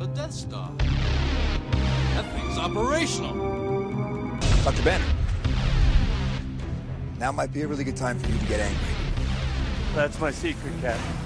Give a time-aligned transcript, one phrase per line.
[0.00, 0.72] The Death Star.
[0.78, 3.34] That thing's operational.
[4.64, 4.82] Dr.
[4.82, 5.04] Banner.
[7.18, 8.94] Now might be a really good time for you to get angry.
[9.94, 11.16] That's my secret, Captain.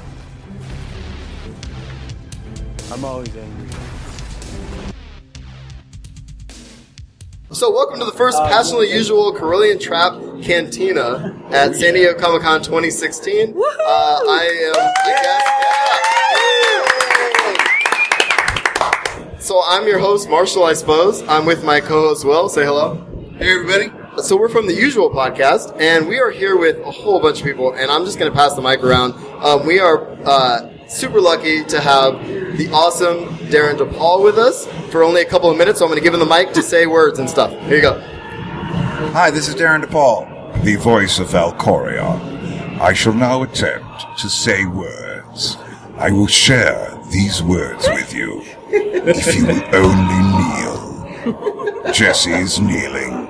[2.90, 3.68] I'm always angry.
[7.52, 12.60] So, welcome to the first Passionately Usual Corellian Trap Cantina at San Diego Comic Con
[12.60, 13.54] 2016.
[13.56, 15.83] Uh, I am, I guess, yeah.
[19.44, 21.22] So, I'm your host, Marshall, I suppose.
[21.24, 22.48] I'm with my co host, Will.
[22.48, 22.94] Say hello.
[23.36, 23.92] Hey, everybody.
[24.22, 27.44] So, we're from the Usual podcast, and we are here with a whole bunch of
[27.44, 29.12] people, and I'm just going to pass the mic around.
[29.44, 32.26] Um, we are uh, super lucky to have
[32.56, 35.90] the awesome Darin De Paul with us for only a couple of minutes, so I'm
[35.90, 37.50] going to give him the mic to say words and stuff.
[37.66, 38.00] Here you go.
[39.12, 40.24] Hi, this is Darin De Paul,
[40.62, 42.80] the voice of Valkorion.
[42.80, 45.58] I shall now attempt to say words.
[45.98, 48.42] I will share these words with you
[48.74, 51.92] if you will only kneel.
[51.92, 53.28] Jesse's kneeling.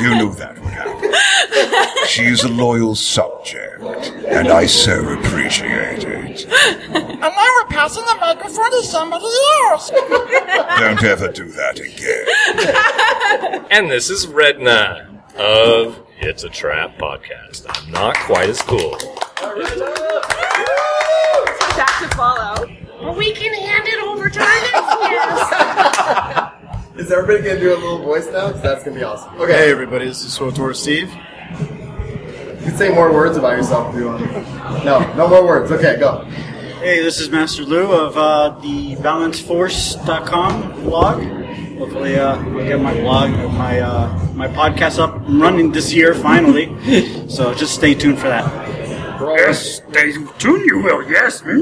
[0.00, 1.12] You knew that would happen.
[2.06, 3.82] She is a loyal subject,
[4.28, 6.46] and I so appreciate it.
[6.46, 9.26] And now we're passing the microphone to somebody
[9.64, 9.90] else.
[9.90, 13.66] Don't ever do that again.
[13.70, 17.66] And this is Redna of It's a Trap podcast.
[17.68, 18.96] I'm not quite as cool.
[21.76, 22.66] Back to follow.
[23.16, 24.96] we can hand it over to our next
[26.90, 26.96] guest.
[26.96, 28.50] Is everybody gonna do a little voice now?
[28.52, 29.34] 'Cause that's gonna be awesome.
[29.40, 29.52] Okay.
[29.52, 31.12] Hey everybody, this is SWTOR Steve.
[31.60, 34.84] You can say more words about yourself if you want.
[34.84, 35.70] No, no more words.
[35.70, 36.24] Okay, go.
[36.80, 41.22] Hey, this is Master Liu of uh, the BalanceForce.com blog.
[41.78, 46.14] Hopefully, uh, I'll get my blog, my uh, my podcast up and running this year
[46.14, 46.74] finally.
[47.28, 48.44] so just stay tuned for that.
[49.20, 50.64] Yes, stay tuned.
[50.66, 51.02] You will.
[51.10, 51.42] Yes.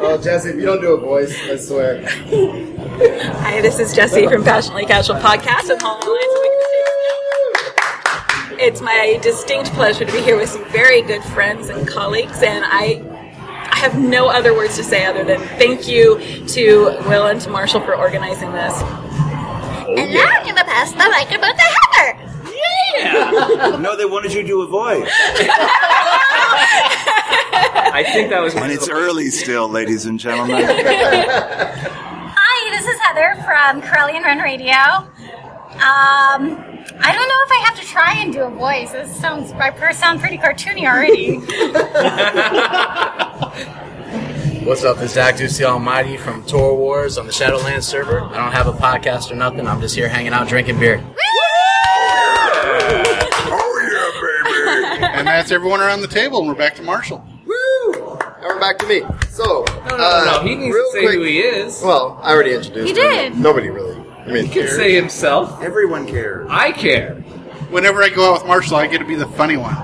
[0.00, 2.02] Oh, Jesse, if you don't do a voice, I swear.
[2.08, 6.32] Hi, this is Jessie from Passionately Casual Podcast and Hall Alliance.
[6.32, 6.58] and Wicked
[8.46, 8.62] Mistakes.
[8.62, 12.64] It's my distinct pleasure to be here with some very good friends and colleagues, and
[12.64, 13.02] I,
[13.70, 17.50] I have no other words to say other than thank you to Will and to
[17.50, 18.72] Marshall for organizing this.
[18.80, 21.62] and now I'm gonna pass the microphone to
[21.92, 22.37] Heather.
[23.80, 25.08] No, they wanted you to do a voice.
[27.90, 30.64] I think that was And it's early still, ladies and gentlemen.
[32.36, 34.74] Hi, this is Heather from Corellian Run Radio.
[35.78, 36.64] Um,
[37.00, 38.90] I don't know if I have to try and do a voice.
[38.90, 41.38] This sounds, I per- sound pretty cartoony already.
[44.64, 44.98] What's up?
[44.98, 48.20] This is Actus the Almighty from Tor Wars on the Shadowlands server.
[48.22, 49.66] I don't have a podcast or nothing.
[49.66, 51.02] I'm just here hanging out drinking beer.
[51.02, 51.47] Oh,
[55.36, 57.24] that's everyone around the table, and we're back to Marshall.
[57.46, 58.18] Woo!
[58.20, 59.02] And we're back to me.
[59.30, 60.42] So, No, no, uh, no, no.
[60.48, 61.80] He needs real to say quick- who he is.
[61.82, 62.94] Well, I already introduced.
[62.94, 63.32] You him.
[63.32, 63.38] did.
[63.40, 63.96] Nobody really.
[64.26, 65.62] I mean, He can say himself.
[65.62, 66.46] Everyone cares.
[66.50, 67.14] I care.
[67.70, 69.74] Whenever I go out with Marshall, I get to be the funny one.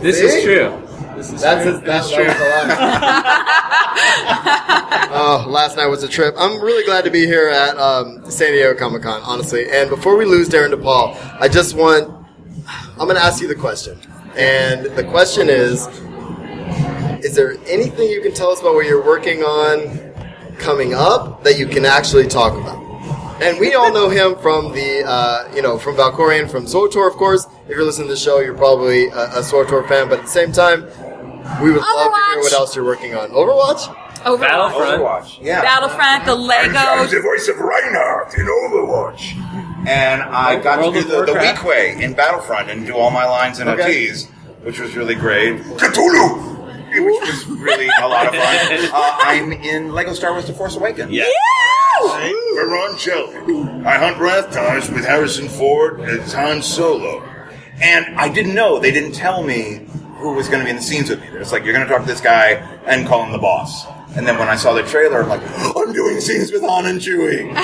[0.00, 0.24] This See?
[0.26, 0.82] is true.
[1.16, 1.72] This is That's true.
[1.72, 2.68] his, that, This is that
[5.08, 6.34] was oh, last night was a trip.
[6.36, 9.70] I'm really glad to be here at um, San Diego Comic Con, honestly.
[9.70, 12.12] And before we lose Darin De Paul, I just want.
[12.68, 13.98] I'm going to ask you the question.
[14.36, 15.86] And the question is
[17.24, 20.12] Is there anything you can tell us about what you're working on
[20.58, 22.84] coming up that you can actually talk about?
[23.42, 27.14] And we all know him from the, uh, you know, from Valkorion, from SWTOR, of
[27.16, 27.46] course.
[27.68, 30.08] If you're listening to the show, you're probably a, a SWTOR fan.
[30.08, 30.84] But at the same time,
[31.62, 33.28] we would love to hear what else you're working on.
[33.30, 33.94] Overwatch?
[34.24, 34.40] Overwatch.
[34.40, 35.02] Battlefront.
[35.02, 35.38] Overwatch.
[35.42, 35.60] Yeah.
[35.60, 37.10] Battlefront, the I'm Legos.
[37.10, 39.65] the voice of Reinhardt in Overwatch.
[39.86, 43.10] And I got World to do the, the weak way in Battlefront and do all
[43.10, 44.08] my lines and Okay.
[44.08, 44.26] OTs,
[44.64, 45.60] which was really great.
[45.60, 46.54] Cthulhu!
[46.88, 48.90] Which was really a lot of fun.
[48.92, 51.10] Uh, I'm in Lego Star Wars The Force Awakens.
[51.12, 51.24] Yeah.
[52.02, 53.86] I'm Veron Jellick.
[53.86, 57.22] I hunt Rathtars with Harrison Ford as Han Solo.
[57.80, 58.78] And I didn't know.
[58.78, 59.86] They didn't tell me
[60.16, 61.26] who was going to be in the scenes with me.
[61.34, 62.52] It's like, you're going to talk to this guy
[62.86, 63.86] and call him the boss.
[64.16, 65.42] And then when I saw the trailer, I'm like,
[65.76, 67.52] I'm doing scenes with Han and Chewie.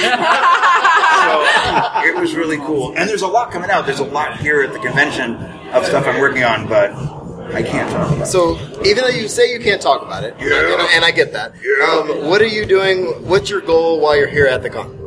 [1.24, 2.92] so it was really cool.
[2.96, 3.86] And there's a lot coming out.
[3.86, 5.36] There's a lot here at the convention
[5.72, 6.92] of stuff I'm working on, but
[7.54, 8.26] I can't talk about it.
[8.26, 10.46] So even though you say you can't talk about it, Yeah.
[10.46, 11.86] you know, and I get that, Yeah.
[11.86, 13.06] um, what are you doing?
[13.26, 14.98] What's your goal while you're here at the con?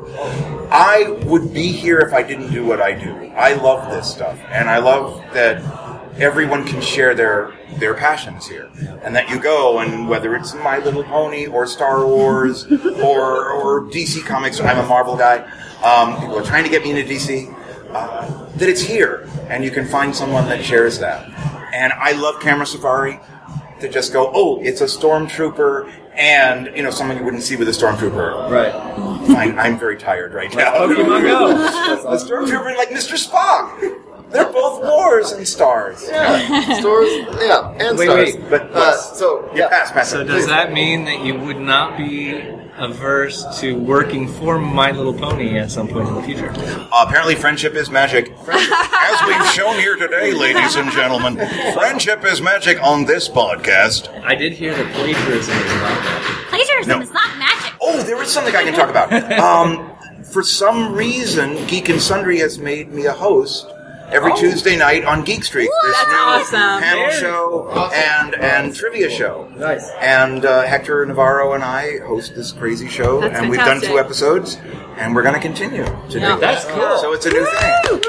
[0.72, 3.32] I would be here if I didn't do what I do.
[3.38, 5.62] I love this stuff, and I love that
[6.18, 8.70] everyone can share their their passions here,
[9.04, 12.66] and that you go and whether it's My Little Pony or Star Wars
[13.04, 14.60] or or DC Comics.
[14.60, 15.40] Or I'm a Marvel guy.
[15.84, 17.54] Um, people are trying to get me into DC.
[17.92, 21.30] Uh, that it's here, and you can find someone that shares that.
[21.74, 23.20] And I love Camera Safari.
[23.80, 27.68] to just go, oh, it's a stormtrooper and, you know, someone you wouldn't see with
[27.68, 28.50] a stormtrooper.
[28.50, 28.72] Right.
[29.28, 30.74] Fine, I'm very tired right now.
[30.76, 31.52] Pokemon Go.
[32.08, 33.16] a stormtrooper and like Mr.
[33.18, 34.02] Spock.
[34.32, 36.06] They're both wars and stars.
[36.10, 37.10] Yeah, stores.
[37.40, 38.36] Yeah, and Wait, stars.
[38.36, 38.50] wait.
[38.50, 40.10] But Uh, so yeah, pass, pass.
[40.10, 42.42] So it, does that mean that you would not be
[42.78, 46.52] averse to working for My Little Pony at some point in the future?
[46.58, 48.32] Uh, apparently, friendship is magic.
[48.48, 51.36] As we've shown here today, ladies and gentlemen,
[51.74, 54.10] friendship is magic on this podcast.
[54.26, 56.48] I did hear that plagiarism is not magic.
[56.50, 57.02] Plagiarism No.
[57.04, 57.74] is not magic.
[57.80, 59.12] Oh, there is something I can talk about.
[59.40, 59.92] Um,
[60.24, 63.68] for some reason, Geek and Sundry has made me a host
[64.12, 65.70] every Tuesday night on Geek Street.
[65.84, 66.10] This That's
[66.52, 66.82] new awesome.
[66.82, 69.50] panel show and and trivia show.
[69.58, 69.90] Nice.
[70.02, 74.00] And uh, Hector Navarro and I host this crazy show, That's and we've done two
[74.00, 74.58] episodes,
[74.98, 76.36] and we're going to continue to Yeah.
[76.36, 76.74] do That's that.
[76.74, 76.98] cool.
[77.00, 78.02] So it's a new thing.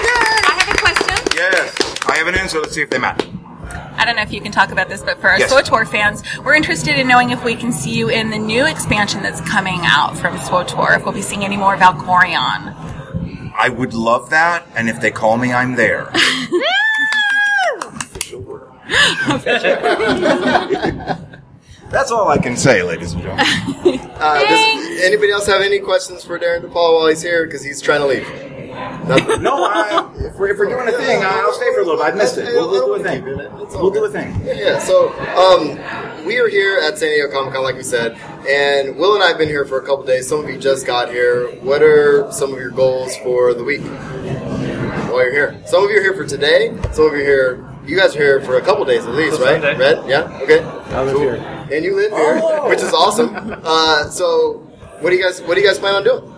[0.00, 1.32] I have a question.
[1.36, 2.58] Yes, I have an answer.
[2.60, 3.24] Let's see if they match.
[4.00, 5.52] I don't know if you can talk about this, but for our Yes.
[5.52, 9.22] SWTOR fans, we're interested in knowing if we can see you in the new expansion
[9.24, 12.74] that's coming out from SWTOR, if we'll be seeing any more Valkorion.
[13.58, 16.12] I would love that, and if they call me, I'm there.
[21.90, 23.44] That's all I can say, ladies and gentlemen.
[24.14, 27.44] Uh, does anybody else have any questions for Darin De Paul while he's here?
[27.46, 28.47] Because he's trying to leave.
[29.08, 29.42] Nothing?
[29.42, 32.06] No, I, if, we're, if we're doing a thing, I'll stay for a little bit.
[32.06, 32.44] I've missed it.
[32.46, 33.24] We'll, we'll do a thing.
[33.24, 34.38] We'll do a thing.
[34.44, 34.78] Yeah, yeah.
[34.78, 38.12] So um, we are here at San Diego Comic Con, like we said,
[38.48, 40.28] and Will and I have been here for a couple days.
[40.28, 41.48] Some of you just got here.
[41.62, 45.62] What are some of your goals for the week while you're here?
[45.66, 46.68] Some of you are here for today.
[46.92, 47.64] Some of you are here.
[47.86, 49.62] You guys are here for a couple days at least, Till right?
[49.62, 49.78] Sunday.
[49.78, 50.06] Red?
[50.08, 50.40] Yeah.
[50.42, 50.60] Okay.
[50.62, 51.22] I live Cool.
[51.22, 51.68] here.
[51.72, 52.68] And you live here, Oh.
[52.68, 53.34] which is awesome.
[53.64, 54.58] Uh, so,
[55.00, 55.40] what do you guys?
[55.40, 56.34] What do you guys plan on doing?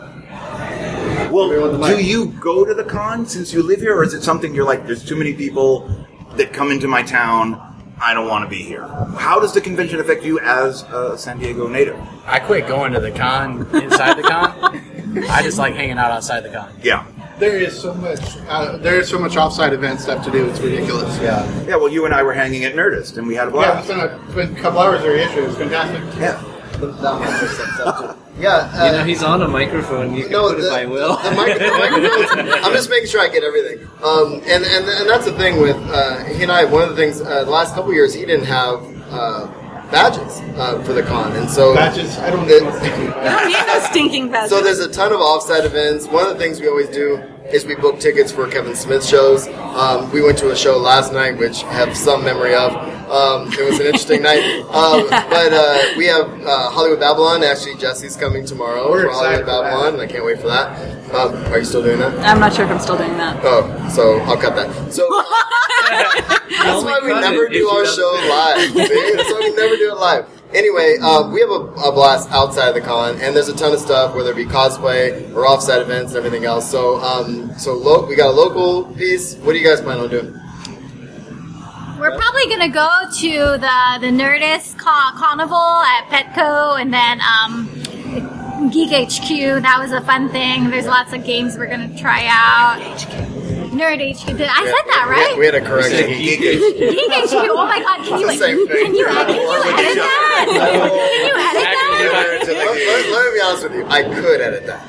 [1.30, 4.02] Well, Everyone with the do you go to the con since you live here, or
[4.04, 5.88] is it something you're like, there's too many people
[6.36, 7.60] that come into my town,
[8.02, 8.86] I don't want to be here?
[9.18, 11.96] How does the convention affect you as a San Diego native?
[12.26, 15.24] I quit going to the con inside the con.
[15.28, 16.72] I just like hanging out outside the con.
[16.82, 17.06] Yeah.
[17.38, 18.20] There is so much.
[18.48, 20.46] Uh, there is so much offsite event stuff to do.
[20.50, 21.18] It's ridiculous.
[21.20, 21.46] Yeah.
[21.66, 23.78] Yeah, well, you and I were hanging at Nerdist, and we had a Yeah.
[23.78, 23.88] It's blast.
[23.88, 25.46] been a, it's been a couple hours there yesterday.
[25.46, 26.02] It's fantastic.
[26.20, 28.16] Yeah.
[28.40, 28.86] Yeah.
[28.86, 30.14] You know, he's on a microphone.
[30.14, 31.16] You can No, put the, it by Will.
[31.16, 32.64] the, mic- the microphones.
[32.64, 33.86] I'm just making sure I get everything.
[34.02, 36.64] Um, and, and and that's the thing with uh, he and I.
[36.64, 39.46] One of the things uh, the last couple years he didn't have uh,
[39.90, 42.16] badges uh, for the con, and so Badges.
[42.18, 42.70] I don't it- know.
[42.70, 43.26] what thinking about.
[43.26, 44.50] I don't need no stinking badges.
[44.50, 46.06] so there's a ton of offsite events.
[46.06, 49.48] One of the things we always do is we book tickets for Kevin Smith shows.
[49.48, 52.72] Um, we went to a show last night, which I have some memory of.
[53.10, 54.64] Um, it was an interesting night.
[54.70, 57.42] Um, but uh, we have uh, Hollywood Babylon.
[57.42, 59.62] Actually, Jesse's coming tomorrow We're for Hollywood for that.
[59.62, 60.78] Babylon, and I can't wait for that.
[61.12, 62.16] Um, are you still doing that?
[62.20, 63.40] I'm not sure if I'm still doing that.
[63.42, 64.70] Oh, so I'll cut that.
[64.92, 65.02] So
[65.90, 68.70] that's why we never do our show live.
[68.70, 69.12] See?
[69.16, 70.39] That's why we never do it live.
[70.52, 73.72] Anyway, uh, we have a, a blast outside of the con, and there's a ton
[73.72, 76.68] of stuff, whether it be cosplay or offsite events and everything else.
[76.68, 79.36] So, um, so lo- we got a local piece.
[79.36, 80.32] What do you guys plan on doing?
[82.00, 82.88] We're probably gonna go
[83.18, 89.62] to the the Nerdist Con- Carnival at Petco, and then um, Geek HQ.
[89.62, 90.70] That was a fun thing.
[90.70, 92.80] There's lots of games we're gonna try out.
[93.70, 94.26] Nerd HQ.
[94.36, 95.38] Did I said that We had, right?
[95.38, 96.08] we had a correction.
[96.10, 97.32] Geek Geek HQ.
[97.32, 98.04] Oh my God!
[98.04, 98.84] Can you It's the same thing.
[98.86, 100.46] can you edit, can you edit that?
[100.50, 100.56] Can
[101.22, 102.50] you edit that?
[102.50, 103.86] let, let- let me be honest with you.
[103.86, 104.80] I could edit that.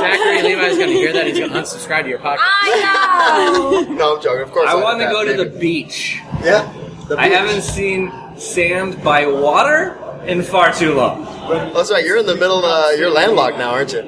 [0.00, 1.26] Zachary Levi's going to hear that.
[1.28, 2.38] He's going to unsubscribe to your podcast.
[2.40, 3.80] I know.
[3.94, 4.42] No, I'm joking.
[4.42, 6.18] Of course, I I'll want to go to the beach.
[6.42, 6.70] Yeah.
[7.08, 11.24] the I haven't seen sand by water in far too long.
[11.72, 12.04] That's right.
[12.04, 12.64] You're in the middle.
[12.64, 14.02] Uh, you're landlocked now, aren't you?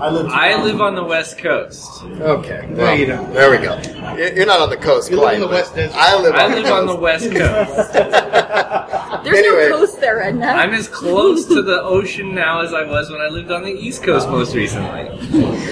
[0.00, 0.26] I live.
[0.28, 2.02] I live on the west coast.
[2.04, 2.66] Okay.
[2.70, 3.24] There well, you go.
[3.32, 3.78] There we go.
[4.16, 5.34] You're you're not on the coast You live quite.
[5.34, 5.96] in the but West Desert.
[5.96, 6.72] I live on I the live coast.
[6.80, 7.92] on the west coast.
[9.24, 9.68] There's Anyway.
[9.68, 10.46] no coast there, Edna.
[10.46, 13.70] I'm as close to the ocean now as I was when I lived on the
[13.72, 15.08] east coast most recently.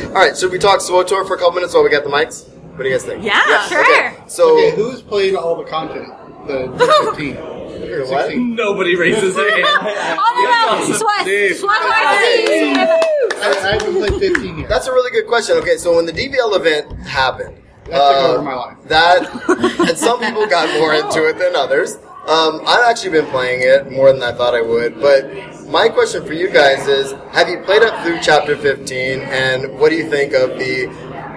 [0.09, 2.47] All right, should we talk SWTOR for a couple minutes while we got the mics?
[2.49, 3.25] What do you guys think?
[3.25, 3.81] Yeah, sure.
[3.81, 6.09] Okay, so Okay, who's played all the content?
[6.47, 6.69] The
[7.17, 8.11] 15.
[8.11, 8.37] what?
[8.37, 10.19] Nobody raises their hand.
[10.19, 10.99] All the way.
[10.99, 11.23] Sweat.
[11.23, 11.57] Steve.
[11.57, 13.05] Sweat.
[13.43, 14.69] I, I haven't played 15 yet.
[14.69, 15.57] That's a really good question.
[15.59, 18.77] Okay, so when the DVL event happened, That took uh, over my life.
[18.87, 21.97] that and some people got more into it than others.
[22.27, 25.01] Um, I've actually been playing it more than I thought I would.
[25.01, 29.79] But my question for you guys is: Have you played up through chapter 15, and
[29.79, 30.89] what do you think of the?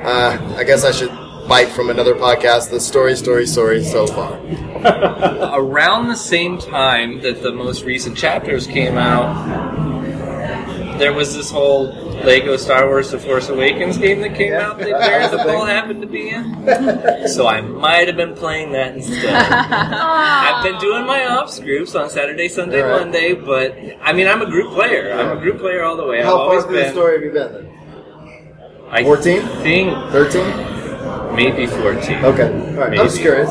[0.04, 1.12] Uh, I guess I should
[1.48, 2.72] bite from another podcast.
[2.72, 4.34] The story, story, story so far.
[5.54, 9.32] Around the same time that the most recent chapters came out,
[11.02, 11.88] there was this whole
[12.24, 16.02] Lego Star Wars: The Force Awakens game that came out that Jared the Ball happened
[16.02, 17.28] to be in.
[17.28, 19.34] So I might have been playing that instead.
[19.34, 23.00] I've been doing my ops groups on Saturday, Sunday, All right.
[23.02, 25.12] Monday, but I mean, I'm a group player.
[25.12, 26.22] I'm a group player all the way.
[26.22, 26.94] How I've always far through the been.
[26.94, 27.54] story have you been?
[27.54, 28.88] Then?
[28.92, 29.42] I 14?
[29.64, 31.36] think 13?
[31.36, 32.26] maybe 14.
[32.26, 32.44] Okay.
[32.44, 33.00] All right.
[33.00, 33.50] I'm curious.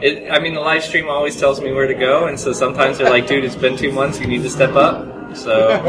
[0.00, 2.98] It, I mean, the live stream always tells me where to go, and so sometimes
[2.98, 4.20] they're like, "Dude, it's been two months.
[4.20, 5.80] You need to step up." So,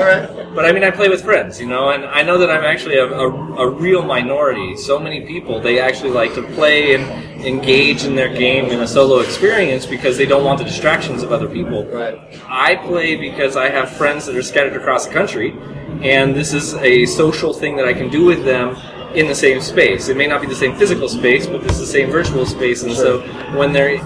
[0.55, 2.97] but I mean, I play with friends, you know, and I know that I'm actually
[2.97, 3.29] a, a,
[3.67, 4.75] a real minority.
[4.75, 7.03] So many people they actually like to play and
[7.45, 11.31] engage in their game in a solo experience because they don't want the distractions of
[11.31, 11.85] other people.
[11.85, 12.19] Right.
[12.47, 15.55] I play because I have friends that are scattered across the country,
[16.01, 18.75] and this is a social thing that I can do with them
[19.15, 20.09] in the same space.
[20.09, 22.93] It may not be the same physical space, but it's the same virtual space, and
[22.93, 23.21] so
[23.57, 23.97] when they're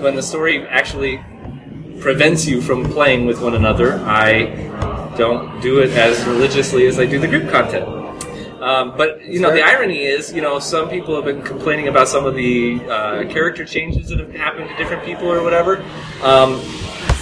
[0.00, 1.22] when the story actually
[2.00, 4.46] prevents you from playing with one another, I
[5.16, 7.86] don't do it as religiously as I do the group content.
[8.60, 12.08] Um, but you know, the irony is, you know, some people have been complaining about
[12.08, 15.82] some of the uh, character changes that have happened to different people or whatever.
[16.22, 16.60] Um,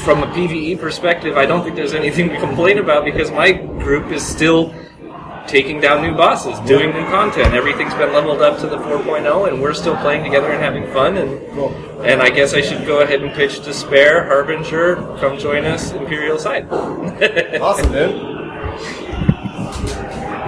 [0.05, 4.11] from a PVE perspective, I don't think there's anything to complain about because my group
[4.11, 4.75] is still
[5.49, 7.55] taking down new bosses, doing new content.
[7.55, 11.17] Everything's been leveled up to the 4.0, and we're still playing together and having fun.
[11.17, 11.41] And
[12.07, 16.39] and I guess I should go ahead and pitch Despair, Harbinger, come join us, Imperial
[16.39, 16.69] Side.
[17.61, 18.15] awesome, dude.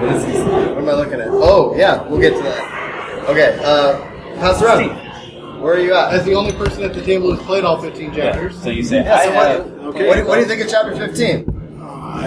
[0.01, 0.47] What is this?
[0.49, 1.29] What am I looking at?
[1.31, 3.27] Oh, yeah, we'll get to that.
[3.29, 3.99] Okay, uh,
[4.39, 5.61] pass around.
[5.61, 6.15] Where are you at?
[6.15, 8.63] As the only person at the table who's played all 15 chapters.
[8.63, 10.09] so you say, Yeah, so I what, have- okay.
[10.09, 11.60] what, do- what do you think of chapter 15?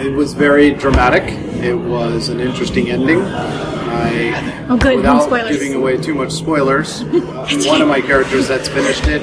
[0.02, 1.24] It was very dramatic.
[1.64, 3.22] It was an interesting ending.
[3.22, 5.52] I, Oh, good, no without spoilers.
[5.58, 9.22] giving away too much spoilers, uh, one of my characters that's finished it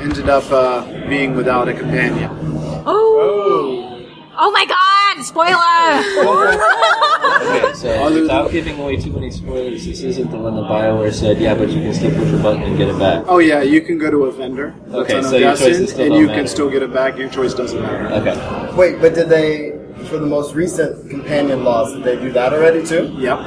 [0.00, 2.30] ended up uh, being without a companion.
[2.86, 3.86] Oh.
[4.42, 5.24] Oh my god!
[5.24, 6.00] Spoiler!
[7.40, 11.38] Okay, so without giving away too many spoilers, this isn't the one that Bioware said,
[11.38, 13.24] yeah, but you can still push a button and get it back.
[13.28, 14.74] Oh yeah, you can go to a vendor.
[14.86, 16.38] that's Okay, on so your Odessen, choices still and you matter.
[16.40, 17.16] can still get it back.
[17.18, 18.08] Your choice doesn't matter.
[18.14, 18.76] Okay.
[18.76, 19.72] Wait, but did they,
[20.10, 21.94] for the most recent companion laws.
[21.94, 23.14] did they do that already too?
[23.16, 23.38] Yep.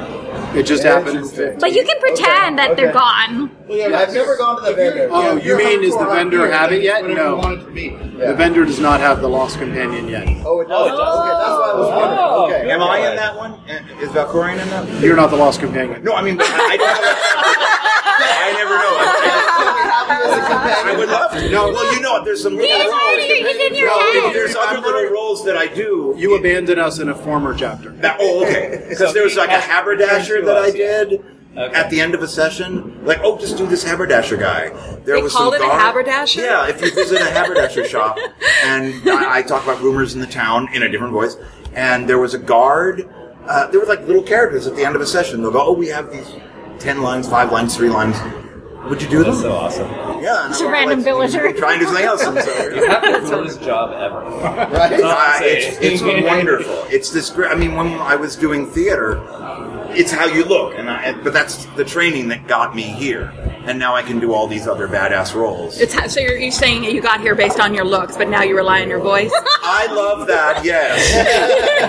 [0.56, 1.30] It just happened
[1.60, 3.00] but you can pretend that they're okay.
[3.00, 3.52] gone.
[3.70, 5.10] I've never gone to the vendor.
[5.12, 7.06] Oh, you mean is the vendor have it yet?
[7.06, 7.36] No.
[7.36, 7.90] want it to be.
[7.90, 10.28] The vendor does not have the lost companion yet.
[10.46, 10.88] Oh, it does.
[10.88, 12.20] Okay, that's why I was wondering.
[12.20, 12.46] Oh.
[12.46, 12.72] Okay.
[12.72, 13.54] Am I in that one?
[14.00, 14.88] Is Valkorion in that?
[14.88, 15.02] one?
[15.02, 16.04] You're not the lost companion.
[16.04, 17.04] No, I mean, I, I don't
[18.44, 18.94] I never know.
[19.00, 19.43] I,
[20.14, 21.50] I would love to.
[21.50, 22.94] No, well, you know, there's some little He's roles.
[23.02, 24.34] already- he's in your No, head.
[24.36, 26.14] There's other little roles that I do.
[26.18, 27.90] You abandoned us in a former chapter.
[27.92, 28.86] That, oh, okay.
[28.90, 31.24] Because there was like a haberdasher that I did
[31.56, 33.04] at the end of a session.
[33.06, 34.70] Like, oh, just do this haberdasher guy.
[35.06, 36.42] There They was called some it a haberdasher?
[36.42, 38.18] Yeah, if you visit a haberdasher shop,
[38.64, 41.36] and I, I talk about rumors in the town in a different voice,
[41.74, 43.08] and there was a guard.
[43.48, 45.42] Uh, there were like little characters at the end of a session.
[45.42, 46.32] They'll go, oh, we have these
[46.80, 48.16] ten lines, five lines, three lines.
[48.90, 49.32] Would you do them?
[49.32, 49.90] That's so awesome.
[50.22, 51.52] Yeah, and It's a random like, villager.
[51.58, 52.24] Trying to do something else.
[52.24, 54.20] And so, You have the coolest job ever.
[54.22, 55.00] Right?
[55.02, 56.84] uh, it's, it's wonderful.
[56.90, 57.52] It's this great.
[57.52, 59.22] I mean, when I was doing theater,
[59.96, 63.32] it's how you look, and I, but that's the training that got me here,
[63.66, 65.80] and now I can do all these other badass roles.
[65.80, 68.56] It's so you're, you're saying you got here based on your looks, but now you
[68.56, 69.32] rely on your voice.
[69.64, 70.66] I love that.
[70.66, 71.14] Yes.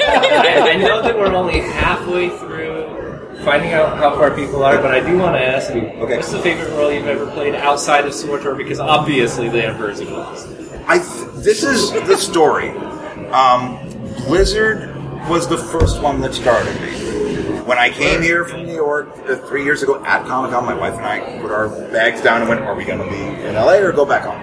[0.07, 3.04] I, I know that we're only halfway through
[3.45, 6.41] finding out how far people are, but I do want to ask you, what's the
[6.41, 8.57] favorite role you've ever played outside of SWTOR?
[8.57, 10.47] Because obviously the Emperor's a Glass.
[10.87, 12.71] I th- this is the story.
[13.31, 13.79] Um,
[14.27, 14.95] Blizzard
[15.29, 17.61] was the first one that started me.
[17.63, 20.75] When I came here from New York uh, three years ago at Comic Con, my
[20.75, 23.55] wife and I put our bags down and went, "Are we going to be in
[23.55, 24.41] LA or go back home?"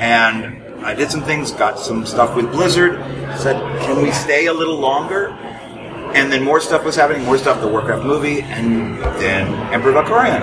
[0.00, 2.94] And I did some things, got some stuff with Blizzard.
[3.38, 5.36] Said, "Can we stay a little longer?"
[6.14, 10.42] And then more stuff was happening, more stuff, the Warcraft movie, and then Emperor Valkorion.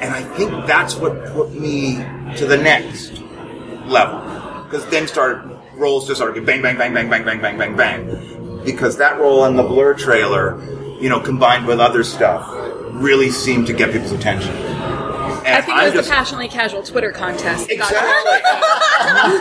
[0.00, 1.96] And I think that's what put me
[2.36, 3.22] to the next
[3.86, 4.20] level.
[4.64, 8.62] Because then started roles just started bang, bang, bang, bang, bang, bang, bang, bang, bang.
[8.64, 10.60] Because that role in the Blur trailer,
[11.00, 12.48] you know, combined with other stuff,
[12.92, 14.54] really seemed to get people's attention.
[15.44, 17.70] And I think it I'm was just- the passionately casual Twitter contest.
[17.70, 18.40] Exactly.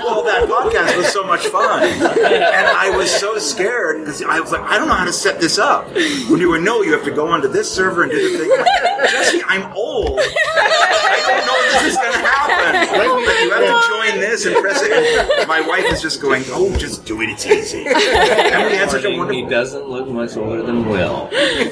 [0.04, 4.52] well, that podcast was so much fun, and I was so scared because I was
[4.52, 5.88] like, I don't know how to set this up.
[6.30, 8.50] When you were no, you have to go onto this server and do the thing.
[8.50, 10.20] Like, Jesse, I'm old.
[10.20, 12.90] I don't know is this is going to happen?
[13.44, 14.92] you have to join this and press it.
[15.40, 17.30] And my wife is just going, oh, just do it.
[17.30, 17.86] It's easy.
[17.88, 19.44] And we had such a wonderful.
[19.44, 21.30] He doesn't look much older than Will.
[21.34, 21.70] Yay!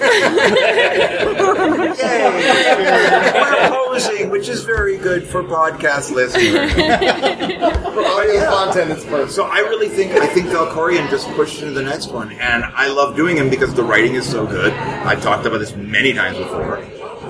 [3.33, 6.71] We're posing, which is very good for podcast listeners.
[7.93, 9.31] Oh, audio content is perfect.
[9.31, 12.87] So I really think I think Valkorion just pushed into the next one, and I
[12.87, 14.73] love doing him because the writing is so good.
[14.73, 16.77] I've talked about this many times before,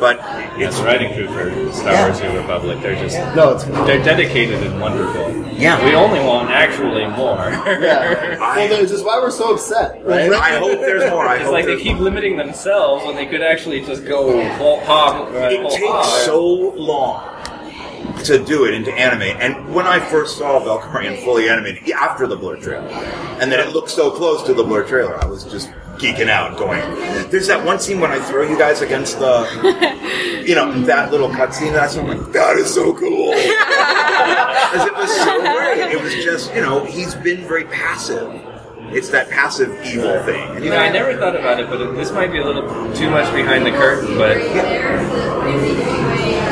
[0.02, 0.20] but
[0.60, 2.82] It's the writing crew for Star Wars New Republic.
[2.82, 5.32] They're just No, it's they're dedicated and wonderful.
[5.54, 5.84] Yeah.
[5.86, 7.38] We only want actually more.
[7.38, 8.38] yeah.
[8.58, 10.32] Well, this is why we're so upset, right?
[10.34, 11.26] I hope there's more.
[11.26, 14.44] I It's hope like they there's keep limiting themselves when they could actually just go
[14.56, 15.34] whole hog.
[15.36, 16.26] It whole takes hog.
[16.26, 16.44] so
[16.76, 17.28] long
[18.24, 19.22] to do it into anime.
[19.40, 22.88] And when I first saw Valkorion fully animated after the Blur trailer,
[23.40, 25.70] and then it looked so close to the Blur trailer, I was just
[26.02, 26.80] geeking out, going,
[27.30, 31.30] "There's that one scene when I throw you guys against the, you know, that little
[31.30, 31.72] cutscene.
[31.74, 33.34] That's I'm like, that is so cool."
[34.72, 35.92] Because it was so great.
[35.92, 38.32] It was just, you know, he's been very passive.
[38.94, 40.50] It's that passive evil thing.
[40.56, 42.64] And You know, I never thought about it, but it, this might be a little
[42.94, 44.18] too much behind the curtain.
[44.18, 44.38] But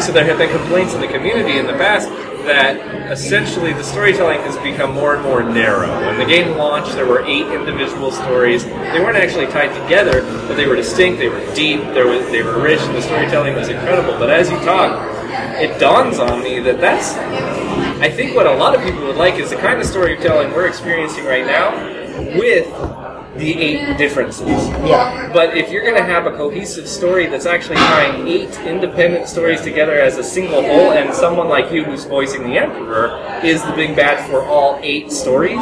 [0.02, 2.10] so there have been complaints in the community in the past
[2.46, 5.90] that essentially the storytelling has become more and more narrow.
[6.08, 8.64] When the game launched, there were eight individual stories.
[8.66, 11.20] They weren't actually tied together, but they were distinct.
[11.20, 11.82] They were deep.
[11.94, 14.18] There was, they were rich, and the storytelling was incredible.
[14.18, 15.08] But as you talk,
[15.62, 17.16] it dawns on me that that's.
[18.00, 20.68] I think what a lot of people would like is the kind of storytelling we're
[20.68, 21.76] experiencing right now
[22.38, 22.66] with
[23.40, 24.48] the eight differences.
[24.48, 25.32] Yeah.
[25.34, 29.62] But if you're going to have a cohesive story that's actually tying eight independent stories
[29.62, 33.72] together as a single whole, and someone like you who's voicing the Emperor is the
[33.74, 35.60] big bad for all eight stories,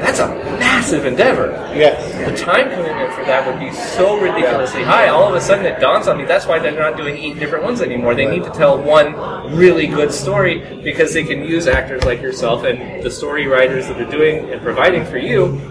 [0.00, 1.48] that's a massive endeavor.
[1.74, 2.00] Yes.
[2.28, 5.08] The time commitment for that would be so ridiculously high.
[5.08, 7.64] All of a sudden, it dawns on me that's why they're not doing eight different
[7.64, 8.14] ones anymore.
[8.14, 9.14] They need to tell one
[9.54, 14.00] really good story because they can use actors like yourself and the story writers that
[14.00, 15.69] are doing and providing for you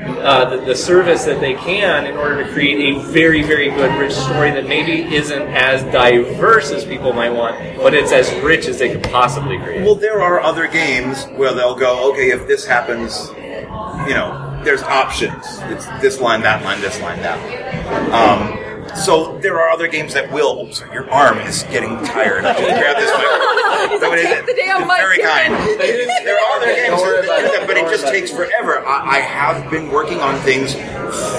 [0.00, 3.92] uh, the, the service that they can in order to create a very, very good,
[3.98, 8.66] rich story that maybe isn't as diverse as people might want, but it's as rich
[8.66, 9.82] as they could possibly create.
[9.82, 13.28] Well, there are other games where they'll go, okay, if this happens,
[14.08, 15.44] you know, there's options.
[15.62, 17.38] It's this line, that line, this line, that.
[18.12, 20.70] Um, so there are other games that will.
[20.72, 22.44] Sorry, your arm is getting tired.
[22.44, 23.26] I should grab this mic.
[24.00, 24.46] No, it isn't.
[24.46, 25.54] the damn It's mic, very kind.
[25.54, 28.84] There are other games that do that, but it just takes forever.
[28.84, 30.74] I, I have been working on things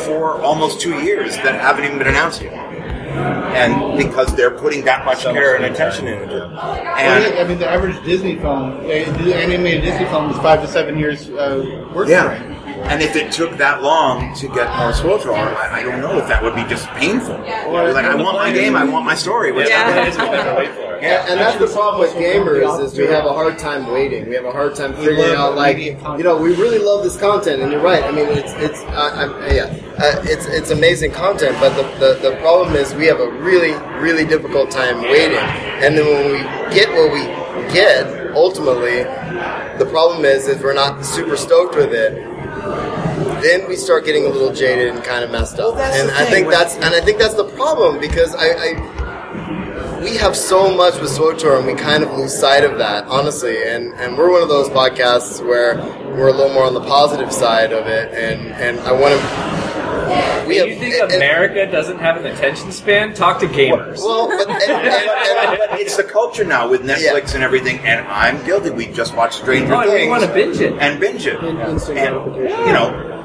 [0.06, 2.54] for almost two years that haven't even been announced yet.
[2.54, 6.52] And because they're putting that much care and attention into it.
[6.52, 10.98] And I mean, the average Disney film, the animated Disney film is five to seven
[10.98, 12.38] years uh, work Yeah.
[12.40, 12.56] frame.
[12.84, 16.28] And if it took that long to get more SWTOR, I, I don't know if
[16.28, 17.38] that would be just painful.
[17.38, 19.52] like, I want my game, I want my story.
[19.52, 19.92] What's Yeah.
[19.92, 20.86] happening?
[21.02, 24.28] Yeah, and that's the problem with gamers is we have a hard time waiting.
[24.28, 27.62] We have a hard time figuring out like you know we really love this content,
[27.62, 28.04] and you're right.
[28.04, 32.30] I mean, it's it's uh, I'm, yeah, uh, it's it's amazing content, but the, the
[32.32, 36.74] the problem is we have a really really difficult time waiting, and then when we
[36.76, 37.24] get what we
[37.74, 39.04] get, ultimately,
[39.78, 42.14] the problem is is we're not super stoked with it.
[43.42, 46.26] Then we start getting a little jaded and kind of messed up, that's and I
[46.26, 49.09] think that's and I think that's the problem because I, I
[50.02, 53.64] we have so much with SWTOR and we kind of lose sight of that, honestly.
[53.68, 55.76] And, and we're one of those podcasts where
[56.16, 58.14] we're a little more on the positive side of it.
[58.14, 59.60] And, and I want to.
[60.48, 63.14] We have, you think America doesn't have an attention span?
[63.14, 63.98] Talk to gamers.
[64.00, 68.08] Well, but, and, and, and, But it's the culture now with Netflix and everything, and
[68.08, 68.72] I'm guilty.
[68.72, 70.74] We just watched Stranger Oh, and we wanna binge it.
[70.80, 71.44] And binge it.
[71.44, 72.66] Instant And, gratification.
[72.66, 73.19] you know,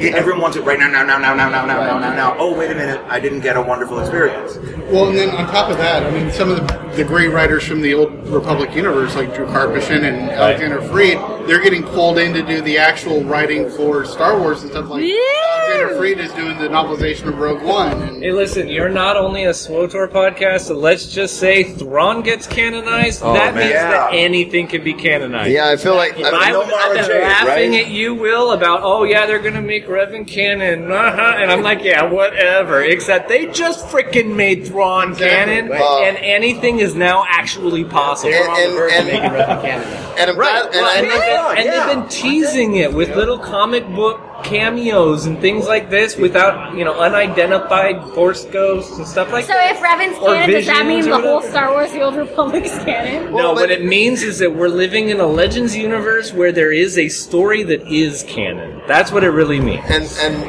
[0.00, 2.36] yeah, everyone wants it right now, now, now, now, now, now, now, now, now, now.
[2.38, 4.56] Oh, wait a minute, I didn't get a wonderful experience.
[4.92, 7.64] Well, and then on top of that, I mean, some of the, the great writers
[7.66, 12.32] from the old Republic universe, like Drew Karpyshyn and Alexander Freed, they're getting pulled in
[12.34, 15.04] to do the actual writing for Star Wars and stuff like.
[15.04, 18.02] Alexander Freed is doing the novelization of Rogue One.
[18.02, 22.46] And, Hey, listen, you're not only a SWTOR podcast, so let's just say Thrawn gets
[22.46, 23.22] canonized.
[23.22, 23.64] Oh, that man.
[23.64, 23.90] means Yeah.
[23.90, 25.50] that anything can be canonized.
[25.52, 26.16] yeah, I feel like.
[26.18, 27.84] I, I, No I've Mara been Jade, laughing right?
[27.84, 31.36] at you, Will, about oh yeah, they're gonna make Revan canon, uh-huh.
[31.38, 32.82] and I'm like, yeah, whatever.
[32.82, 38.32] Except they just freaking made Thrawn canon, Well- and anything is now actually possible.
[38.34, 39.82] and, and, and,
[40.18, 43.38] and, I'm Right, glad- and well, and, been, and they've been teasing it with little
[43.38, 49.30] comic book cameos and things like this without, you know, unidentified Force ghosts and stuff
[49.32, 49.76] like So that.
[49.76, 51.42] So if Revan's canon, does that mean or the whole.
[51.42, 53.32] Star Wars The Old Republic is canon?
[53.32, 56.98] No, what it means is that we're living in a Legends universe where there is
[56.98, 58.82] a story that is canon.
[58.86, 59.84] That's what it really means.
[59.88, 60.44] and and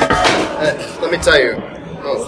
[0.00, 1.52] uh, let me tell you,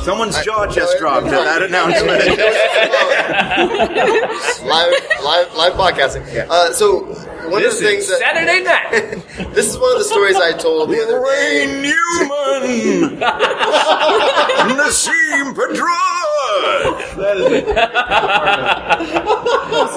[0.07, 2.07] Someone's jaw just dropped at that announcement.
[4.71, 4.93] live,
[5.25, 6.23] live, live podcasting.
[6.49, 7.07] Uh, so
[7.51, 9.51] one This of the things is that Saturday night.
[9.55, 11.67] this is one of the stories I told the other day.
[11.67, 13.19] Newman,
[14.79, 15.57] Nassim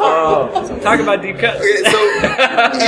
[0.01, 1.59] oh, talk about deep cuts.
[1.59, 1.65] So,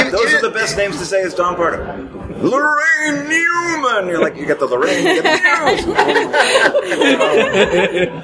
[0.10, 2.21] those are the best names to say as Don Pardo.
[2.42, 4.08] Laraine Newman.
[4.08, 5.52] You're like, you got the Laraine, you got the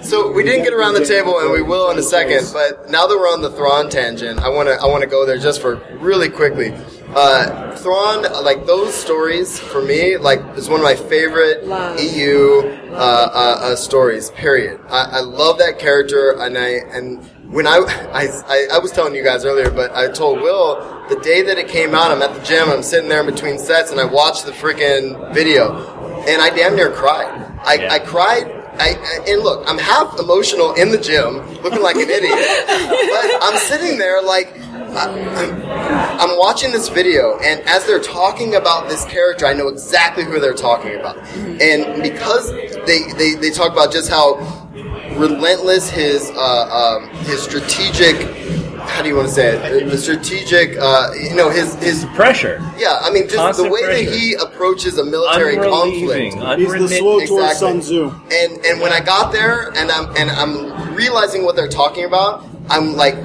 [0.01, 2.49] so we didn't get around the table, and we will in a second.
[2.53, 5.25] But now that we're on the Thrawn tangent, I want to I want to go
[5.25, 6.73] there just for really quickly.
[7.15, 12.93] Uh, Thrawn, like those stories for me, like is one of my favorite EU uh,
[12.93, 14.29] uh, uh, stories.
[14.31, 14.79] Period.
[14.89, 17.77] I, I love that character, and I and when I,
[18.13, 20.75] I I I was telling you guys earlier, but I told Will
[21.09, 22.11] the day that it came out.
[22.11, 22.69] I'm at the gym.
[22.69, 25.73] I'm sitting there in between sets, and I watched the freaking video,
[26.27, 27.27] and I damn near cried.
[27.63, 28.51] I, I cried.
[28.79, 32.37] I, I- and look, I'm half emotional in the gym, looking like an idiot.
[32.67, 35.09] but I'm sitting there like I-
[36.19, 40.23] I'm, I'm watching this video, and as they're talking about this character, I know exactly
[40.25, 41.17] who they're talking about.
[41.61, 42.51] And because
[42.85, 44.66] they, they, they talk about just how
[45.17, 48.15] relentless his uh, um, his strategic
[48.87, 52.59] how do you want to say it the strategic uh, you know his his pressure
[52.77, 54.05] yeah I mean just Constant the way pressure.
[54.05, 57.55] that he approaches a military conflict Unrelieving, He's the slow Exactly.
[57.55, 58.03] Sun Tzu.
[58.31, 62.45] and and when I got there and I'm and I'm realizing what they're talking about
[62.69, 63.15] I'm like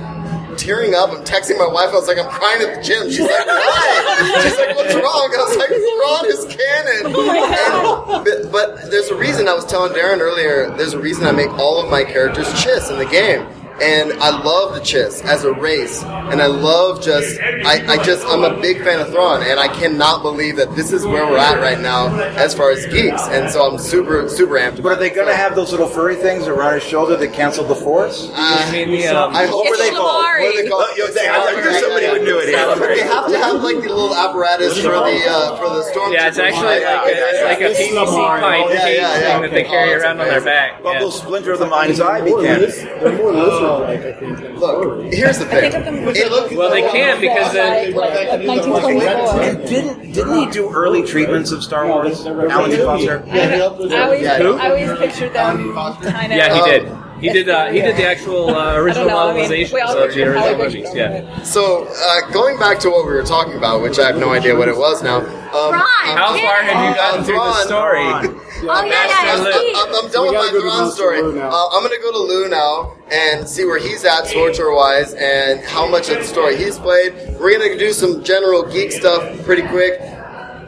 [0.57, 1.11] tearing up.
[1.11, 1.91] I'm texting my wife.
[1.91, 3.09] I was like I'm crying at the gym.
[3.11, 4.41] She's like why?
[4.43, 5.31] She's like what's wrong?
[5.35, 7.13] I was like Thrawn is canon.
[7.15, 10.71] Oh and- but, but there's a reason I was telling Darin earlier.
[10.77, 13.47] There's a reason I make all of my characters Chiss in the game,
[13.81, 18.27] and I love the Chiss as a race, and I love just I, I just
[18.27, 21.39] I'm a big fan of Thrawn, and I cannot believe that this is where we're
[21.39, 24.83] at right now as far as geeks, and so I'm super super amped.
[24.83, 27.69] But are they going to have those little furry things around his shoulder that canceled
[27.69, 28.31] the force?
[28.35, 30.25] I mean the, um, I hope what are they called?
[30.25, 30.97] What are they called?
[30.97, 32.49] Yo, they, I knew somebody would do it.
[32.49, 32.97] Here.
[32.97, 36.13] They have to have like the little apparatus for the uh, for the storm.
[36.13, 39.33] Yeah, it's actually like a, it's like a PVC pipe Yeah, yeah, yeah.
[39.33, 40.83] thing that they carry around on their back.
[40.83, 42.21] Bubble Splinter of the Mind's Eye.
[42.21, 44.59] They're more lizard-like, I think.
[44.59, 45.73] Look, here's the thing.
[45.73, 51.63] It look- Well, they can because then And didn't didn't he do early treatments of
[51.63, 52.27] Star Wars?
[52.27, 52.77] Alan D.
[52.79, 53.25] Foster.
[53.31, 56.39] I always, I always pictured them kind of.
[56.39, 57.02] Yeah, he uh, did.
[57.23, 57.49] He did.
[57.49, 60.23] Uh, he did the actual uh, original know, I mean, novelization we all of the
[60.23, 60.95] original Hollywood movies.
[60.95, 61.43] Yeah.
[61.43, 64.57] So, uh, going back to what we were talking about, which I have no idea
[64.57, 65.19] what it was now.
[65.19, 68.39] Um, How far have you gotten through the story?
[68.65, 69.75] Oh, yeah, yeah, I'm, Steve.
[69.75, 71.19] I'm, I'm done with my gotta go to Thrawn story.
[71.19, 75.15] Uh, I'm going to go to Liu now and see where he's at, SWTOR wise,
[75.15, 77.13] and how much of the story he's played.
[77.41, 79.99] We're going to do some general geek stuff pretty quick.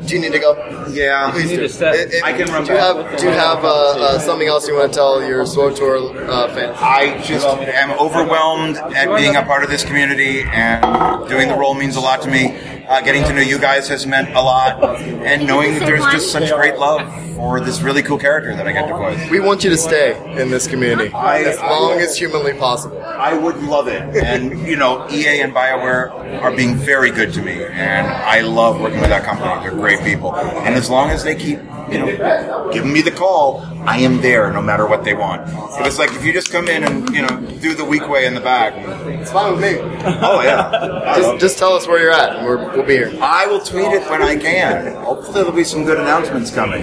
[0.06, 0.86] Do you need to go?
[0.90, 1.30] Yeah.
[1.32, 1.62] Please need do.
[1.62, 1.94] to step.
[1.94, 2.96] If- if- I can run Do you back.
[2.96, 6.48] have, do you have uh, uh, something else you want to tell your SWTOR uh,
[6.54, 6.76] fans?
[6.80, 10.82] I just am overwhelmed at being a part of this community, and
[11.28, 12.56] doing the role means a lot to me.
[12.88, 16.30] Uh, getting to know you guys has meant a lot, and knowing that there's just
[16.30, 17.00] such great love
[17.34, 19.30] for this really cool character that I get to voice.
[19.30, 23.02] We want you to stay in this community I- as long as humanly possible.
[23.02, 24.02] I would love it.
[24.16, 27.64] And, you know, EA and BioWare are being very good to me.
[27.64, 29.50] And I love working with that company.
[29.62, 30.34] They're great people.
[30.36, 31.58] And as long as they keep,
[31.90, 35.44] you know, giving me the call, I am there no matter what they want.
[35.52, 38.26] But it's like if you just come in and, you know, do the weak way
[38.26, 38.74] in the back.
[39.20, 39.78] It's fine with me.
[40.22, 41.14] Oh, yeah.
[41.16, 43.12] Just, just tell us where you're at, and we're, we'll be here.
[43.20, 44.94] I will tweet it when I can.
[44.96, 46.82] Hopefully, there'll be some good announcements coming.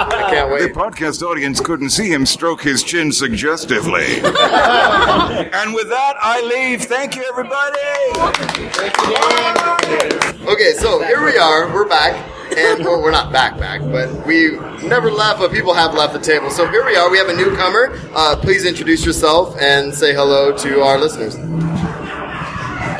[0.00, 0.62] I can't wait.
[0.62, 4.04] The podcast audience couldn't see him stroke his chin suggestively.
[4.20, 6.82] and with that, I leave.
[6.82, 7.78] Thank you, everybody.
[10.52, 11.72] Okay, so here we are.
[11.72, 12.14] We're back,
[12.56, 14.52] and well, we're not back, back, but we
[14.86, 15.40] never left.
[15.40, 16.50] But people have left the table.
[16.50, 17.10] So here we are.
[17.10, 17.98] We have a newcomer.
[18.14, 21.36] Uh, please introduce yourself and say hello to our listeners.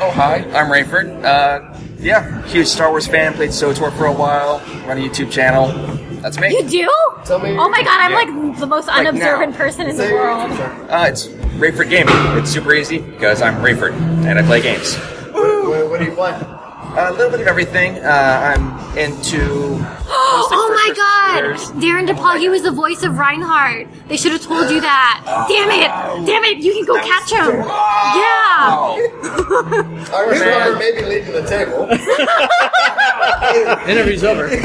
[0.01, 1.25] Oh, hi, I'm Rayford.
[1.25, 5.69] Uh, yeah, huge Star Wars fan, played SWTOR for a while, run a YouTube channel.
[6.23, 6.51] That's me.
[6.51, 6.89] You do?
[7.25, 7.51] Tell me.
[7.59, 8.17] Oh my god, I'm Yeah.
[8.51, 9.57] like the most Like unobservant now.
[9.59, 10.51] person in the world.
[10.91, 11.27] Uh, it's
[11.59, 12.15] Rayford Gaming.
[12.39, 13.93] It's super easy because I'm Rayford
[14.27, 14.97] and I play games.
[15.33, 16.33] What, what do you play?
[16.99, 17.97] A little bit of everything.
[17.99, 19.39] Uh, I'm into.
[19.41, 21.81] oh my god!
[21.81, 23.87] Darin De Paul, he was the voice of Reinhardt.
[24.09, 25.23] They should have told you that.
[25.49, 26.27] Damn it!
[26.27, 26.59] Damn it!
[26.59, 27.61] You can go catch him!
[27.61, 28.97] Yeah!
[30.13, 31.89] I was remember maybe leaving the table.
[33.89, 34.49] Interview's over.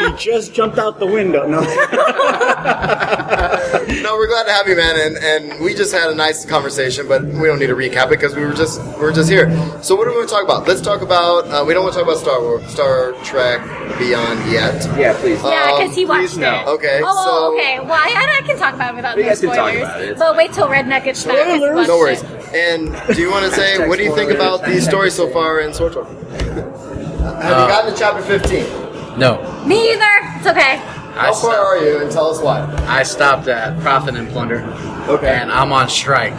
[0.00, 1.46] he just jumped out the window.
[1.46, 1.60] No.
[4.02, 7.06] No, we're glad to have you, man, and, and we just had a nice conversation,
[7.06, 9.48] but we don't need to recap it because we were just we were just here.
[9.82, 10.66] So what are we going to talk about?
[10.66, 11.46] Let's talk about.
[11.48, 13.60] Uh, we don't want to talk about Star Wars, Star Trek
[13.98, 14.74] Beyond yet.
[14.96, 15.42] Yeah, please.
[15.42, 16.66] Yeah, because he watched it.
[16.68, 17.80] Okay, Oh, so okay.
[17.80, 19.82] Well, I, I can talk about it without You no guys can talk spoilers.
[19.82, 20.18] about it.
[20.18, 21.36] But wait till Redneck gets back.
[21.36, 22.22] and watches no worries.
[22.22, 22.54] it.
[22.54, 25.60] And do you want to say what do you think about the story so far
[25.60, 28.64] in SWORD Have Uh, you gotten to chapter fifteen?
[29.18, 29.42] No.
[29.66, 30.04] Me either.
[30.38, 30.76] It's okay.
[31.16, 32.00] How far are you?
[32.02, 32.60] And tell us why.
[32.86, 34.62] I stopped at Profit and Plunder.
[35.08, 35.34] Okay.
[35.34, 36.34] And I'm on strike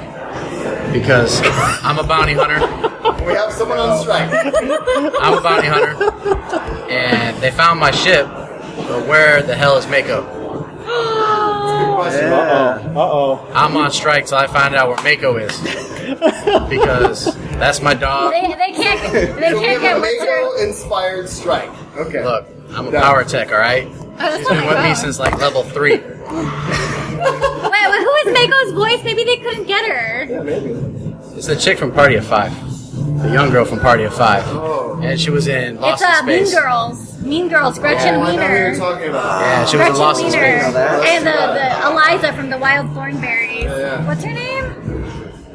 [0.94, 1.42] because
[1.84, 2.60] I'm a bounty hunter.
[3.28, 4.30] We have someone on strike.
[5.22, 5.96] I'm a bounty hunter,
[6.90, 8.26] and they found my ship.
[8.28, 10.20] But where the hell is Mako?
[10.20, 10.24] Uh
[12.00, 12.94] oh.
[12.96, 13.52] Uh oh.
[13.54, 15.60] I'm on strike till I find out where Mako is
[16.70, 18.32] because that's my dog.
[18.32, 19.14] They, they can't.
[19.14, 20.26] They So we can't have get a what's her.
[20.44, 21.70] Mako-inspired strike.
[21.98, 22.24] Okay.
[22.24, 23.02] Look, I'm a Done.
[23.04, 23.88] power tech, all right.
[24.20, 25.98] Oh, She's been with me since like level three.
[25.98, 29.04] Wait, wait, who is Mako's voice?
[29.04, 30.26] Maybe they couldn't get her.
[30.30, 30.70] Yeah, maybe.
[31.36, 32.52] It's the chick from Party of Five,
[33.08, 34.46] the young girl from Party of Five,
[35.04, 37.22] and she was in It's Lost uh, in Mean Girls.
[37.22, 37.80] Mean Girls.
[37.80, 38.58] Gretchen I know who Wiener.
[38.58, 39.42] you're talking about.
[39.42, 40.62] Yeah, she was in Gretchen Lost in Wiener.
[40.62, 40.76] Space.
[41.12, 43.64] And the, the Eliza from the Wild Thornberrys.
[43.64, 44.06] yeah.
[44.08, 44.66] What's her name?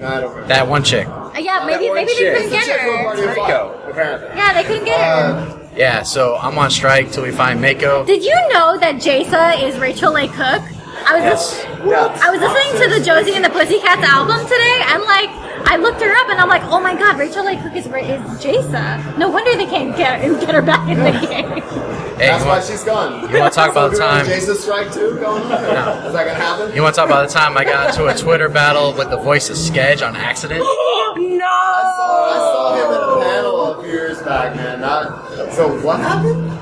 [0.02, 0.46] I don't remember.
[0.48, 1.06] That one chick.
[1.06, 3.90] Uh, yeah, maybe maybe they couldn't get her.
[3.90, 4.28] apparently.
[4.36, 5.68] Yeah, they couldn't get her.
[5.76, 8.04] Yeah, so I'm on strike till we find Mako.
[8.04, 10.62] Did you know that Jasa is Rachel Leigh Cook?
[11.04, 12.20] I was Yes.
[12.22, 15.30] I was listening to the Josie and the Pussycats album today, and like
[15.64, 17.92] I looked her up, and I'm like, oh my god, Rachel Leigh Cook is is
[18.42, 19.16] Jasa.
[19.18, 21.62] No wonder they can't get get her back in the game.
[22.18, 23.30] Hey, That's you why want, she's gone.
[23.30, 25.48] you wanna talk about the so time- Jason strike two going on?
[25.50, 26.06] No.
[26.06, 26.74] Is that gonna happen?
[26.76, 29.16] you want to talk about the time I got into a Twitter battle with the
[29.16, 30.60] voice of Sketch on accident?
[30.62, 30.66] no.
[30.66, 34.80] I saw, I saw him at a panel a few years back, man.
[34.82, 36.52] Not, so what happened?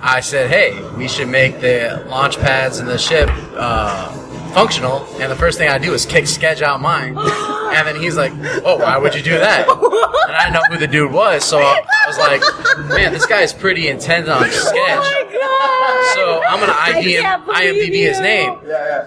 [0.00, 4.10] I said, hey, we should make the launch pads and the ship uh,
[4.50, 5.04] functional.
[5.20, 7.16] And the first thing I do is kick Sketch out mine.
[7.18, 8.32] And then he's like,
[8.64, 9.68] oh, why would you do that?
[9.68, 11.44] And I didn't know who the dude was.
[11.44, 12.42] So I was like,
[12.88, 14.72] man, this guy is pretty intent on oh Sketch.
[14.72, 18.22] Oh So I'm going to ID him, can't believe IMDb his you.
[18.22, 18.58] name.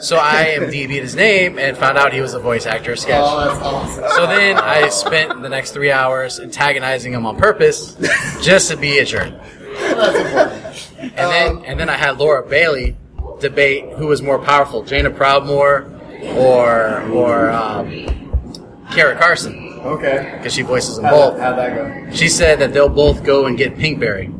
[0.01, 3.21] So I IMDb his name and found out he was a voice actor of Sketch.
[3.23, 4.03] Oh, that's awesome.
[4.15, 7.95] So then I spent the next three hours antagonizing him on purpose
[8.41, 9.33] just to be a jerk.
[9.79, 11.13] That's important.
[11.15, 12.95] And then um, and then I had Laura Bailey
[13.43, 15.89] debate who was more powerful, Jaina Proudmoore
[16.37, 17.87] or or um,
[18.89, 20.33] Kira Carsen, Okay.
[20.37, 21.37] because she voices them How'd both.
[21.37, 22.15] that, how'd that go?
[22.15, 24.31] She said that they'll both go and get Pinkberry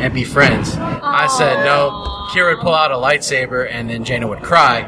[0.00, 0.74] and be friends.
[0.78, 2.08] I said no.
[2.30, 4.80] Kira would pull out a lightsaber and then Jaina would cry.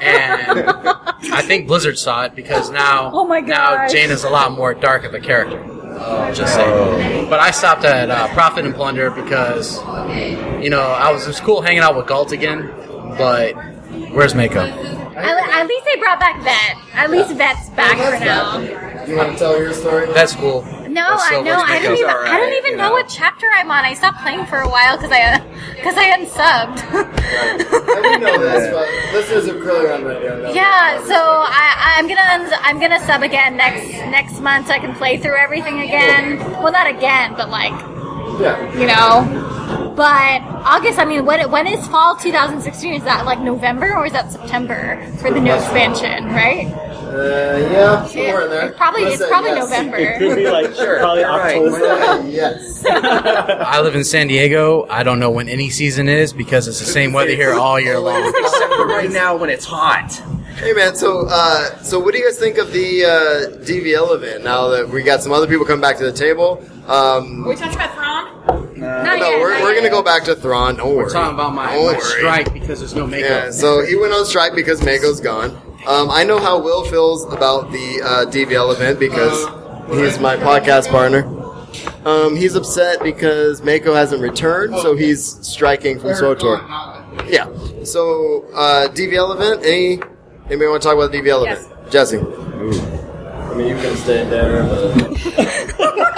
[0.00, 0.68] and
[1.32, 3.92] I think Blizzard saw it because now Oh my god, now gosh.
[3.92, 5.58] Jaina's a lot more dark of a character.
[6.34, 7.28] Just saying.
[7.28, 9.76] But I stopped at uh, Profit and Plunder because,
[10.62, 12.70] you know, I was it was cool hanging out with Gault again,
[13.18, 13.52] but
[14.12, 14.60] where's Mako?
[14.60, 16.94] At, at least they brought back Vet.
[16.94, 18.58] At least Vet's back for now.
[19.06, 20.06] You want to tell your story?
[20.12, 20.62] That's cool.
[20.90, 21.54] No, I know.
[21.54, 22.10] I don't Mako's even.
[22.10, 22.88] I don't even you know.
[22.88, 22.92] know.
[22.92, 23.84] what chapter I'm on.
[23.84, 25.38] I stopped playing for a while because I
[25.76, 26.78] because I unsubbed.
[27.90, 30.52] And we know this, but listeners of Corellian Radio know.
[30.52, 34.78] yeah, so I, I'm gonna uns- I'm gonna sub again next next month so I
[34.78, 36.38] can play through everything again.
[36.62, 37.72] Well, not again, but like
[38.40, 38.56] Yeah.
[38.78, 39.94] you know.
[39.94, 42.94] But August, I mean, when when is fall 2016?
[42.94, 46.26] Is that like November or is that September for the new expansion?
[46.26, 46.66] Right?
[47.10, 48.68] Uh, yeah, somewhere in there.
[48.68, 49.68] It's probably it's probably yes.
[49.68, 49.96] November.
[49.96, 52.28] It could be like probably October.
[52.28, 52.84] yes.
[52.88, 54.86] I live in San Diego.
[54.88, 57.98] I don't know when any season is because it's the same weather here all year
[57.98, 58.32] long.
[58.38, 60.12] Except for right now when it's hot.
[60.54, 64.44] Hey man, so uh, so what do you guys think of the uh, DVL event?
[64.44, 67.56] Now that we got some other people coming back to the table, um, Are we
[67.56, 68.78] talking about Thrawn?
[68.78, 70.76] Not no, yet, we're, we're gonna go back to Thrawn.
[70.76, 71.10] Don't We're worry.
[71.10, 73.18] talking about my, Don't my strike because there's no Mako.
[73.22, 75.69] Yeah, so he went on strike because Mako's gone.
[75.86, 79.46] Um, I know how Will feels about the uh, DVL event because
[79.90, 81.24] he's my podcast partner.
[82.06, 87.28] Um, he's upset because Mako hasn't returned, so he's striking from SWTOR.
[87.30, 87.46] Yeah.
[87.84, 89.64] So uh, DVL event.
[89.64, 90.00] Any
[90.46, 91.64] anybody want to talk about the DVL Yes.
[91.64, 91.90] event?
[91.90, 92.18] Jesse.
[92.18, 94.62] I mean, you can stay there.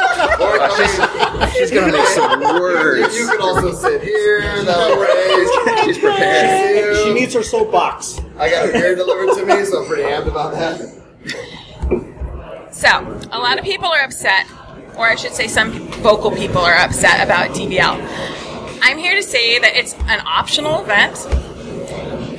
[1.53, 3.17] She's gonna make some words.
[3.17, 4.41] You can also sit here.
[4.65, 5.85] That way.
[5.85, 6.97] She's prepared.
[6.97, 8.21] She needs her soapbox.
[8.39, 10.81] I got a beer delivered to me, so I'm pretty amped about that.
[12.73, 12.89] So,
[13.31, 14.47] a lot of people are upset,
[14.97, 18.01] or I should say, some vocal people are upset about DVL.
[18.83, 21.17] I'm here to say that it's an optional event.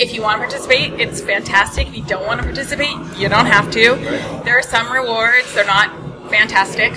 [0.01, 1.87] If you want to participate, it's fantastic.
[1.87, 3.95] If you don't want to participate, you don't have to.
[4.43, 5.91] There are some rewards, they're not
[6.29, 6.93] fantastic.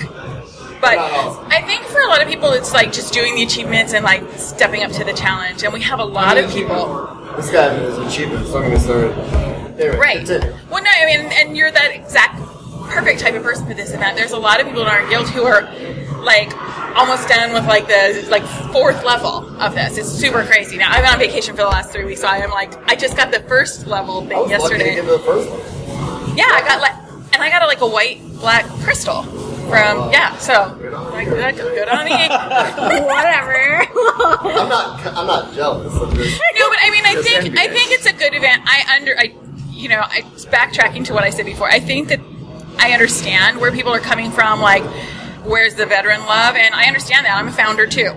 [0.79, 4.03] But I think for a lot of people, it's like just doing the achievements and
[4.03, 5.63] like stepping up to the challenge.
[5.63, 7.07] And we have a lot of people.
[7.35, 8.51] This guy has achievements.
[8.51, 9.97] Don't get me started.
[9.99, 10.27] Right.
[10.27, 12.41] Well, no, I mean, and you're that exact
[12.89, 14.17] perfect type of person for this event.
[14.17, 15.63] There's a lot of people in our guild who are
[16.23, 16.51] like
[16.95, 19.97] almost done with like the like fourth level of this.
[19.97, 20.77] It's super crazy.
[20.77, 22.95] Now I've been on vacation for the last three weeks, so I am like I
[22.95, 24.95] just got the first level thing I was lucky to yesterday.
[24.95, 26.37] get to the first one.
[26.37, 29.23] Yeah, I got like, and I got a, like a white black crystal
[29.67, 30.37] from yeah.
[30.37, 30.53] So
[31.11, 32.11] like, good, good on me.
[33.05, 33.87] Whatever.
[34.57, 35.05] I'm not.
[35.05, 35.93] I'm not jealous.
[35.93, 38.63] I'm just, No, but I mean, I Just think I think it's a good event.
[38.65, 39.33] I under I,
[39.71, 41.69] you know, I backtracking to what I said before.
[41.69, 42.19] I think that
[42.77, 44.61] I understand where people are coming from.
[44.61, 44.83] Like,
[45.43, 46.55] where's the veteran love?
[46.55, 47.37] And I understand that.
[47.37, 48.11] I'm a founder too.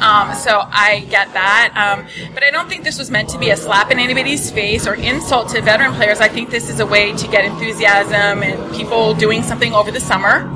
[0.00, 1.74] Um, so I get that.
[1.76, 4.86] Um, but I don't think this was meant to be a slap in anybody's face
[4.86, 6.20] or insult to veteran players.
[6.20, 10.00] I think this is a way to get enthusiasm and people doing something over the
[10.00, 10.48] summer.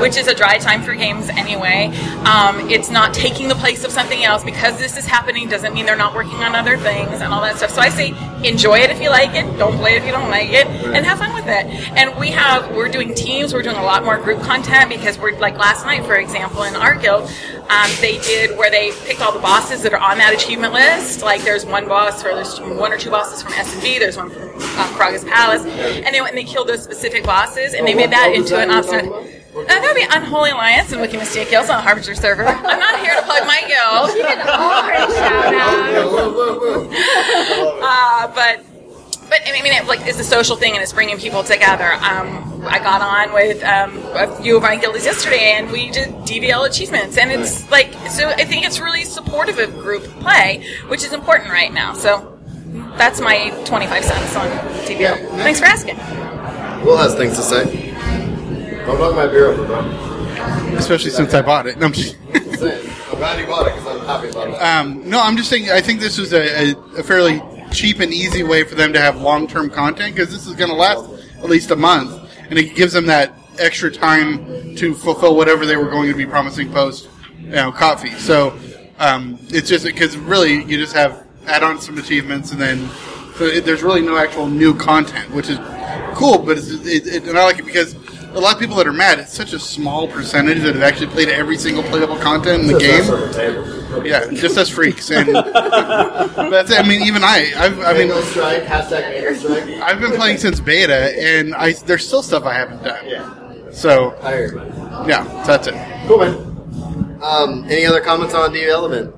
[0.00, 1.86] Which is a dry time for games anyway.
[2.24, 5.86] Um, it's not taking the place of something else because this is happening doesn't mean
[5.86, 7.70] they're not working on other things and all that stuff.
[7.70, 8.14] So I say
[8.44, 11.04] enjoy it if you like it, don't play it if you don't like it, and
[11.06, 11.66] have fun with it.
[11.96, 15.38] And we have we're doing teams, we're doing a lot more group content because we're
[15.38, 17.30] like last night, for example, in our guild,
[17.68, 21.22] um, they did where they picked all the bosses that are on that achievement list.
[21.22, 24.16] Like there's one boss, or there's one or two bosses from S and V, there's
[24.16, 27.86] one from um, Karagga's Palace, and they went and they killed those specific bosses, and
[27.86, 29.31] they made that into an option.
[29.54, 32.46] Uh, that would be Unholy Alliance and Wiki Mistake Guilds on the Harbinger server.
[32.46, 34.16] I'm not here to plug my guild.
[34.16, 35.52] You can already shout
[37.82, 38.64] uh, but
[39.28, 41.92] but I mean, it like it's a social thing and it's bringing people together.
[41.92, 46.08] Um, I got on with um, a few of my guildies yesterday, and we did
[46.24, 48.30] DVL achievements, and it's like so.
[48.30, 51.92] I think it's really supportive of group play, which is important right now.
[51.92, 52.38] So
[52.96, 54.48] that's my 25 cents on
[54.86, 55.18] DVL.
[55.42, 55.98] Thanks for asking.
[56.86, 57.91] Will has things to say.
[58.86, 59.80] Don't knock my beer over, bro.
[60.76, 61.78] Especially since I bought it.
[61.78, 64.54] No, I'm just, I'm glad you bought it because I'm happy about it.
[64.54, 65.70] um, no, I'm just saying.
[65.70, 67.40] I think this was a, a, a fairly
[67.72, 70.70] cheap and easy way for them to have long term content because this is going
[70.70, 75.36] to last at least a month, and it gives them that extra time to fulfill
[75.36, 78.16] whatever they were going to be promising post, you know, KotFE.
[78.18, 78.58] So
[78.98, 82.88] um, it's just because really you just have add on some achievements and then
[83.36, 85.58] so it, there's really no actual new content, which is
[86.14, 86.38] cool.
[86.38, 87.94] But it's, it, it, and I like it because.
[88.34, 91.08] A lot of people that are mad, it's such a small percentage that have actually
[91.08, 93.58] played every single playable content in the Just game.
[93.98, 94.06] on.
[94.06, 96.70] Yeah, just us freaks, and that's.
[96.70, 96.78] it.
[96.78, 97.52] I mean, even I.
[97.56, 98.62] I've, I mean, Mango strike.
[98.62, 99.64] Hashtag strike.
[99.82, 103.06] I've been playing since beta, and I there's still stuff I haven't done.
[103.06, 103.70] Yeah.
[103.70, 104.60] So I hear you.
[105.06, 106.06] yeah, so that's it.
[106.08, 107.18] Cool, man.
[107.22, 109.14] Um, any other comments on the element?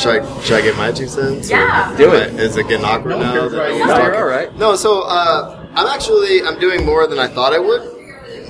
[0.00, 1.50] Should I, should I get my two cents?
[1.50, 1.94] Yeah.
[1.96, 2.34] Do it.
[2.40, 3.34] Is it getting awkward now?
[3.34, 3.34] right.
[3.34, 4.04] no one's No, talking?
[4.04, 4.56] you're all right.
[4.56, 7.96] No, so uh, I'm actually I'm doing more than I thought I would.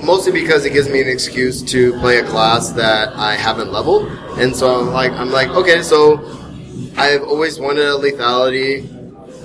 [0.03, 4.07] Mostly because it gives me an excuse to play a class that I haven't leveled,
[4.39, 6.17] and so I'm like I'm like okay, so
[6.97, 8.89] I've always wanted a lethality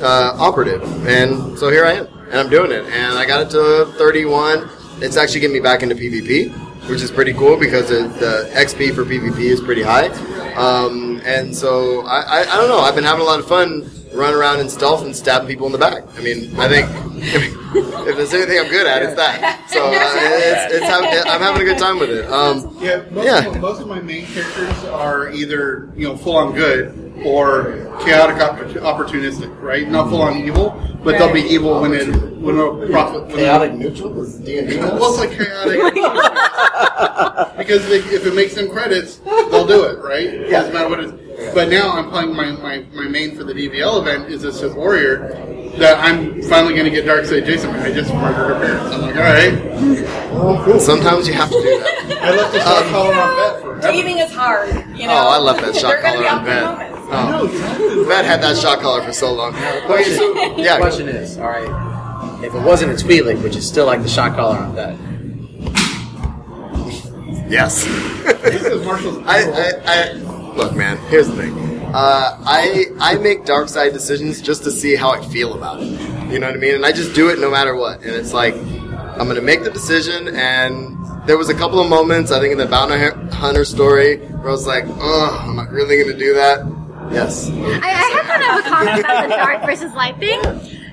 [0.00, 3.50] uh, operative, and so here I am, and I'm doing it, and I got it
[3.50, 4.68] to 31.
[5.02, 6.50] It's actually getting me back into PvP,
[6.88, 10.06] which is pretty cool because it, the XP for PvP is pretty high,
[10.54, 12.80] um, and so I, I, I don't know.
[12.80, 15.72] I've been having a lot of fun running around in stealth and stab people in
[15.72, 16.02] the back.
[16.16, 16.88] I mean, I think
[18.08, 19.66] if there's anything I'm good at, it's that.
[19.68, 22.26] So uh, it's, it's hav- I'm having a good time with it.
[22.30, 23.46] Um, Yeah, most, Yeah.
[23.46, 27.72] Of my, most of my main characters are either you know full on good or
[28.04, 28.58] chaotic opp-
[28.98, 29.88] opportunistic, right?
[29.88, 30.70] Not full on evil,
[31.02, 32.06] but they'll be evil when it
[32.38, 34.76] when a profit when chaotic neutral is D and D.
[34.80, 35.80] well, it's like chaotic
[37.58, 40.26] because they, if it makes them credits, they'll do it, right?
[40.26, 41.25] It Doesn't matter what it is.
[41.54, 44.74] But now I'm playing my, my, my main for the DVL event is a Sith
[44.74, 45.28] warrior
[45.78, 47.68] that I'm finally going to get dark side Jaesa.
[47.82, 48.94] I just murdered her parents.
[48.94, 49.52] I'm like, all right.
[50.32, 52.18] Oh, Sometimes you have to do that.
[52.22, 53.80] I left the shot um, collar on Vette forever.
[53.92, 55.12] Dating is hard, you know.
[55.12, 56.64] Oh, I left that shot There collar on awkward Vette.
[56.64, 57.08] moments.
[57.08, 58.04] Oh.
[58.08, 59.54] Vette had that shot collar for so long.
[59.54, 63.60] Okay, Question, so- the question is, all right, if it wasn't a Twi'lek, would you
[63.60, 64.96] still like the shot collar on that?
[67.48, 67.84] Yes.
[68.24, 70.96] Because Marshall's I, I, I, look, man.
[71.08, 71.76] Here's the thing.
[71.94, 75.86] Uh, I I make dark side decisions just to see how I feel about it.
[76.30, 76.74] You know what I mean?
[76.74, 78.02] And I just do it no matter what.
[78.02, 80.28] And it's like I'm gonna make the decision.
[80.28, 82.98] And there was a couple of moments I think in the bounty
[83.34, 86.66] hunter story where I was like, oh, am I really gonna do that?
[87.12, 87.48] Yes.
[87.50, 90.42] I, I have kind of a comment about the dark versus light thing.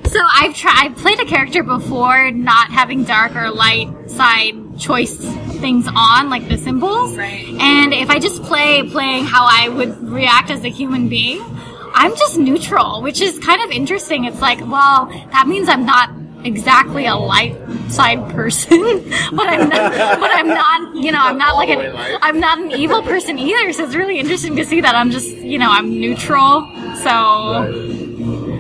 [0.09, 0.73] So I've tried.
[0.75, 5.19] I've played a character before, not having dark or light side choice
[5.63, 7.15] things on, like the symbols.
[7.15, 7.47] Right.
[7.57, 11.41] And if I just play playing how I would react as a human being,
[11.95, 14.25] I'm just neutral, which is kind of interesting.
[14.25, 16.09] It's like, well, that means I'm not
[16.43, 17.55] exactly a light
[17.89, 18.77] side person,
[19.31, 22.71] but I'm not, but I'm not, you know, I'm not like an, I'm not an
[22.71, 23.71] evil person either.
[23.71, 26.69] So it's really interesting to see that I'm just, you know, I'm neutral.
[26.97, 27.63] So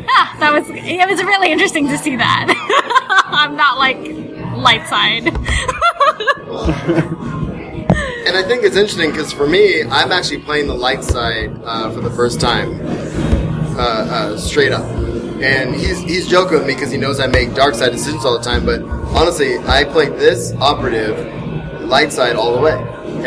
[0.07, 2.45] yeah, that was it was really interesting to see that.
[3.25, 4.22] I'm not like
[4.63, 5.29] light side.
[8.25, 11.91] And I think it's interesting because for me, I'm actually playing the light side uh,
[11.91, 12.79] for the first time,
[13.77, 14.85] uh, uh, straight up.
[15.41, 18.37] And he's he's joking with me because he knows I make dark side decisions all
[18.37, 18.65] the time.
[18.65, 18.81] But
[19.13, 21.17] honestly, I play this operative
[21.81, 22.73] light side all the way.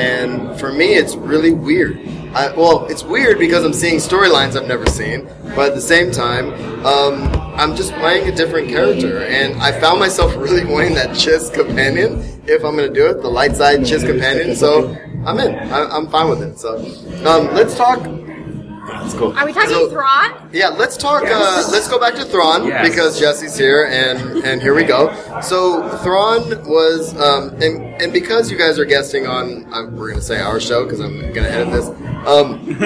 [0.01, 2.01] And for me, it's really weird.
[2.37, 6.11] I, well, it's weird because I'm seeing storylines I've never seen, but at the same
[6.11, 6.53] time,
[6.85, 7.23] um,
[7.59, 12.21] I'm just playing a different character, and I found myself really wanting that Chiss companion.
[12.47, 14.55] If I'm going to do it, the light side Chiss companion.
[14.55, 15.55] So I'm in.
[15.55, 16.59] I, I'm fine with it.
[16.59, 16.77] So
[17.27, 18.07] um, let's talk.
[18.87, 19.33] That's cool.
[19.37, 20.33] Are we talking So- Thrawn?
[20.53, 21.25] Yeah, let's talk.
[21.27, 22.89] Uh, let's go back to Thrawn Yes.
[22.89, 25.13] because Jesse's here, and and here we go.
[25.43, 30.21] So Thrawn was, um, and and because you guys are guesting on, um, we're gonna
[30.21, 31.89] say our show because I'm gonna edit this.
[32.27, 32.77] Um, He's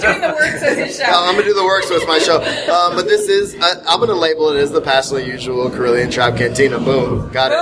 [0.00, 1.04] doing the work, so his show.
[1.04, 2.36] uh, I'm gonna do the work, so it's my show.
[2.38, 6.36] Uh, but this is, I, I'm gonna label it as the passionately usual Corellian Trap
[6.36, 6.78] Cantina.
[6.78, 7.58] Boom, got it.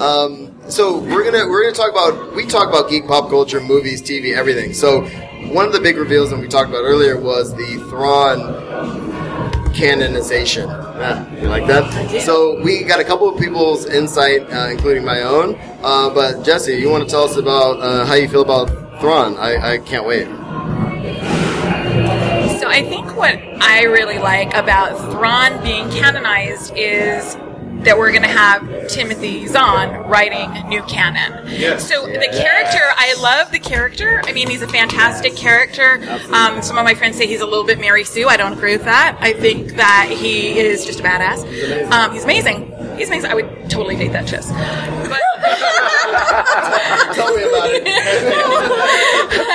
[0.00, 4.02] Um, so we're gonna we're gonna talk about we talk about geek pop culture, movies,
[4.02, 4.72] TV, everything.
[4.74, 5.02] So
[5.52, 10.68] one of the big reveals that we talked about earlier was the Thrawn canonization.
[10.68, 12.22] Yeah, you like that?
[12.22, 15.54] So we got a couple of people's insight, uh, including my own.
[15.82, 18.68] Uh, but Jesse, you want to tell us about uh, how you feel about
[19.00, 19.36] Thrawn?
[19.36, 20.26] I, I can't wait.
[22.58, 27.36] So I think what I really like about Thrawn being canonized is
[27.86, 31.46] that we're going to have Timothy Zahn writing new canon.
[31.46, 31.88] Yes.
[31.88, 34.20] So the character, I love the character.
[34.26, 35.94] I mean, he's a fantastic character.
[36.32, 38.28] Um, some of my friends say he's a little bit Mary Sue.
[38.28, 39.16] I don't agree with that.
[39.20, 41.90] I think that he is just a badass.
[41.90, 42.72] Um, he's amazing.
[42.98, 43.30] He's amazing.
[43.30, 44.50] I would totally date that chiss.
[45.08, 45.20] But
[47.14, 47.86] Tell me about it.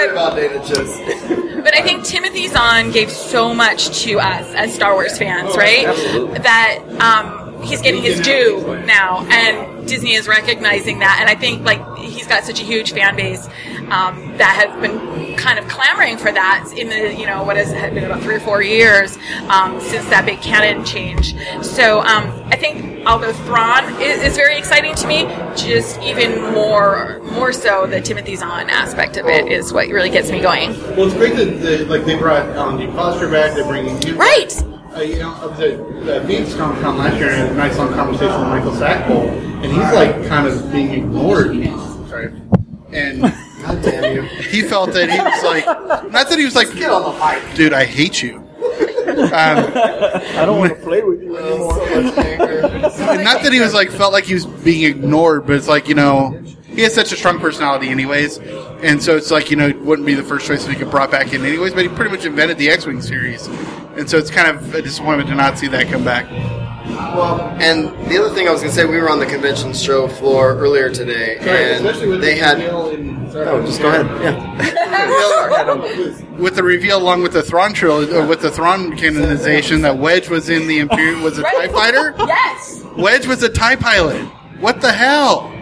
[0.00, 1.64] but, about data chiss.
[1.64, 5.86] But I think Timothy Zahn gave so much to us as Star Wars fans, right?
[5.86, 6.38] absolutely.
[6.40, 11.18] That um, he's getting his due now, and Disney is recognizing that.
[11.20, 13.46] And I think like he's got such a huge fan base
[13.90, 17.70] um, that has been kind of clamoring for that in the you know what has
[17.72, 19.18] it been about three or four years
[19.48, 21.34] um, since that big canon change.
[21.64, 25.24] So um, I think although Thrawn is, is very exciting to me,
[25.56, 30.30] just even more more so the Timothy Zahn aspect of it is what really gets
[30.30, 30.70] me going.
[30.96, 32.86] Well, it's great that the, like they brought Alan D.
[32.94, 33.54] Foster back.
[33.54, 34.52] They're bringing you right.
[34.94, 37.54] Uh, you know, I was at uh, Phoenix Comic Con last year and had a
[37.54, 41.52] nice long conversation with Michael Stackpole, and he's like kind of being ignored.
[42.08, 42.26] Sorry,
[42.92, 43.20] and
[43.62, 45.66] God damn you, he felt that he was like,
[46.12, 48.36] not that he was like, get on the mic, dude, I hate you.
[48.36, 48.44] Um,
[49.32, 51.82] I don't want to play with you anymore.
[51.88, 55.88] and not that he was like felt like he was being ignored, but it's like
[55.88, 56.40] you know
[56.74, 60.06] he has such a strong personality, anyways, and so it's like you know it wouldn't
[60.06, 61.74] be the first choice if he get brought back in, anyways.
[61.74, 63.46] But he pretty much invented the X-wing series,
[63.96, 66.28] and so it's kind of a disappointment to not see that come back.
[66.86, 69.72] Well, and the other thing I was going to say, we were on the convention
[69.72, 71.86] show floor earlier today, and
[72.22, 72.60] they had.
[72.60, 74.06] Oh, just go ahead.
[74.22, 74.74] Yeah.
[76.38, 79.96] with the reveal along with the Thrawn trilogy, or uh, with the Thrawn canonization, that
[79.98, 82.14] Wedge was in the Imperial was a Tie Fighter.
[82.18, 82.82] Yes.
[82.96, 84.22] Wedge was a Tie Pilot.
[84.60, 85.53] What the hell?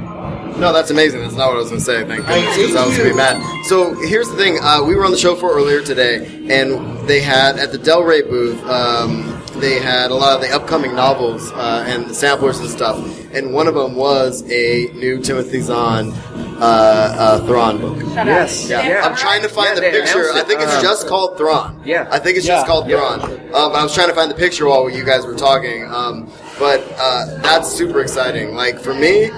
[0.58, 1.20] No, that's amazing.
[1.22, 2.04] That's not what I was going to say.
[2.06, 3.64] Thank goodness, because I was going to be mad.
[3.66, 7.20] So here's the thing: uh, we were on the show for earlier today, and they
[7.20, 8.62] had at the Del Rey booth.
[8.64, 12.96] Um, they had a lot of the upcoming novels uh, and the samplers and stuff,
[13.34, 16.10] and one of them was a new Timothy Zahn
[16.60, 18.00] uh, uh, Thrawn book.
[18.14, 18.64] Shut Yes.
[18.64, 18.70] up.
[18.70, 18.88] yeah.
[18.88, 19.06] Yeah.
[19.06, 20.32] I'm trying to find Yeah, the picture.
[20.32, 21.80] I think it's Uh, just called Thrawn.
[21.84, 22.08] Yeah.
[22.10, 22.56] I think it's Yeah.
[22.56, 22.96] just called Yeah.
[23.16, 23.30] Thrawn.
[23.52, 26.28] Um, I was trying to find the picture while you guys were talking, um,
[26.58, 28.54] but uh, that's super exciting.
[28.54, 29.30] Like for me,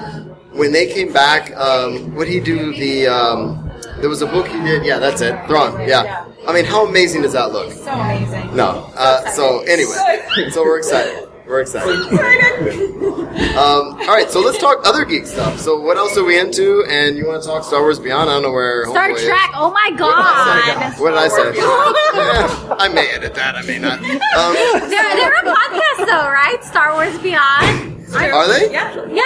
[0.54, 3.06] when they came back, um, would he do the?
[3.06, 4.84] Um, there was a book he did.
[4.84, 5.34] Yeah, that's it.
[5.46, 5.86] Thrawn.
[5.88, 6.26] Yeah.
[6.46, 7.72] I mean, how amazing does that look?
[7.72, 8.54] So amazing.
[8.54, 8.90] No.
[8.96, 11.28] Uh, so anyway, so we're excited.
[11.46, 13.10] We're excited.
[13.34, 15.58] Um, all right, so let's talk other geek stuff.
[15.58, 16.84] So what else are we into?
[16.88, 18.30] And you want to talk Star Wars Beyond?
[18.30, 18.84] I don't know where.
[18.86, 19.24] Star Homeboy is.
[19.24, 19.50] Trek.
[19.54, 20.98] Oh my god.
[21.00, 21.56] What did I say?
[21.56, 23.56] Yeah, I may edit that.
[23.56, 23.98] I may not.
[23.98, 24.54] Um,
[24.88, 26.58] They're, they're a podcast though, right?
[26.62, 28.06] Star Wars Beyond.
[28.14, 28.72] Are they?
[28.72, 29.06] Yeah.
[29.08, 29.22] Yeah.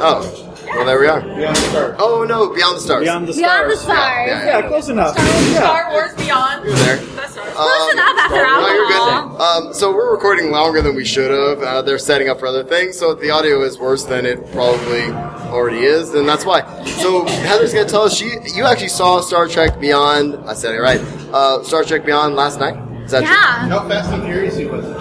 [0.00, 1.20] Oh, well, there we are.
[1.20, 1.96] Beyond the Stars.
[1.98, 3.02] Oh no, Beyond the Stars.
[3.04, 3.80] Beyond the Beyond the stars.
[3.80, 4.28] Stars.
[4.28, 4.68] Yeah, yeah, yeah.
[4.68, 5.16] close enough.
[5.18, 6.64] Star Wars Beyond.
[6.64, 6.96] You're there.
[6.96, 7.54] That's Star Wars.
[7.56, 9.40] Close enough after No, you're good.
[9.40, 11.62] Um, so we're recording longer than we should have.
[11.62, 14.50] Uh, they're setting up for other things, so if the audio is worse than it
[14.52, 15.10] probably
[15.50, 16.62] already is, then that's why.
[16.84, 20.36] So Heather's going to tell us she you actually saw Star Trek Beyond.
[20.48, 21.00] I said it right.
[21.32, 22.76] Uh, Star Trek Beyond last night.
[23.08, 23.68] Is that Yeah.
[23.70, 24.84] How fast and furious he was.
[24.84, 24.92] Um,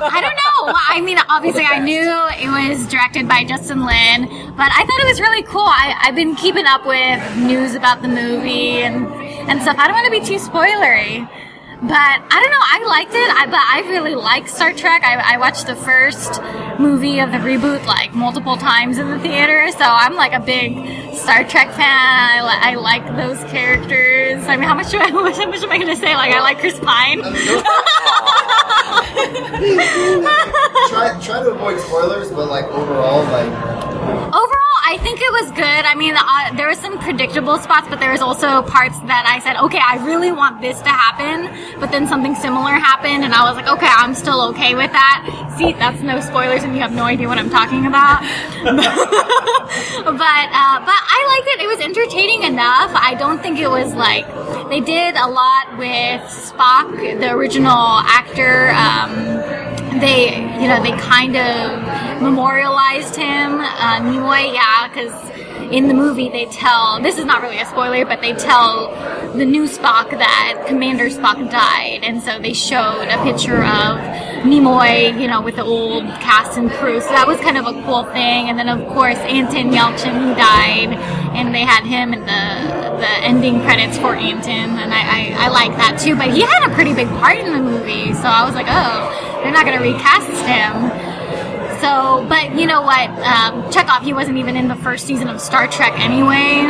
[0.00, 0.72] I don't know.
[0.72, 2.08] Well, I mean, obviously, I knew
[2.40, 4.24] it was directed by Justin Lin,
[4.56, 5.60] but I thought it was really cool.
[5.60, 9.04] I, I've been keeping up with news about the movie and
[9.50, 9.76] and stuff.
[9.78, 11.28] I don't want to be too spoilery.
[11.88, 12.64] But I don't know.
[12.64, 13.30] I liked it.
[13.30, 15.02] I, but I really like Star Trek.
[15.04, 16.40] I, I watched the first
[16.78, 20.72] movie of the reboot like multiple times in the theater, so I'm like a big
[21.14, 21.84] Star Trek fan.
[21.84, 24.46] I, I like those characters.
[24.46, 26.14] I mean, how much, do I, how much am I going to say?
[26.16, 27.22] Like, I like Chris Pine.
[30.88, 33.74] try try to avoid spoilers, but like overall, like
[34.34, 35.84] Overall, I think it was good.
[35.86, 39.38] I mean, uh, there were some predictable spots, but there was also parts that I
[39.38, 41.46] said, okay, I really want this to happen,
[41.80, 45.54] but then something similar happened, and I was like, okay, I'm still okay with that.
[45.58, 48.20] See, that's no spoilers, and you have no idea what I'm talking about.
[48.64, 51.60] but uh, but I liked it.
[51.62, 52.90] It was entertaining enough.
[52.94, 54.26] I don't think it was like
[54.68, 58.70] they did a lot with Spock, the original actor.
[58.72, 59.64] Um,
[60.00, 65.12] they you know they kind of memorialized him uh, Nimoy yeah because
[65.72, 68.92] in the movie they tell this is not really a spoiler but they tell
[69.34, 72.04] the new Spock that Commander Spock died.
[72.04, 73.98] And so they showed a picture of
[74.46, 77.00] Nimoy you know with the old cast and crew.
[77.00, 78.48] So that was kind of a cool thing.
[78.48, 80.94] And then of course Anton Yelchin died.
[81.34, 84.78] And they had him in the the ending credits for Anton.
[84.78, 86.14] And I, I, I like that too.
[86.14, 88.14] But he had a pretty big part in the movie.
[88.14, 91.13] So I was like oh they're not to recast him.
[91.80, 93.10] So, but you know what?
[93.20, 96.66] Um, Chekhov, he wasn't even in the first season of Star Trek anyway.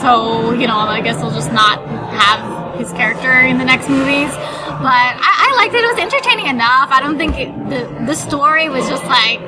[0.00, 1.80] So, you know, I guess they'll just not
[2.10, 4.30] have his character in the next movies.
[4.66, 5.82] But I, I liked it.
[5.82, 6.90] It was entertaining enough.
[6.90, 9.40] I don't think it, the the story was just like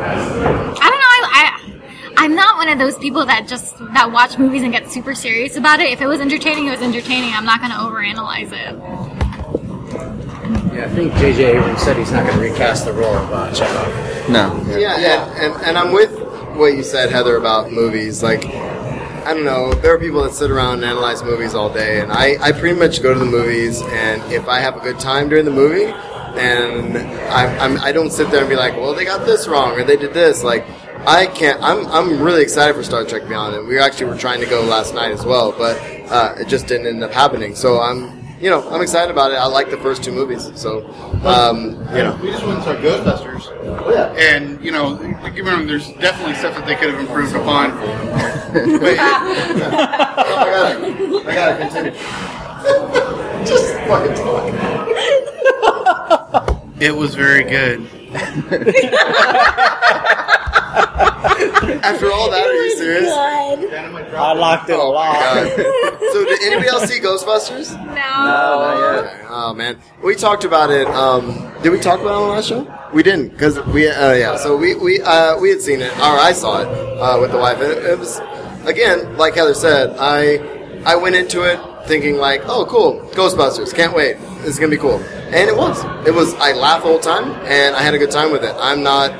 [0.00, 1.14] I don't know.
[1.14, 4.90] I, I I'm not one of those people that just that watch movies and get
[4.90, 5.90] super serious about it.
[5.90, 7.32] If it was entertaining, it was entertaining.
[7.32, 9.17] I'm not going to overanalyze it.
[10.78, 11.56] Yeah, I think J.J.
[11.56, 14.30] Abrams said he's not going to recast the role of uh, Chekhov.
[14.30, 14.64] No.
[14.78, 14.96] Yeah,
[15.32, 16.16] And, and and I'm with
[16.56, 18.22] what you said, Heather, about movies.
[18.22, 22.00] Like, I don't know, there are people that sit around and analyze movies all day,
[22.00, 25.00] and I, I pretty much go to the movies, and if I have a good
[25.00, 26.96] time during the movie, and
[27.28, 29.82] I'm, I'm I don't sit there and be like, well, they got this wrong or
[29.82, 30.44] they did this.
[30.44, 30.64] Like,
[31.08, 31.60] I can't.
[31.60, 34.62] I'm I'm really excited for Star Trek Beyond, and we actually were trying to go
[34.62, 35.76] last night as well, but
[36.08, 37.56] uh, it just didn't end up happening.
[37.56, 38.17] So I'm.
[38.40, 39.34] You know, I'm excited about it.
[39.34, 40.86] I like the first two movies, so
[41.24, 42.16] um, you know.
[42.22, 43.48] We just went saw Ghostbusters.
[43.64, 44.14] Oh, yeah.
[44.16, 47.70] And, you know, me there's definitely stuff that they could have improved upon.
[47.70, 47.82] but,
[49.00, 51.90] I gotta, I gotta continue.
[53.44, 54.54] Just fucking talk.
[56.80, 57.84] it was very good.
[61.82, 63.10] After all that, are you serious?
[63.12, 65.48] I locked it a lot.
[66.08, 67.76] So, did anybody else see Ghostbusters?
[67.76, 67.94] No.
[67.94, 69.26] not yet.
[69.28, 70.86] Oh man, we talked about it.
[70.88, 72.90] Um, did we talk about it on the last show?
[72.94, 73.88] We didn't because we.
[73.88, 76.66] Uh, yeah, so we we uh, we had seen it, or I saw it
[76.98, 77.60] uh, with the wife.
[77.60, 78.18] And it, it was
[78.64, 80.38] again, like Heather said, I
[80.86, 84.78] I went into it thinking like, oh, cool, Ghostbusters, can't wait, this is gonna be
[84.78, 85.84] cool, and it was.
[86.06, 86.32] It was.
[86.34, 88.54] I laughed the whole time, and I had a good time with it.
[88.58, 89.12] I'm not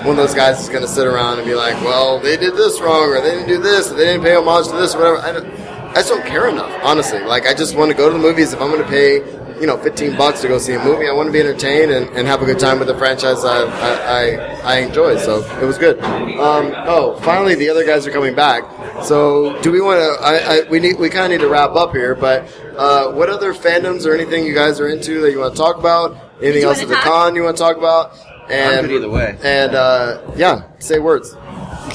[0.00, 2.54] one of those guys is going to sit around and be like, well, they did
[2.54, 4.98] this wrong, or they didn't do this, or they didn't pay homage to this, or
[4.98, 5.18] whatever.
[5.18, 5.46] I, don't,
[5.90, 7.20] I just don't care enough, honestly.
[7.20, 8.52] Like, I just want to go to the movies.
[8.52, 9.16] If I'm going to pay,
[9.60, 12.08] you know, 15 bucks to go see a movie, I want to be entertained and,
[12.16, 15.18] and have a good time with the franchise I, I, I, I enjoy.
[15.18, 16.00] So it was good.
[16.00, 18.64] Um, oh, finally, the other guys are coming back.
[19.04, 20.24] So do we want to?
[20.24, 22.14] I, I, we need we kind of need to wrap up here.
[22.14, 22.44] But
[22.76, 25.76] uh, what other fandoms or anything you guys are into that you want to talk
[25.76, 26.16] about?
[26.40, 28.16] Anything else at the con you want to talk about?
[28.52, 29.38] And I'm good either way.
[29.42, 31.34] And uh, yeah, say words.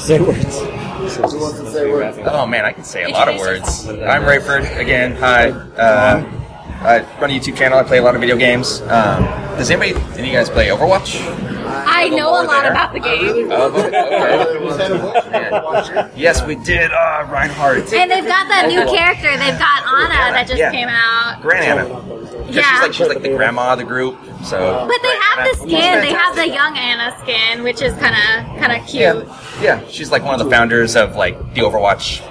[0.00, 0.58] Say words.
[0.58, 2.18] Who wants to say words?
[2.24, 3.88] Oh man, I can say a lot of words.
[3.88, 5.14] I'm Rayford again.
[5.16, 5.50] Hi.
[5.50, 6.37] Uh,
[6.80, 7.78] I run a YouTube channel.
[7.78, 8.80] I play a lot of video games.
[8.82, 9.24] Um,
[9.58, 9.94] does anybody?
[10.12, 11.18] Any of you guys play Overwatch?
[11.70, 12.70] I know a lot there.
[12.70, 13.48] about the game.
[13.50, 13.90] Oh, okay.
[16.16, 16.90] yes, we did.
[16.92, 17.92] Uh, Reinhardt.
[17.92, 19.36] And they've got that new character.
[19.36, 20.70] They've got Ana that just Yeah.
[20.70, 21.42] came out.
[21.42, 21.88] Grand Ana.
[22.50, 22.62] Yeah.
[22.62, 24.16] She's like she's like the grandma of the group.
[24.44, 24.86] So.
[24.88, 26.00] But they have the skin.
[26.00, 29.02] They have the young Ana skin, which is kind of kind of cute.
[29.02, 29.22] Yeah,
[29.60, 29.82] yeah.
[29.88, 32.22] She's like one of the founders of like the Overwatch,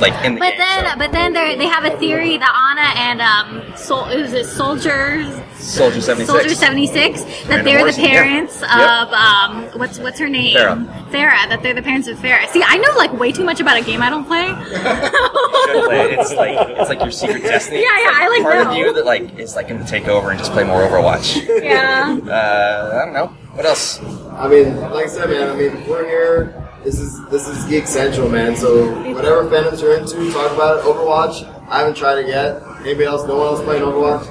[0.00, 0.61] like in the But game.
[0.82, 4.46] Then, but then they they have a theory that Ana and um, Sol- is it
[4.46, 5.26] soldiers?
[5.56, 6.38] Soldier seventy six.
[6.38, 7.22] Soldier seventy six.
[7.46, 8.10] That they're the Morrison, yeah.
[8.10, 8.70] parents Yep.
[8.70, 10.56] of um, what's what's her name?
[10.56, 10.84] Pharah.
[11.10, 11.48] Pharah.
[11.48, 12.48] That they're the parents of Pharah.
[12.48, 14.52] See, I know like way too much about a game I don't play.
[14.52, 16.16] Play.
[16.18, 17.80] It's like it's like your secret destiny.
[17.80, 18.70] Yeah, It's, yeah, I, like, part know.
[18.72, 21.46] of you that like is like going to take over and just play more Overwatch.
[21.62, 22.18] yeah.
[22.26, 23.26] Uh, I don't know.
[23.54, 24.00] What else?
[24.32, 25.48] I mean, like I said, man.
[25.50, 26.61] I mean, we're here.
[26.84, 28.56] This is this is Geek Central, man.
[28.56, 30.84] So whatever fandoms you're into, talk about it.
[30.84, 31.48] Overwatch.
[31.68, 32.60] I haven't tried it yet.
[32.80, 33.24] Anybody else?
[33.26, 34.26] No one else playing Overwatch?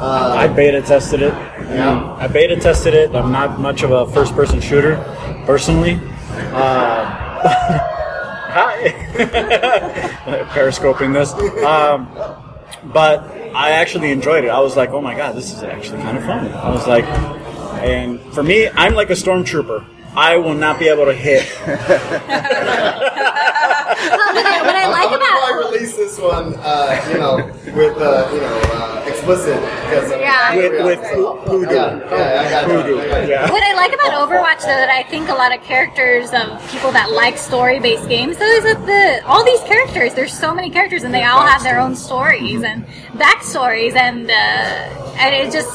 [0.00, 1.32] Uh, I beta tested it.
[1.32, 2.14] Yeah.
[2.18, 3.14] I beta tested it.
[3.14, 4.96] I'm not much of a first person shooter,
[5.46, 5.94] personally.
[6.52, 7.04] Uh,
[8.52, 8.90] hi.
[10.52, 11.32] Periscoping this.
[11.64, 12.06] Um,
[12.92, 13.20] but
[13.54, 14.48] I actually enjoyed it.
[14.48, 16.52] I was like, oh my god, this is actually kind of fun.
[16.52, 17.06] I was like,
[17.82, 19.86] and for me, I'm like a stormtrooper.
[20.16, 21.44] I will not be able to hit.
[21.64, 21.80] what
[24.46, 27.36] I, what I like I'm gonna about probably release this one, uh, you know,
[27.74, 30.54] with uh, you know uh, explicit because uh, Yeah.
[30.56, 31.00] With- with
[31.46, 31.74] voodoo.
[31.74, 33.04] Yeah, yeah, I got Voodoo, that.
[33.04, 33.28] I got that.
[33.28, 33.50] yeah.
[33.50, 36.92] What I like about Overwatch, though, that I think a lot of characters of people
[36.92, 40.14] that like story-based games, though, is that the all these characters.
[40.14, 42.84] There's so many characters, and they all have their own stories and
[43.18, 44.34] backstories, and uh,
[45.18, 45.70] and it just,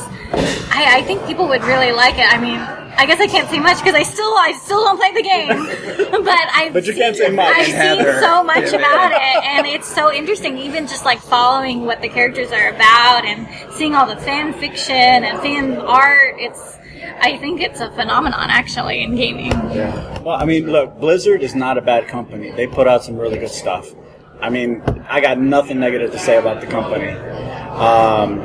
[0.71, 2.25] I, I think people would really like it.
[2.31, 2.78] I mean.
[2.99, 5.47] I guess I can't say much because I still I still don't play the game,
[6.11, 7.55] but I But you can't say much.
[7.55, 10.57] I've seen so much about it, and it's so interesting.
[10.57, 14.93] Even just like following what the characters are about and seeing all the fan fiction
[14.93, 16.35] and fan art.
[16.39, 16.77] It's
[17.21, 19.53] I think it's a phenomenon actually in gaming.
[19.71, 20.19] Yeah.
[20.19, 22.51] Well, I mean, look, Blizzard is not a bad company.
[22.51, 23.95] They put out some really good stuff.
[24.41, 27.11] I mean, I got nothing negative to say about the company.
[27.11, 28.41] Um,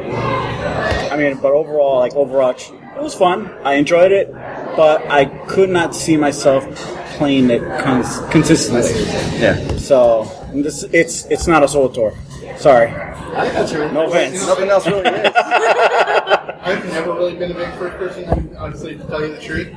[1.11, 3.51] I mean, but overall, like Overwatch, it was fun.
[3.65, 6.65] I enjoyed it, but I could not see myself
[7.17, 8.91] playing it cons- consistently.
[9.41, 9.77] Yeah.
[9.77, 12.59] So this, it's it's not a SWTOR.
[12.59, 12.89] Sorry.
[12.91, 13.91] I got you.
[13.93, 14.47] No offense.
[14.47, 15.33] Nothing else really is.
[15.37, 19.69] I've never really been a big first person, honestly, to tell you the truth.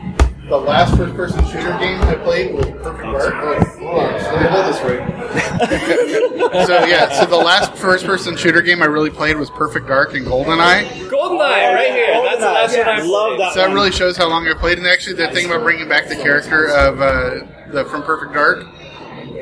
[0.48, 3.34] The last first person shooter game I played was Perfect Dark.
[3.34, 6.66] Hold on, let me hold this right.
[6.68, 10.14] so, yeah, so the last first person shooter game I really played was Perfect Dark
[10.14, 11.10] and GoldenEye.
[11.10, 12.14] Goldeneye, right here.
[12.24, 13.54] That's the last one I love that.
[13.56, 14.78] So that really shows how long I played.
[14.78, 18.60] And actually, the thing about bringing back the character of uh, the from Perfect Dark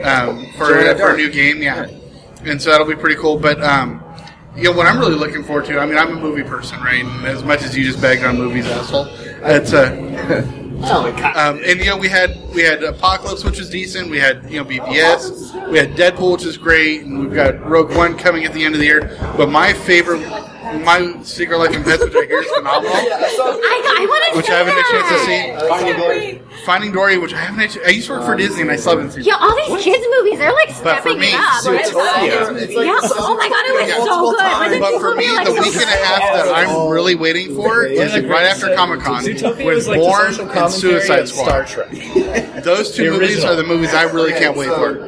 [0.03, 1.87] um, for, Joanna for a new game, yeah.
[2.45, 3.37] And so that'll be pretty cool.
[3.37, 4.03] But um,
[4.55, 5.77] you know what I'm really looking forward to.
[5.77, 7.05] I mean, I'm a movie person, right?
[7.05, 9.05] And as much as you just bagged on movies, asshole,
[9.43, 14.09] it's uh, um, and you know we had we had Apocalypse, which was decent.
[14.09, 15.69] We had you know BVS.
[15.71, 18.75] We had Deadpool, which is great, and we've got Rogue One coming at the end
[18.75, 19.17] of the year.
[19.37, 20.21] But my favorite,
[20.83, 24.49] my Secret Life and Pets, which I hear is phenomenal I, I want to which
[24.49, 25.67] I haven't had a chance to see.
[25.69, 26.41] Finding Dory.
[26.65, 27.59] Finding Dory, which I haven't.
[27.71, 29.23] Had, I used to work for um, Disney, and I still haven't seen.
[29.23, 31.63] Yeah, all these kids movies, they're like But for stepping me, it up.
[31.63, 32.55] Zootopia.
[32.57, 34.41] It's like- yeah, oh my god, it was so good.
[34.41, 36.05] Wasn't But for Zootopia, me, like, the so week and a good?
[36.05, 39.87] half that I'm really waiting for is like right after Comic Con Zootopia with was
[39.87, 41.45] like the Bourne social and commentary Suicide of Squad.
[41.45, 41.91] Star Trek.
[42.63, 43.53] Those two The movies original.
[43.53, 44.99] are the movies I really can't wait for.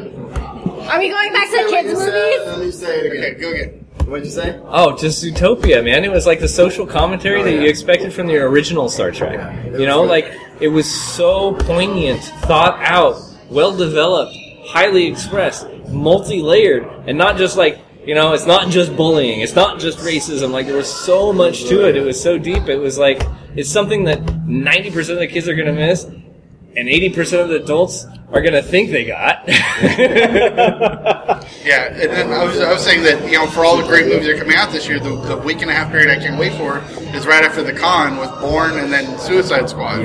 [0.87, 2.39] Are we going back to the kids' movies?
[2.45, 3.23] Let me say it again.
[3.31, 3.86] Okay, go again.
[4.07, 4.57] What'd you say?
[4.63, 6.05] Oh, just Zootopia, man.
[6.05, 9.65] It was like the social commentary oh, that you expected from the original Star Trek.
[9.65, 14.33] You know, like it was so poignant, thought out, well developed,
[14.65, 19.55] highly expressed, multi layered, and not just like, you know, it's not just bullying, it's
[19.55, 20.51] not just racism.
[20.51, 21.97] Like there was so much to it.
[21.97, 22.69] It was so deep.
[22.69, 23.21] It was like
[23.57, 27.55] it's something that 90% of the kids are going to miss and 80% of the
[27.61, 29.43] adults are going to think they got.
[31.63, 34.05] Yeah, and then I was, I was saying that you know for all the great
[34.07, 36.15] movies that are coming out this year, the, the week and a half period I
[36.21, 36.77] can't wait for
[37.15, 39.97] is right after the con with Bourne and then Suicide Squad.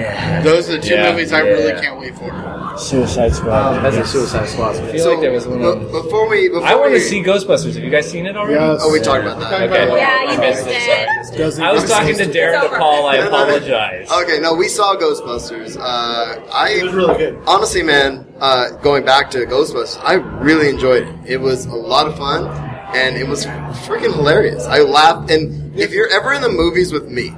[0.42, 1.50] Those are the two Yeah, movies I yeah.
[1.50, 2.30] really can't wait for.
[2.78, 3.80] Suicide Squad.
[3.82, 4.76] That's a Suicide Squad.
[4.76, 5.58] I feel like there was one.
[5.60, 7.74] Be- before we, before I want to see Ghostbusters.
[7.74, 8.54] Have you guys seen it already?
[8.54, 8.80] Yes.
[8.82, 9.70] Oh, we talked about that.
[9.70, 9.96] Okay.
[9.96, 11.34] Yeah, you missed missed it.
[11.34, 11.38] it.
[11.38, 12.76] Doesn't I was talking to Darren It's over.
[12.76, 13.04] DePaul.
[13.10, 14.10] I apologize.
[14.10, 15.76] Okay, no, we saw Ghostbusters.
[15.78, 17.38] Uh, I It was really good.
[17.46, 21.14] honestly, man, uh, going back to Ghostbusters, I really enjoyed it.
[21.26, 22.46] It was a lot of fun,
[22.94, 23.46] and it was
[23.86, 24.64] freaking hilarious.
[24.66, 27.32] I laughed, and if you're ever in the movies with me,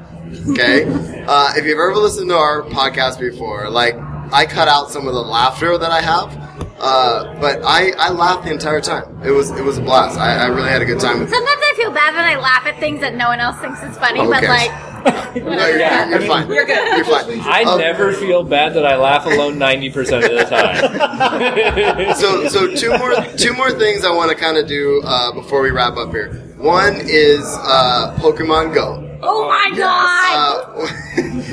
[0.50, 0.84] okay,
[1.28, 3.94] uh, if you've ever listened to our podcast before, like
[4.32, 6.44] I cut out some of the laughter that I have.
[6.76, 9.22] Uh, but I, I laughed the entire time.
[9.24, 10.18] It was it was a blast.
[10.18, 11.34] I, I really had a good time with it.
[11.34, 13.96] Sometimes I feel bad when I laugh at things that no one else thinks is
[13.96, 14.50] funny, Oh, but cares?
[14.50, 14.70] like,
[15.04, 16.48] No, you're, you're I fine.
[16.50, 16.96] You're good.
[16.96, 17.40] You're fine.
[17.40, 22.14] I Um, never feel bad that I laugh alone ninety percent of the time.
[22.16, 25.60] so so two more two more things I want to kind of do uh, before
[25.62, 26.32] we wrap up here.
[26.56, 29.13] One is uh, Pokemon Go.
[29.28, 30.84] oh my god!
[30.84, 31.00] Uh,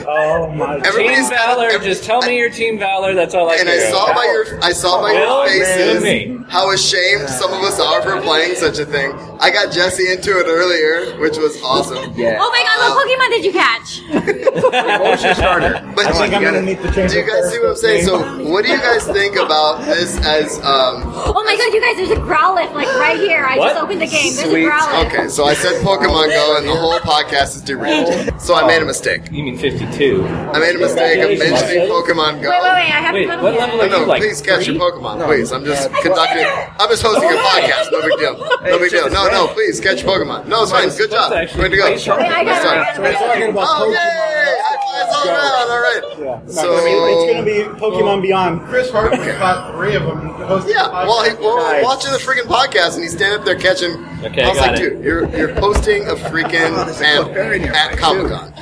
[0.08, 0.76] Oh my!
[0.78, 3.14] Team everybody's Valor, every- just tell me your Team Valor.
[3.14, 4.16] That's all I and I saw about.
[4.16, 8.56] by your I saw by your faces how ashamed some of us are for playing
[8.56, 9.12] such a thing.
[9.40, 12.14] I got Jesse into it earlier, which was awesome.
[12.16, 12.38] Yeah.
[12.42, 14.02] Oh my god, what Pokemon did you catch?
[15.00, 15.94] Motion starter.
[15.96, 18.06] But I think I'm gonna meet the do you guys see what I'm saying?
[18.06, 18.20] So,
[18.50, 22.12] what do you guys think about this as um, Oh my god, you guys, there's
[22.12, 23.46] a Growlithe like right here.
[23.46, 23.70] I What?
[23.74, 24.34] just opened the game.
[24.36, 24.66] There's Sweet.
[24.66, 25.06] a Growlithe.
[25.08, 28.40] Okay, so I said Pokemon Go, and the whole podcast is derailed.
[28.42, 29.32] So I made a mistake.
[29.32, 30.26] You mean fifty-two?
[30.26, 32.50] I made a mistake of mentioning Pokemon Go.
[32.50, 34.06] Wait, wait, wait, I have Wait, to go what the level No, are you no,
[34.06, 34.22] like?
[34.22, 34.74] please catch three?
[34.76, 35.52] your Pokemon, please.
[35.52, 36.46] I'm just conducting.
[36.80, 37.92] I'm just hosting a podcast.
[37.92, 38.48] No big deal.
[38.72, 39.10] No big deal.
[39.10, 40.48] No, no, please catch your Pokemon.
[40.48, 40.88] No, it's fine.
[40.90, 41.32] Good job.
[41.32, 41.88] Supposed to actually Way to go.
[41.88, 42.26] play something.
[42.26, 43.14] Wait, I got Good it.
[43.14, 43.32] job.
[43.32, 43.82] I got.
[43.82, 43.98] Oh, yay!
[43.98, 45.72] High all around.
[45.72, 46.02] All right.
[46.20, 46.52] Yeah.
[46.52, 47.92] So- I mean, it's going to be oh.
[47.92, 48.62] Pokemon Beyond.
[48.62, 50.28] Chris Hartman caught three of them.
[50.68, 53.92] Yeah, well, he, we're watching the freaking podcast, and he's standing up there catching.
[54.24, 54.90] Okay, I was got like, it.
[54.96, 58.54] dude, you're you're hosting a freaking oh, panel at Comic Con.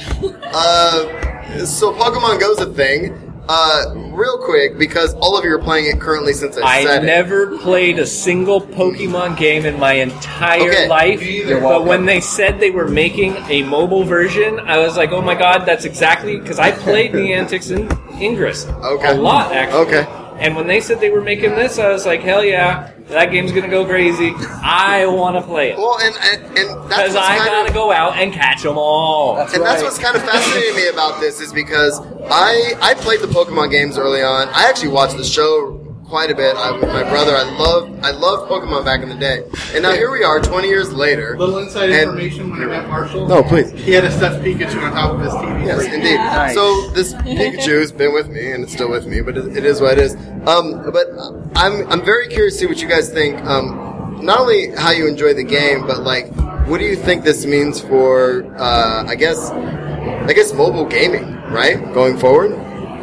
[0.43, 3.25] Uh, so Pokemon Go's a thing.
[3.51, 7.03] Uh, real quick, because all of you are playing it currently since I, I said
[7.03, 7.07] it.
[7.07, 10.87] never played a single Pokemon game in my entire Okay.
[10.87, 11.19] life.
[11.59, 15.33] But when they said they were making a mobile version, I was like, "Oh my
[15.33, 17.89] god, that's exactly!" Because I played Niantic's in
[18.21, 19.09] Ingress Okay.
[19.09, 19.79] a lot actually.
[19.81, 20.18] Okay.
[20.39, 23.51] And when they said they were making this, I was like, "Hell yeah, that game's
[23.51, 24.33] gonna go crazy!
[24.63, 27.73] I want to play it." Well, and and, and that's Because I kind gotta of,
[27.73, 29.35] go out and catch them all.
[29.35, 33.19] That's and that's what's kind of fascinating me about this is because I I played
[33.19, 34.47] the Pokemon games early on.
[34.49, 37.35] I actually watched the show quite a bit I, with my brother.
[37.35, 39.43] I love I loved Pokemon back in the day,
[39.73, 41.37] and now here we are, 20 years later.
[41.37, 43.27] Little inside and- information when I met Marshall.
[43.27, 43.71] No, please.
[43.71, 45.65] He had a stuffed Pikachu on top of his TV.
[45.65, 45.93] Yes, screen.
[46.01, 46.53] indeed.
[46.53, 49.65] So this Pikachu has been with me, and it's still with me, but it, it
[49.65, 50.15] is what it is.
[50.47, 51.07] Um, but
[51.55, 53.39] I'm I'm very curious to see what you guys think.
[53.45, 56.33] Um, not only how you enjoy the game, but like,
[56.67, 58.43] what do you think this means for?
[58.57, 61.77] Uh, I guess, I guess mobile gaming, right?
[61.93, 62.51] Going forward.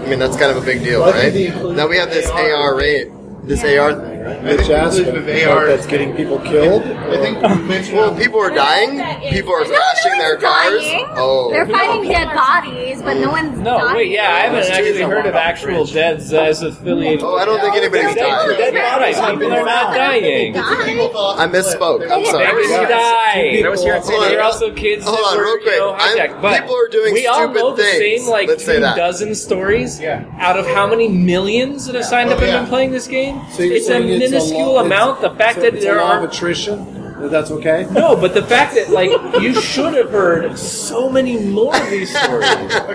[0.07, 1.75] I mean, that's kind of a big deal, Well, I think right?
[1.75, 3.09] Now we have this AR rate,
[3.43, 3.91] this AR
[4.27, 4.43] right?
[4.43, 6.83] Which aspect of AR that's getting people killed?
[6.83, 7.39] I think.
[7.43, 7.97] Oh.
[7.97, 8.99] Well, people are dying.
[9.31, 10.83] People are crashing their cars.
[10.83, 11.07] dying.
[11.17, 13.97] Oh, They're finding dead bodies, but no one's No, dying.
[13.97, 17.23] wait, yeah, I haven't actually heard of actual deaths uh, as affiliated.
[17.23, 18.57] Oh, I don't think anybody's Dead- died.
[18.59, 19.17] Dead bodies.
[19.39, 20.57] People are not dying.
[20.57, 22.11] I misspoke.
[22.11, 22.47] I'm sorry.
[22.47, 23.65] Maybe you died.
[23.65, 24.43] That was here in San There Diego.
[24.43, 25.75] are also kids Hold that on, real quick.
[25.75, 26.43] You know, I'm- hijacked.
[26.43, 28.23] But people are doing we all stupid know the things.
[28.23, 28.97] same like Let's say two that.
[28.97, 32.91] dozen stories out of how many millions that have signed up Oh, and been playing
[32.93, 33.41] this game.
[33.53, 35.21] So you're saying it's a minuscule amount.
[35.21, 37.06] The fact that there are attrition.
[37.21, 37.87] That that's okay.
[37.93, 39.11] no, but the fact that like
[39.41, 42.51] you should have heard so many more of these stories,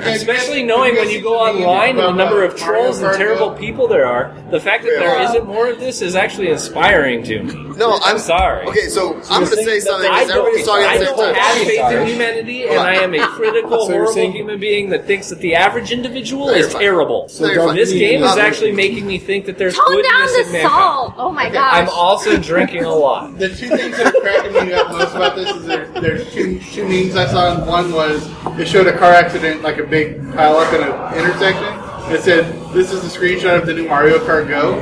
[0.05, 4.05] especially knowing when you go online and the number of trolls and terrible people there
[4.05, 4.35] are.
[4.51, 7.53] The fact that there isn't more of this is actually inspiring to me.
[7.77, 8.65] No, I'm sorry.
[8.67, 11.65] Okay, so I'm going to say something I don't, talking I don't have time.
[11.65, 15.05] faith in humanity, and I am a critical, So you're horrible saying- human being that
[15.05, 16.81] thinks that the average individual No, is fine.
[16.81, 17.29] terrible.
[17.39, 17.75] No, you're fine.
[17.75, 20.71] this game is actually making me think that there's Tone down goodness the in mankind.
[20.71, 21.13] salt.
[21.17, 21.73] Oh my gosh.
[21.73, 23.37] I'm also drinking a lot.
[23.39, 26.59] The two things that are cracking me up most about this is there, there's two,
[26.59, 27.55] two memes I saw.
[27.55, 31.17] And one was it showed a car accident, like a big pile up in an
[31.17, 32.13] intersection.
[32.13, 34.79] It said, "This is a screenshot of the new Mario Kart Go."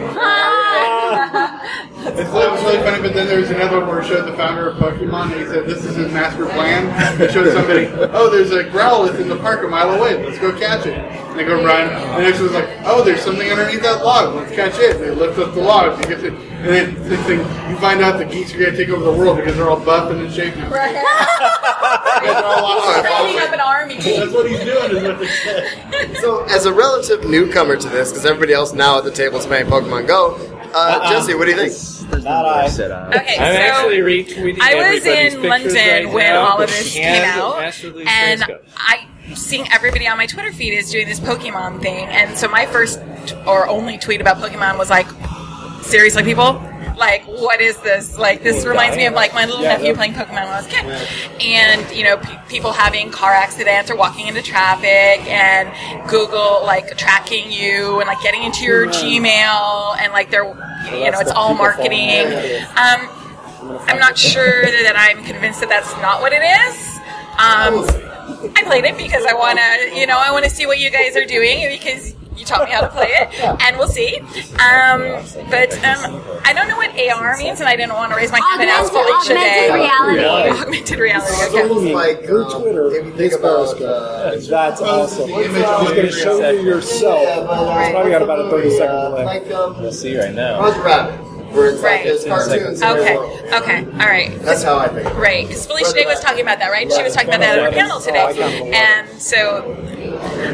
[2.02, 4.70] It's, it was really funny, but then there's another one where it showed the founder
[4.70, 6.88] of Pokemon, and he said, "This is his master plan."
[7.20, 10.24] It showed somebody, "Oh, there's a Growlithe in the park a mile away.
[10.24, 11.90] Let's go catch it." And they go run.
[11.90, 14.36] And the next one's like, "Oh, there's something underneath that log.
[14.36, 15.94] Let's catch it." And they lift up the log.
[15.94, 17.40] And, get to, and then next thing
[17.70, 20.10] you find out the geeks are gonna take over the world because they're all buff
[20.12, 20.70] and in shape now.
[22.22, 23.02] They're all lost.
[23.02, 23.96] Setting up an army.
[23.96, 24.98] That's what he's doing.
[24.98, 26.18] Is what they said.
[26.18, 29.46] So, as a relative newcomer to this, because everybody else now at the table is
[29.46, 30.38] playing Pokemon Go,
[30.74, 32.24] uh, Jesse, what do you think?
[32.24, 32.66] Not I.
[32.66, 36.94] Okay, I'm so actually retweeting I was in London right when now all of this
[36.94, 37.62] came out,
[38.08, 38.44] and
[38.76, 42.66] I seeing everybody on my Twitter feed is doing this Pokemon thing, and so my
[42.66, 43.00] first
[43.46, 45.08] or only tweet about Pokemon was like,
[45.84, 46.62] "Seriously, people."
[47.00, 48.18] Like, what is this?
[48.18, 50.70] Like, this reminds me of like my little nephew playing Pokemon when I was a
[50.70, 50.86] kid,
[51.42, 55.72] and you know, pe- people having car accidents or walking into traffic, and
[56.10, 61.20] Google like tracking you and like getting into your Gmail, and like they're, you know,
[61.20, 62.28] it's all marketing.
[62.76, 63.10] Um,
[63.88, 66.98] I'm not sure that I'm convinced that that's not what it is.
[67.40, 67.86] Um,
[68.56, 70.90] I played it because I want to, you know, I want to see what you
[70.90, 73.28] guys are doing because you taught me how to play it,
[73.62, 74.18] and we'll see.
[74.58, 75.20] Um,
[75.52, 78.40] but um, I don't know what AR means, and I didn't want to raise my
[78.40, 80.14] hand and ask Augmented- Felicia augmented today.
[80.16, 80.62] reality.
[80.62, 81.34] Augmented reality.
[81.34, 81.68] Okay.
[81.68, 83.82] Streaming like, through um, Twitter, if you think about, Periscope.
[83.82, 85.30] uh, That's awesome.
[85.30, 87.22] the He's image going to show you yourself.
[87.22, 89.26] It's probably got about a 30 second delay.
[89.26, 90.60] Like, um, We'll see right now.
[90.62, 91.18] Roger Rabbit,
[91.54, 92.06] where it's like Right.
[92.06, 92.82] his cartoons.
[92.82, 93.18] Okay.
[93.54, 93.84] Okay.
[93.94, 94.38] All right.
[94.42, 95.14] That's how I think.
[95.18, 96.92] Right, because Felicia Day was talking about that, right?
[96.92, 98.72] She was talking about that at her panel today.
[98.74, 99.76] And so,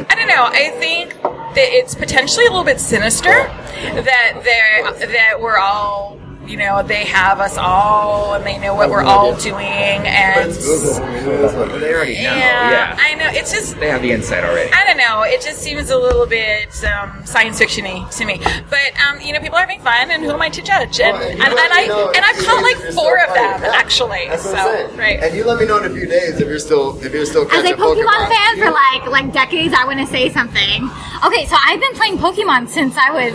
[0.10, 0.46] I don't know.
[0.46, 6.58] I think that it's potentially a little bit sinister that they're that we're all, you
[6.58, 9.66] know, they have us all and they know what we're all doing.
[9.66, 12.22] And They already know.
[12.22, 12.98] yeah, Yeah.
[13.00, 13.30] I know.
[13.32, 14.72] It's just They have the insight already.
[14.72, 15.24] I don't know.
[15.24, 18.40] It just seems a little bit um, science fictiony to me.
[18.70, 21.00] But um, you know, people are having fun, and who am I to judge?
[21.00, 23.62] And Well, you and, and I know, and I've caught like four still of them.
[23.64, 23.72] Yeah.
[23.76, 24.26] actually.
[24.30, 25.20] That's so what I'm right.
[25.24, 27.44] And you let me know in a few days if you're still if you're still
[27.52, 30.90] As a catching Pokemon, fan You- for like like decades, I want to say something.
[31.26, 33.34] Okay, so I've been playing Pokemon since I was,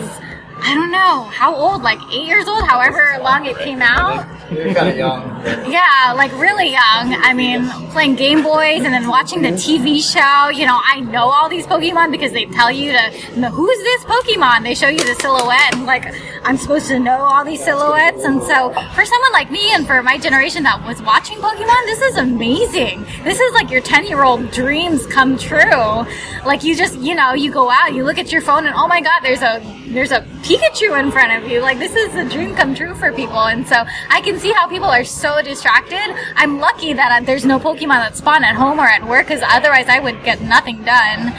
[0.63, 4.27] I don't know, how old, like eight years old, however long it came out.
[4.51, 5.23] You're kind of young.
[5.71, 7.15] Yeah, like really young.
[7.15, 10.51] I mean, playing Game Boys and then watching the TV show.
[10.51, 14.05] You know, I know all these Pokemon because they tell you to know who's this
[14.05, 14.65] Pokemon.
[14.65, 16.13] They show you the silhouette, and like
[16.45, 18.25] I'm supposed to know all these silhouettes.
[18.25, 22.01] And so, for someone like me and for my generation that was watching Pokemon, this
[22.03, 23.07] is amazing.
[23.23, 26.05] This is like your 10 year old dreams come true.
[26.45, 28.89] Like you just, you know, you go out, you look at your phone, and oh
[28.89, 29.61] my God, there's a
[29.91, 31.61] there's a Pikachu in front of you.
[31.61, 34.69] Like this is a dream come true for people, and so I can see how
[34.69, 36.15] people are so distracted.
[36.37, 39.43] I'm lucky that uh, there's no Pokemon that spawn at home or at work, because
[39.45, 41.33] otherwise I would get nothing done.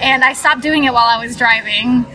[0.00, 2.06] And I stopped doing it while I was driving.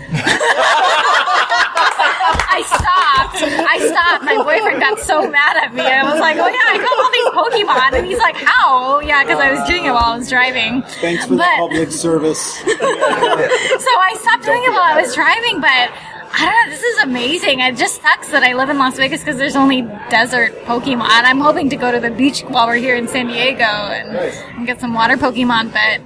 [2.53, 3.41] I stopped.
[3.41, 4.24] I stopped.
[4.24, 5.82] My boyfriend got so mad at me.
[5.82, 9.24] I was like, "Oh yeah, I got all these Pokemon," and he's like, "How?" Yeah,
[9.24, 10.84] because I was doing it while I was driving.
[11.01, 12.39] Thanks for the public service.
[12.59, 15.89] so I stopped doing it while I was driving, but
[16.36, 16.70] I don't know.
[16.76, 17.59] This is amazing.
[17.59, 21.07] It just sucks that I live in Las Vegas because there's only desert Pokemon.
[21.09, 24.16] I'm hoping to go to the beach while we're here in San Diego and,
[24.57, 26.01] and get some water Pokemon, but.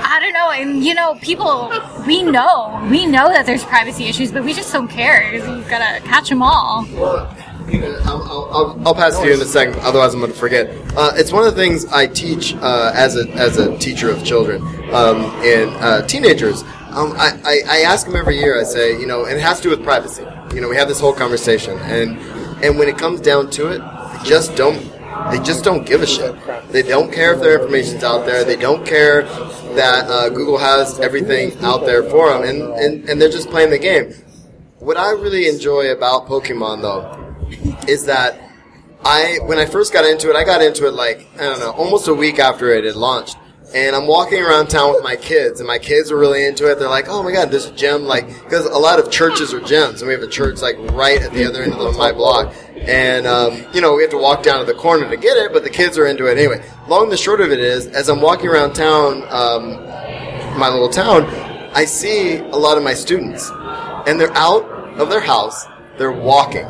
[0.00, 1.72] I don't know, and you know, people,
[2.06, 5.32] we know, we know that there's privacy issues, but we just don't care.
[5.32, 6.86] You've got to catch them all.
[7.70, 9.78] I'll, I'll, I'll pass to you in a second.
[9.80, 10.70] Otherwise, I'm going to forget.
[10.96, 14.24] Uh, it's one of the things I teach uh, as a as a teacher of
[14.24, 16.62] children um, and uh, teenagers.
[16.90, 18.58] Um, I, I, I ask them every year.
[18.58, 20.24] I say, you know, and it has to do with privacy.
[20.54, 22.18] You know, we have this whole conversation, and
[22.64, 23.82] and when it comes down to it,
[24.24, 24.80] just don't.
[25.30, 26.34] They just don't give a shit.
[26.70, 28.44] They don't care if their information's out there.
[28.44, 29.22] They don't care
[29.74, 33.70] that uh, Google has everything out there for them, and, and, and they're just playing
[33.70, 34.12] the game.
[34.78, 38.40] What I really enjoy about Pokemon, though, is that
[39.04, 41.72] I when I first got into it, I got into it like I don't know,
[41.72, 43.36] almost a week after it had launched.
[43.74, 46.78] And I'm walking around town with my kids, and my kids are really into it.
[46.78, 49.98] They're like, "Oh my god, this gym!" Like, because a lot of churches are gyms,
[49.98, 52.54] and we have a church like right at the other end of my block.
[52.76, 55.52] And um, you know, we have to walk down to the corner to get it,
[55.52, 56.64] but the kids are into it anyway.
[56.88, 59.74] Long and the short of it is, as I'm walking around town, um,
[60.58, 61.26] my little town,
[61.74, 63.50] I see a lot of my students,
[64.06, 64.64] and they're out
[64.98, 65.66] of their house.
[65.98, 66.66] They're walking.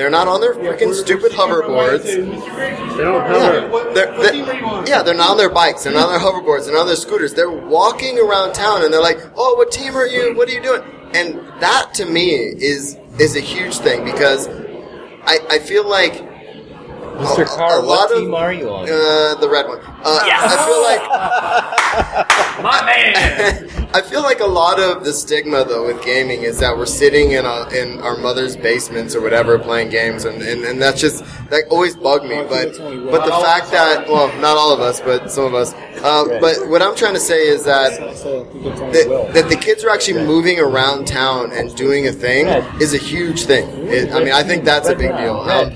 [0.00, 2.04] They're not on their freaking stupid hoverboards.
[2.04, 5.84] They don't Yeah, they're, they're- yeah, they're not on their bikes.
[5.84, 6.64] They're not on their hoverboards.
[6.64, 7.34] They're not on their scooters.
[7.34, 10.34] They're walking around town, and they're like, "Oh, what team are you?
[10.34, 10.80] What are you doing?"
[11.12, 14.48] And that to me is is a huge thing because
[15.26, 16.14] I, I feel like
[17.20, 17.42] Mr.
[17.42, 18.84] a- Carr, a what lot team of, are you on?
[18.84, 19.78] Uh, the red one.
[19.80, 21.00] Uh, I feel like
[22.62, 23.68] My man.
[23.94, 27.32] I feel like a lot of the stigma though with gaming is that we're sitting
[27.32, 31.24] in a, in our mother's basements or whatever playing games and, and, and that's just
[31.50, 32.76] that always bugged me but
[33.10, 36.68] but the fact that well not all of us but some of us uh, but
[36.68, 41.06] what I'm trying to say is that that, that the kids are actually moving around
[41.08, 42.46] town and doing a thing
[42.80, 45.72] is a huge thing it, I mean I think that's a big deal um,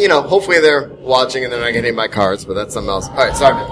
[0.00, 3.08] you know hopefully they're watching and they're not getting my cards, but that's something else
[3.10, 3.66] all right sorry man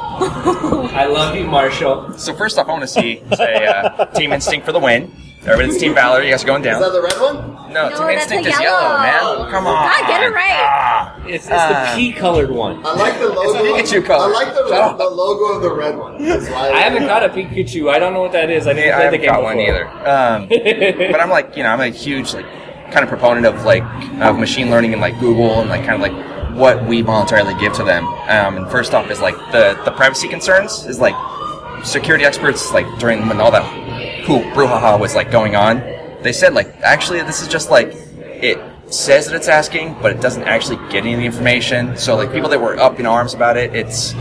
[0.94, 2.12] I love you, Marshall.
[2.18, 5.12] So first off, I want to see say uh, Team Instinct for the win.
[5.46, 6.22] Everybody's Team Valor.
[6.22, 6.82] You guys are going down.
[6.82, 9.02] is that the red one No, No, Team that's Instinct a is yellow.
[9.04, 9.50] yellow, man.
[9.52, 9.88] Come on.
[9.88, 11.22] God, get it right.
[11.26, 11.92] It's, it's Ah.
[11.94, 12.84] the pea colored one.
[12.84, 13.62] I like the logo.
[13.62, 14.34] Pikachu color.
[14.34, 14.64] I like the,
[15.04, 16.22] the logo of the red one.
[16.26, 17.88] That's why I haven't got a Pikachu.
[17.90, 18.66] I don't know what that is.
[18.66, 19.86] I didn't Yeah, I play the haven't game got one either.
[19.88, 22.46] Um, but I'm like, you know, I'm a huge like
[22.90, 23.84] kind of proponent of like
[24.20, 26.17] of machine learning and like Google and like kind of like
[26.58, 28.04] what we voluntarily give to them.
[28.06, 31.14] Um, and first off is like the the privacy concerns is like
[31.84, 33.64] security experts like during when all that
[34.24, 35.78] who brouhaha was like going on,
[36.22, 38.58] they said like actually this is just like it
[38.92, 41.96] says that it's asking, but it doesn't actually get any of the information.
[41.96, 44.14] So like people that were up in arms about it, it's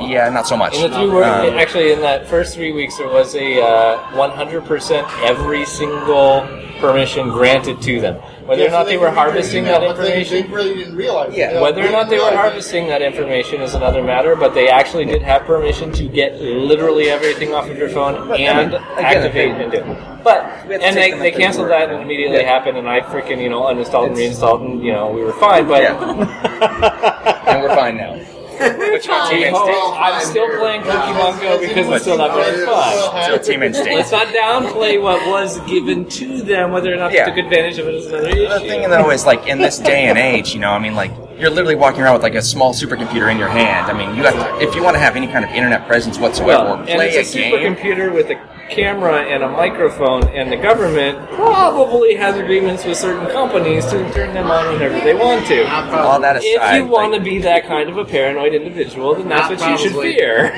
[0.00, 0.76] yeah, not so much.
[0.76, 3.98] In the three word, Um, actually, in that first three weeks, there was a uh,
[4.12, 6.46] 100% every single
[6.80, 8.20] permission granted to them.
[8.46, 11.34] Whether or not they were harvesting that information, They really didn't realize.
[11.34, 15.06] Yeah, whether or not they were harvesting that information is another matter, but they actually
[15.06, 18.80] did have permission to get literally everything off of your phone But, I and mean,
[18.82, 19.78] again, activate if and do.
[19.78, 20.24] it.
[20.24, 22.52] But We have to and they, they canceled that and it immediately Yeah.
[22.52, 25.66] happened, and I freaking you know uninstalled and reinstalled, and you know we were fine.
[25.66, 25.84] But
[27.48, 28.20] and we're fine now.
[28.58, 29.78] Which one, Team Instinct?
[29.96, 33.30] I'm still playing Pokemon Go because it's still not very fun.
[33.30, 33.90] So Team Instinct.
[33.92, 37.24] Let's not downplay what was given to them, whether or not Yeah.
[37.28, 38.48] they took advantage of it is another issue.
[38.48, 41.12] The thing though is like in this day and age, you know, I mean, like
[41.38, 43.86] you're literally walking around with like a small supercomputer in your hand.
[43.90, 46.18] I mean, you have to, if you want to have any kind of internet presence
[46.18, 47.74] whatsoever Well, or and play it's a a game.
[47.76, 48.36] supercomputer with a
[48.70, 54.34] camera and a microphone, and the government probably has agreements with certain companies to turn
[54.34, 55.64] them on whenever they want to.
[55.94, 59.50] All that if you want to be that kind of a paranoid individual, then that's
[59.50, 60.48] Not what you should fear.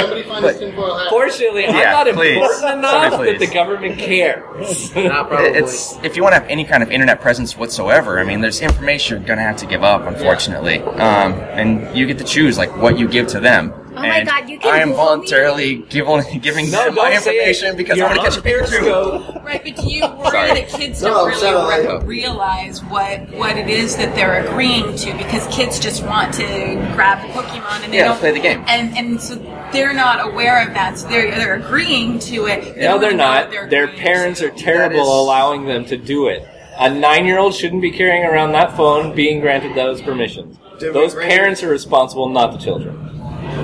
[0.00, 1.10] Somebody find this tinfoil hat.
[1.10, 2.36] Fortunately, I'm Yeah, not please.
[2.36, 4.92] important enough Somebody that the government cares.
[4.94, 8.18] It's if you want to have any kind of internet presence whatsoever.
[8.18, 12.18] I mean, there's information you're gonna have to give up, unfortunately, um, and you get
[12.18, 13.72] to choose like what you give to them.
[13.98, 17.22] Oh my God, you can I am Google voluntarily giving giving No, them my don't
[17.22, 17.38] say it.
[17.48, 19.40] information because You're I'm gonna catch a beer too.
[19.44, 20.60] Right, but do you worry Sorry.
[20.60, 24.94] that kids No, don't I'm really re- realize what what it is that they're agreeing
[24.96, 25.12] to?
[25.14, 26.46] Because kids just want to
[26.94, 28.64] grab the Pokemon and they Yeah, don't play the game.
[28.68, 29.34] and and so
[29.72, 30.98] they're not aware of that.
[30.98, 32.74] So they're they're agreeing to it.
[32.76, 33.50] They No, they're not.
[33.50, 36.46] they're Their parents are terrible allowing them to do it.
[36.78, 40.56] A nine-year-old shouldn't be carrying around that phone, being granted those permissions.
[40.78, 43.17] Did Those bring- parents are responsible, not the children.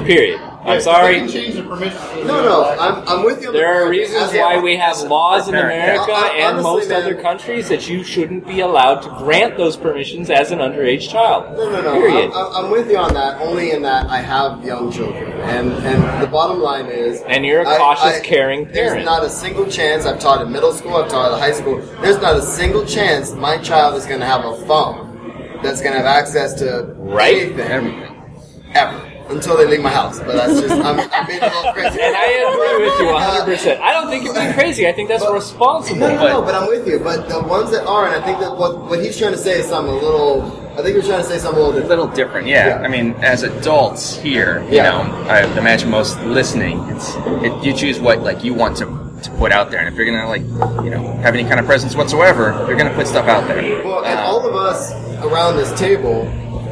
[0.04, 0.40] Period.
[0.66, 1.16] I'm sorry.
[1.18, 1.98] can change the permission.
[2.26, 3.48] No, no, I'm, I'm with you.
[3.48, 5.54] On There are reasons why we have laws in.
[5.54, 10.52] America and most other countries that you shouldn't be allowed to grant those permissions as
[10.52, 11.54] an underage child.
[11.56, 11.92] No, no, no.
[11.92, 12.30] Period.
[12.30, 13.40] I'm, I'm- I'm with you on that.
[13.42, 17.60] Only in that I have young children, and and the bottom line is, And you're
[17.60, 18.74] a cautious, I- caring parent.
[18.74, 20.06] There's not a single chance.
[20.06, 20.96] I've taught in middle school.
[20.96, 21.78] I've taught at high school.
[22.00, 25.92] There's not a single chance my child is going to have a phone that's going
[25.92, 27.52] to have access to Right.
[27.52, 28.32] anything,
[28.74, 30.18] ever until they leave my house.
[30.20, 31.98] But that's just I'm, I'm being a little crazy.
[32.00, 33.80] And I agree with you 100%.
[33.80, 34.86] I don't think you're being crazy.
[34.88, 36.00] I think that's responsible.
[36.00, 36.98] No, no, but no, but I'm with you.
[36.98, 39.60] But the ones that are, and I think that what, what he's trying to say
[39.60, 40.60] is something a little.
[40.74, 42.00] I think you're trying to say something a little A different.
[42.00, 42.82] little different, yeah.
[42.84, 44.90] I mean, as adults here, you Yeah.
[44.90, 47.14] know, I imagine most listening, it's
[47.44, 48.86] it, you choose what like you want to,
[49.22, 50.42] to put out there, and if you're gonna like,
[50.84, 53.84] you know, have any kind of presence whatsoever, you're gonna put stuff out there.
[53.84, 54.90] Well, and Uh, all of us
[55.24, 56.24] around this table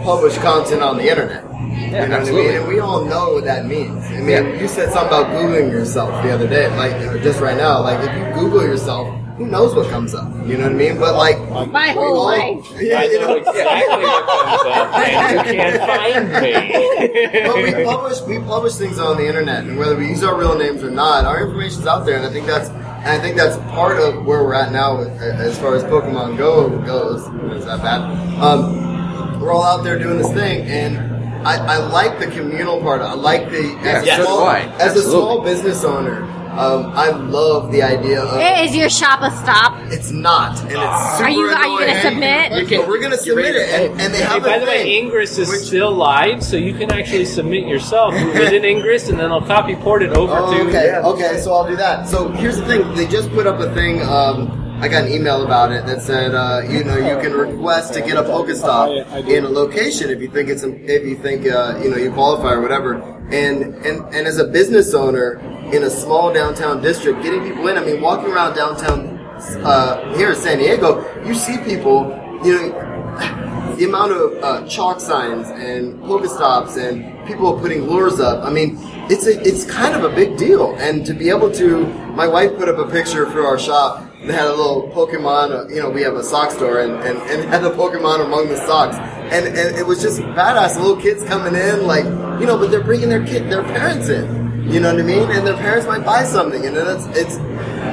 [0.02, 1.44] publish content on the internet.
[1.70, 2.42] Yeah, you know absolutely.
[2.42, 2.56] what I mean?
[2.60, 4.04] And we all know what that means.
[4.06, 4.60] I mean, Yeah.
[4.60, 7.80] you said something about Googling yourself the other day, like or just right now.
[7.82, 9.08] Like, if you Google yourself,
[9.38, 10.28] who knows what comes up?
[10.46, 10.98] You know what I mean?
[10.98, 11.38] But like,
[11.70, 12.66] My whole all- life.
[12.80, 13.36] Yeah, I you know know.
[13.36, 16.32] exactly what comes up, and you can't find
[17.48, 17.84] But we me.
[17.84, 20.90] publish we publish things on the internet, and whether we use our real names or
[20.90, 24.24] not, our information's out there, and I think that's and I think that's part of
[24.26, 27.22] where we're at now with, as far as Pokemon Go goes.
[27.58, 28.00] Is that bad?
[28.40, 31.11] Um, we're all out there doing this thing, and
[31.44, 33.00] I, I like the communal part.
[33.02, 34.60] I like the as, Yeah, a, small, do I.
[34.80, 36.24] as a small business owner.
[36.52, 38.38] Um, I love the idea of
[38.68, 39.78] Is your shop a stop?
[39.90, 42.68] it's not, and it's super Are you are you gonna submit?
[42.68, 44.98] But we're gonna submit it, and, and they Hey, have by a the way.
[44.98, 49.40] Ingress is still live, so you can actually submit yourself within Ingress, and then I'll
[49.40, 50.68] copy port it over Oh, to.
[50.68, 52.06] okay, okay, so I'll do that.
[52.06, 54.02] So here's the thing: they just put up a thing.
[54.02, 57.94] Um, I got an email about it that said, uh, you know, you can request
[57.94, 61.78] to get a Pokestop in a location if you think it's if you think uh,
[61.80, 62.94] you know you qualify or whatever.
[63.30, 65.38] And and and as a business owner
[65.72, 67.78] in a small downtown district, getting people in.
[67.78, 69.20] I mean, walking around downtown
[69.62, 72.10] uh, here in San Diego, you see people,
[72.42, 78.44] you know, the amount of uh, chalk signs and Pokestops and people putting lures up.
[78.44, 78.78] I mean,
[79.08, 80.74] it's a, it's kind of a big deal.
[80.74, 84.34] And to be able to, my wife put up a picture for our shop that
[84.34, 85.50] had a little Pokemon.
[85.50, 88.48] Uh, you know, we have a sock store and, and, and had a Pokemon among
[88.48, 90.76] the socks, and and it was just badass.
[90.76, 92.04] Little kids coming in, like
[92.40, 94.42] you know, but they're bringing their kid, their parents in.
[94.70, 95.28] You know what I mean?
[95.30, 97.36] And their parents might buy something, and that's it's.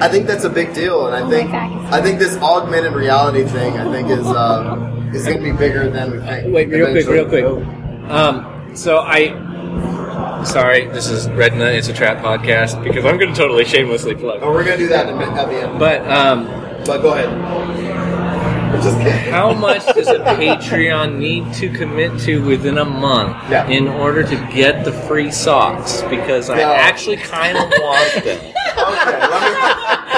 [0.02, 3.78] I think that's a big deal, and I think I think this augmented reality thing,
[3.78, 6.54] I think is um, is going to be bigger than we think.
[6.54, 7.46] Wait, real quick, real quick.
[8.10, 9.49] Um, so I.
[10.46, 11.76] Sorry, this is Redna.
[11.78, 14.40] It's a trap podcast because I'm going to totally shamelessly plug.
[14.42, 15.78] Oh, we're going to do that in a at the end.
[15.80, 16.46] But um,
[16.86, 17.30] but go ahead.
[18.82, 19.32] Just kidding.
[19.32, 23.68] How much does a Patreon need to commit to within a month Yeah.
[23.68, 26.02] in order to get the free socks?
[26.04, 28.54] Because I actually kind of want them.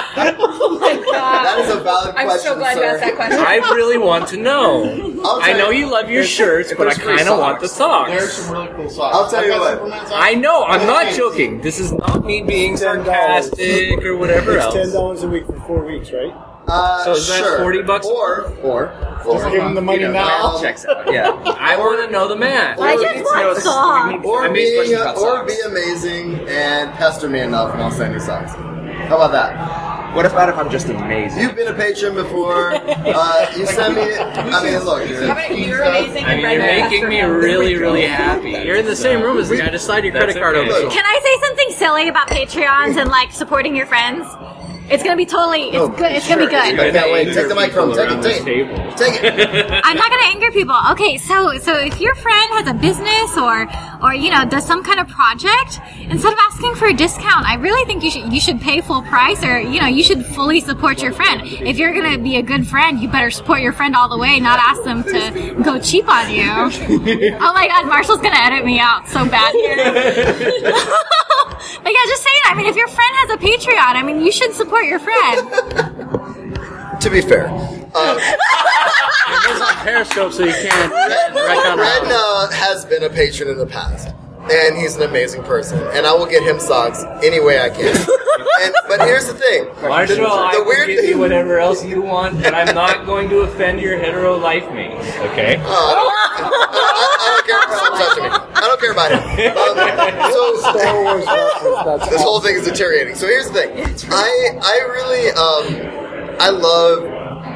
[0.64, 1.46] Oh my god.
[1.46, 3.40] That is a valid I'm question, so glad you asked that question.
[3.40, 5.11] I really want to know.
[5.24, 8.10] I'll I know you love your shirts, but I kind of want the socks.
[8.12, 8.46] There's socks.
[8.48, 9.16] some really cool socks.
[9.16, 9.46] I'll tell I've
[9.80, 10.12] you what.
[10.14, 10.64] I know.
[10.66, 11.62] I'm not joking.
[11.62, 14.74] This is not me being sarcastic or whatever It's else.
[14.74, 16.34] ten dollars a week for four weeks, right?
[16.68, 17.60] Uh, So is that sure.
[17.60, 18.06] 40 bucks?
[18.06, 18.94] Or or
[19.26, 20.58] Just give him the money you know, now.
[20.58, 21.12] that checks out.
[21.12, 21.32] Yeah.
[21.60, 22.80] I want to know the math.
[22.80, 24.26] I just want this- socks.
[24.26, 25.54] or I be or socks.
[25.56, 28.52] be amazing and pester me enough, and I'll send you socks.
[28.54, 30.01] How about that?
[30.14, 31.42] What about if I'm just amazing?
[31.42, 32.72] You've been a patron before.
[33.12, 34.16] Uh, you send me.
[34.16, 35.06] I mean, look.
[35.08, 35.24] dude.
[35.24, 38.52] How about you're amazing I mean, you're making me really, really happy.
[38.52, 39.70] You're in the same room as the guy.
[39.70, 40.72] Just slide your credit card okay.
[40.72, 40.90] over.
[40.90, 44.26] Can I say something silly about Patreons and like supporting your friends?
[44.90, 45.70] It's gonna be totally.
[45.70, 46.12] It's good.
[46.12, 46.80] It's gonna be good.
[46.80, 47.34] I can't wait.
[47.34, 47.96] Take the microphone.
[47.96, 48.22] Take it.
[48.24, 48.98] Take it.
[48.98, 49.82] Take it.
[49.84, 50.76] I'm not gonna anger people.
[50.92, 53.68] Okay, so so if your friend has a business or
[54.04, 55.80] or you know does some kind of project,
[56.10, 59.02] instead of asking for a discount, I really think you should you should pay full
[59.04, 61.42] price or you know you should fully support your friend.
[61.46, 64.40] If you're gonna be a good friend, you better support your friend all the way,
[64.40, 66.50] not ask them to go cheap on you.
[67.40, 70.74] oh my God, Marshall's gonna edit me out so bad here.
[71.84, 72.42] but yeah, just saying.
[72.46, 75.48] I mean, if your friend has a Patreon, I mean, you should support your friend.
[77.02, 82.50] To be fair, um, It goes on Periscope, so you can't wreck on Red uh,
[82.52, 84.14] has been a patron in the past,
[84.52, 87.96] and he's an amazing person, and I will get him socks any way I can.
[88.62, 91.10] and, but here's the thing: Marshall, the, I the will weird give thing.
[91.10, 95.08] you whatever else you want, but I'm not going to offend your hetero life mates.
[95.32, 95.56] Okay.
[95.56, 98.41] Uh, I don't care about him touching me.
[98.72, 99.22] I don't care about it.
[99.62, 99.76] Um,
[100.32, 103.16] so this whole thing is deteriorating.
[103.16, 104.12] So here's the thing.
[104.12, 107.04] I I really um I love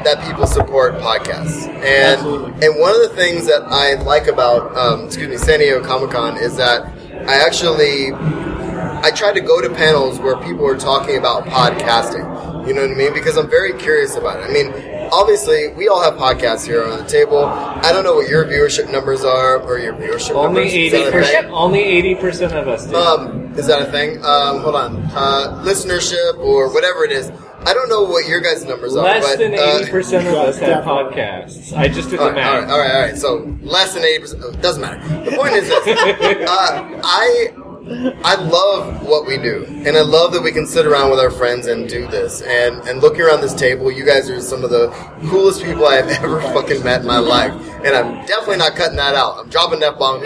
[0.04, 5.06] that people support podcasts, and and one of the things that I like about um,
[5.06, 6.86] excuse me San Diego Comic Con is that
[7.28, 12.68] I actually I try to go to panels where people are talking about podcasting.
[12.68, 13.14] You know what I mean?
[13.14, 14.50] Because I'm very curious about it.
[14.50, 14.72] I mean,
[15.12, 17.46] obviously, we all have podcasts here on the table.
[17.46, 20.74] I don't know what your viewership numbers are or your viewership Only numbers.
[20.74, 21.22] Eighty that a thing?
[21.22, 21.48] percent.
[21.48, 22.96] Only eighty percent of us do.
[22.96, 24.24] Um, is that a thing?
[24.26, 24.98] Um, hold on.
[25.14, 27.32] Uh, listenership or whatever it is.
[27.68, 29.04] I don't know what your guys' numbers are.
[29.04, 31.76] Less but, than uh, eighty percent of us have podcasts.
[31.76, 33.18] I just did all the right, All right, all right, all right.
[33.18, 35.00] So less than eighty percent doesn't matter.
[35.30, 37.48] The point is this: uh, I
[37.88, 41.30] I love what we do, and I love that we can sit around with our
[41.30, 42.42] friends and do this.
[42.42, 44.88] And and looking around this table, you guys are some of the
[45.30, 47.52] coolest people I have ever fucking met in my life,
[47.86, 49.38] and I'm definitely not cutting that out.
[49.38, 50.22] I'm dropping that bomb.
[50.22, 50.26] So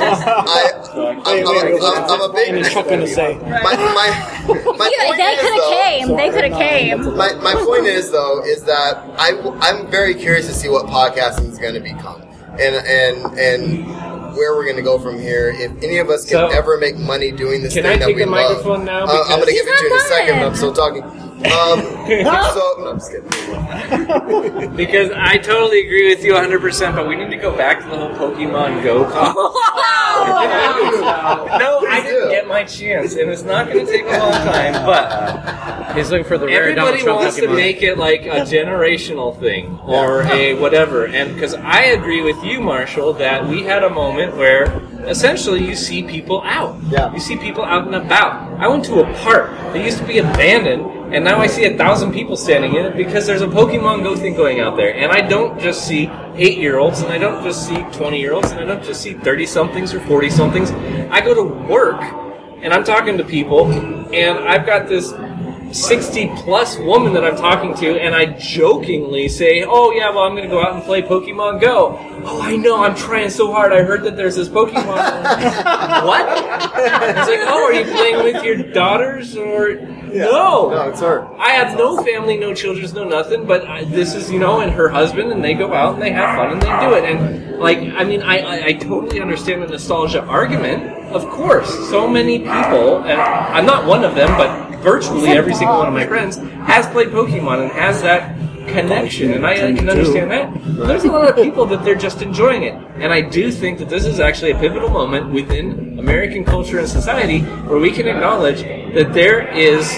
[0.00, 0.72] I,
[1.26, 2.54] I'm, I'm, a, I'm, I'm a big.
[2.56, 3.36] And gonna say.
[3.38, 6.16] My, my, my Yeah, point they could have though- came.
[6.16, 7.16] They could have came.
[7.16, 11.50] my, my point is though is that I I'm very curious to see what podcasting
[11.50, 12.22] is going to become
[12.58, 15.50] and and and where we're going to go from here.
[15.50, 18.06] If any of us can So, ever make money doing this can thing I that
[18.06, 19.04] take we the love, microphone now?
[19.04, 20.38] uh, I'm going to give it to you in a second.
[20.40, 21.02] I'm still talking.
[21.46, 24.70] Um, so no, I'm just kidding.
[24.76, 27.96] Because I totally agree with you 100%, but we need to go back to the
[27.96, 29.34] whole Pokemon Go con-
[31.58, 34.72] No, I didn't get my chance, and it's not going to take a long time,
[34.86, 38.40] but He's looking for the rare Donald everybody Trump wants to make it like a
[38.42, 41.06] generational thing or a whatever.
[41.06, 44.66] And because I agree with you, Marshall, that we had a moment where
[45.06, 46.78] essentially you see people out.
[46.88, 47.12] Yeah.
[47.12, 48.60] You see people out and about.
[48.60, 51.76] I went to a park that used to be abandoned, and now I see a
[51.76, 54.94] thousand people standing in it because there's a Pokemon Go thing going out there.
[54.94, 58.32] And I don't just see eight year olds, and I don't just see 20 year
[58.32, 60.70] olds, and I don't just see 30 somethings or 40 somethings.
[61.10, 62.00] I go to work
[62.62, 63.72] and I'm talking to people,
[64.12, 65.12] and I've got this
[65.72, 70.32] 60 plus woman that I'm talking to, and I jokingly say, Oh, yeah, well, I'm
[70.32, 71.98] going to go out and play Pokemon Go.
[72.24, 73.72] Oh, I know, I'm trying so hard.
[73.72, 74.74] I heard that there's this Pokemon.
[76.04, 76.26] what?
[76.28, 79.36] It's like, Oh, are you playing with your daughters?
[79.36, 79.74] Or.
[79.74, 80.70] No!
[80.70, 81.28] No, it's her.
[81.38, 84.72] I have no family, no children, no nothing, but I, this is, you know, and
[84.72, 87.04] her husband, and they go out and they have fun and they do it.
[87.04, 90.98] And, like, I mean, I, I, I totally understand the nostalgia argument.
[91.10, 95.78] Of course, so many people, and I'm not one of them, but virtually every single
[95.78, 99.88] one of my friends has played Pokemon and has that connection, and I, I can
[99.88, 100.86] understand that.
[100.86, 103.88] There's a lot of people that they're just enjoying it, and I do think that
[103.88, 108.62] this is actually a pivotal moment within American culture and society where we can acknowledge
[108.94, 109.96] that there is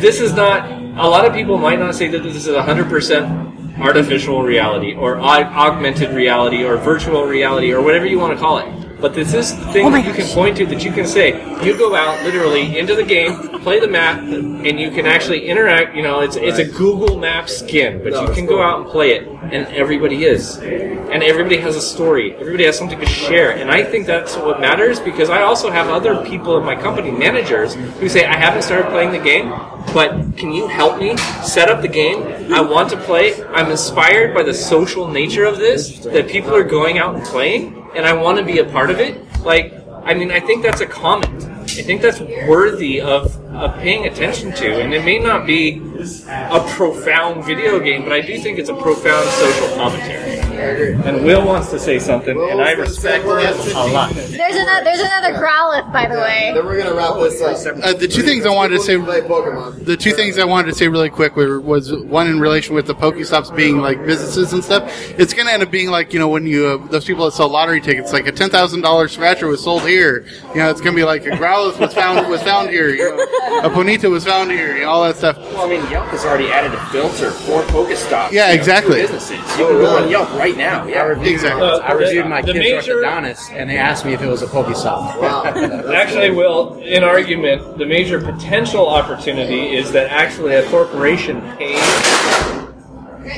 [0.00, 4.42] this is not a lot of people might not say that this is 100% artificial
[4.42, 9.12] reality or augmented reality or virtual reality or whatever you want to call it but
[9.14, 11.32] this is the thing oh that you can point to that you can say
[11.64, 15.94] you go out literally into the game play the map and you can actually interact
[15.94, 19.10] you know it's it's a google map skin but you can go out and play
[19.12, 20.56] it and everybody is.
[20.56, 22.34] And everybody has a story.
[22.36, 23.56] Everybody has something to share.
[23.56, 27.10] And i think that's what matters because i also have other people in my company
[27.10, 29.52] managers who say i haven't started playing the game
[29.92, 32.52] but can you help me set up the game?
[32.52, 33.42] I want to play.
[33.48, 37.78] I'm inspired by the social nature of this that people are going out and playing
[37.94, 39.20] and i want to be a part of it.
[39.40, 39.74] Like
[40.04, 41.44] i mean i think that's a comment.
[41.62, 44.82] I think that's worthy of, of paying attention to.
[44.82, 45.80] And it may not be
[46.28, 51.44] a profound video game but i do think it's a profound social commentary And Will
[51.44, 54.12] wants to say something, and I respect him a lot.
[54.14, 54.84] There's another.
[54.84, 56.52] There's another Growlithe, by the way.
[56.54, 57.76] Then we're gonna wrap this up.
[57.82, 58.96] Uh, the two things I wanted to say.
[58.96, 62.86] The two things I wanted to say really quick were, was one in relation with
[62.86, 64.82] the Pokestops being like businesses and stuff.
[65.18, 67.32] It's going to end up being like you know when you uh, those people that
[67.32, 70.24] sell lottery tickets, like a ten thousand dollars scratcher was sold here.
[70.50, 72.90] You know, it's going to be like a Growlithe was found was found here.
[72.90, 74.76] You know, a Ponyta was found here.
[74.76, 75.36] You know, all that stuff.
[75.38, 78.32] Well, I mean, Yelp has already added a filter for Pokestops.
[78.32, 79.02] Yeah, you know, exactly.
[79.02, 79.38] businesses.
[79.58, 80.86] You can go on Yelp right now.
[80.86, 81.62] Yeah, I reviewed, Exactly.
[81.68, 84.46] I reviewed my The kid's major- orthodontist, and they asked me if it was a
[84.46, 85.22] Pokestop.
[85.94, 91.78] Actually, Will, in argument, the major potential opportunity is that actually a corporation pays.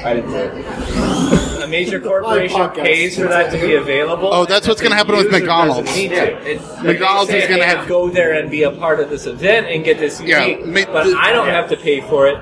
[0.02, 1.62] I didn't say it.
[1.62, 4.28] A major corporation pays for that to be available.
[4.32, 5.88] Oh, that's what's going to happen with McDonald's.
[5.88, 6.50] doesn't need to.
[6.50, 9.10] It- McDonald's they is going to "Hey, have go there and be a part of
[9.10, 10.86] this event and get this Yeah, unique.
[10.86, 12.38] but I don't have to pay for it.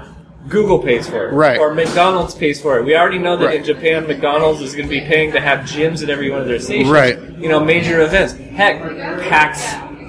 [0.48, 1.58] Google pays for it, Right.
[1.58, 2.84] Or McDonald's pays for it.
[2.84, 3.56] We already know that Right.
[3.56, 6.48] in Japan, McDonald's is going to be paying to have gyms at every one of
[6.48, 6.90] their stations.
[6.90, 7.18] Right.
[7.38, 8.34] You know, major events.
[8.34, 8.80] Heck,
[9.22, 9.64] PAX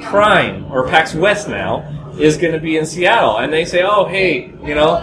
[0.05, 1.83] Prime or PAX West now
[2.19, 5.01] is going to be in Seattle, and they say, "Oh, hey, you know,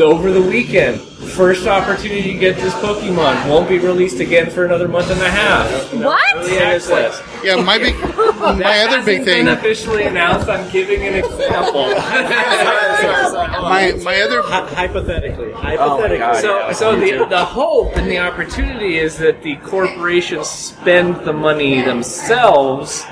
[0.00, 4.86] over the weekend, first opportunity to get this Pokemon won't be released again for another
[4.88, 6.20] month and a half." What?
[6.36, 7.22] Early access.
[7.44, 9.44] Yeah, my big, my other big Hasn't thing.
[9.44, 10.48] been officially announced.
[10.48, 11.86] I'm giving an example.
[13.62, 16.18] My my other hypothetically, oh Hypothetically.
[16.18, 16.72] God, so, yeah.
[16.72, 23.04] so the, the hope and the opportunity is that the corporations spend the money themselves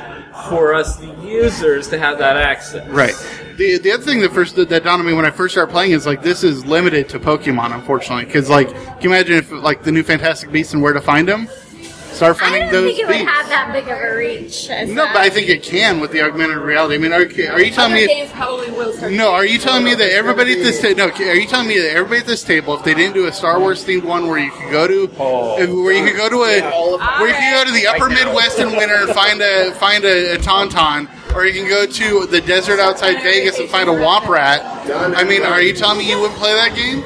[0.49, 2.87] for us, the users, to have that access.
[2.89, 3.15] Right.
[3.57, 5.93] The the other thing that first that dawned on me when I first started playing
[5.93, 8.25] is like this is limited to Pokemon, unfortunately.
[8.27, 11.27] Because like, can you imagine if like the new Fantastic Beasts and where to find
[11.29, 11.49] them?
[12.13, 14.69] Start I don't those think it would have that big of a reach.
[14.69, 15.15] As No, that.
[15.15, 16.97] but I think it can with the augmented reality.
[16.97, 18.07] I mean, are, are you telling Other me?
[18.07, 19.13] games probably will start.
[19.13, 20.99] No, are you telling me that everybody at this table?
[20.99, 21.05] no?
[21.09, 23.59] Are you telling me that everybody at this table, if they didn't do a Star
[23.59, 25.05] Wars themed one where you could go to,
[25.63, 26.61] if- where you could go to a,
[27.21, 30.35] where you can go to the Upper Midwest in winter and find a find a,
[30.35, 34.27] a tauntaun, or you can go to the desert outside Vegas and find a womp
[34.29, 34.61] rat.
[35.17, 37.03] I mean, are you telling me you wouldn't play that game?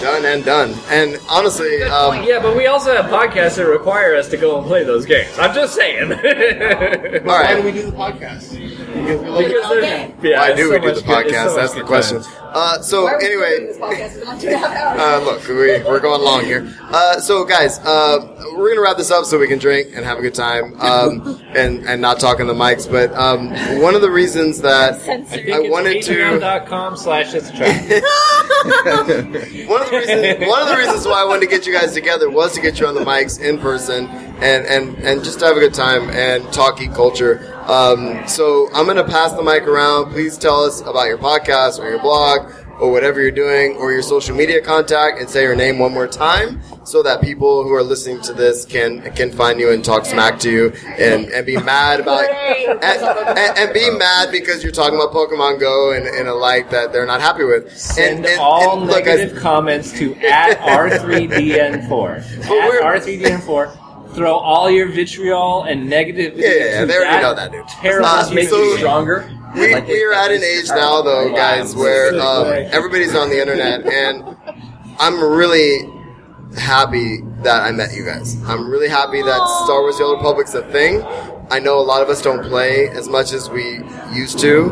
[0.00, 0.74] Done and done.
[0.90, 4.66] And honestly, um, yeah, but we also have podcasts that require us to go and
[4.66, 5.36] play those games.
[5.38, 6.12] I'm just saying.
[6.12, 7.24] All right.
[7.24, 8.52] Why do we do the podcast?
[8.52, 11.56] Because we Because there's- yeah, Why do so we do the good- it's so podcast?
[11.56, 12.22] That's the question.
[12.50, 14.16] Uh, so Why are we anyway, doing this podcast?
[14.16, 15.00] It's been two and a half hours.
[15.00, 15.54] uh, look, we,
[15.90, 16.72] we're going long here.
[16.84, 20.16] Uh, so guys, uh, we're gonna wrap this up so we can drink and have
[20.18, 22.90] a good time um, and and not talk on the mics.
[22.90, 23.50] But um,
[23.82, 28.02] one of the reasons that I I wanted to patreon.com slash it's a trap.
[29.68, 32.30] one of reasons one of the reasons why I wanted to get you guys together
[32.30, 35.56] was to get you on the mics in person and and and just to have
[35.56, 37.54] a good time and talk culture.
[37.66, 40.10] Um, so I'm gonna pass the mic around.
[40.10, 44.02] Please tell us about your podcast or your blog or whatever you're doing or your
[44.02, 47.82] social media contact and say your name one more time so that people who are
[47.82, 51.56] listening to this can can find you and talk smack to you and, and be
[51.56, 52.82] mad about and,
[53.38, 56.92] and, and be mad because you're talking about Pokemon Go in, in a light that
[56.92, 57.76] they're not happy with.
[57.76, 62.18] Send and, and, all and look, guys, negative comments to at R3DN4.
[62.44, 64.14] at R3DN4.
[64.14, 66.38] Throw all your vitriol and negative.
[66.38, 67.68] Yeah, yeah, yeah, they already know that, dude.
[67.68, 68.06] Terrible.
[68.06, 69.30] Uh, makes so- you stronger.
[69.54, 73.86] We, we are at an age now, though, guys, where um, everybody's on the internet,
[73.86, 74.36] and
[74.98, 75.80] I'm really
[76.56, 78.36] happy that I met you guys.
[78.44, 81.02] I'm really happy that Star Wars: The Old Republic's a thing.
[81.50, 83.80] I know a lot of us don't play as much as we
[84.12, 84.70] used to,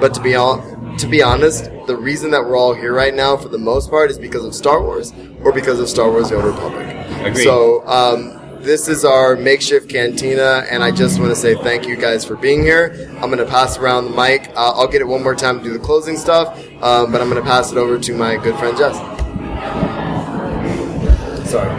[0.00, 3.36] but to be on, to be honest, the reason that we're all here right now,
[3.36, 6.36] for the most part, is because of Star Wars or because of Star Wars: The
[6.36, 6.86] Old Republic.
[7.24, 7.44] Agreed.
[7.44, 7.86] So.
[7.86, 12.24] Um, this is our makeshift cantina, and I just want to say thank you guys
[12.24, 13.08] for being here.
[13.20, 14.48] I'm going to pass around the mic.
[14.50, 17.28] Uh, I'll get it one more time to do the closing stuff, um, but I'm
[17.30, 18.96] going to pass it over to my good friend Jess.
[21.50, 21.74] Sorry.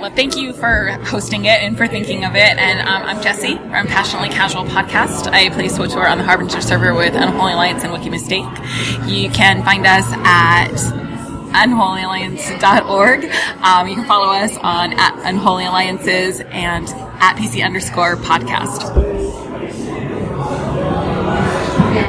[0.00, 2.58] Well, thank you for hosting it and for thinking of it.
[2.58, 5.26] And um, I'm Jesse from Passionately Casual Podcast.
[5.28, 8.44] I play SWTOR on the Harbinger server with Unholy Alliance and Wiki Mistake.
[9.06, 11.13] You can find us at
[11.54, 13.24] unholyalliance.org.
[13.62, 16.88] Um, you can follow us on at Unholy Alliances and
[17.20, 18.92] at PC underscore podcast.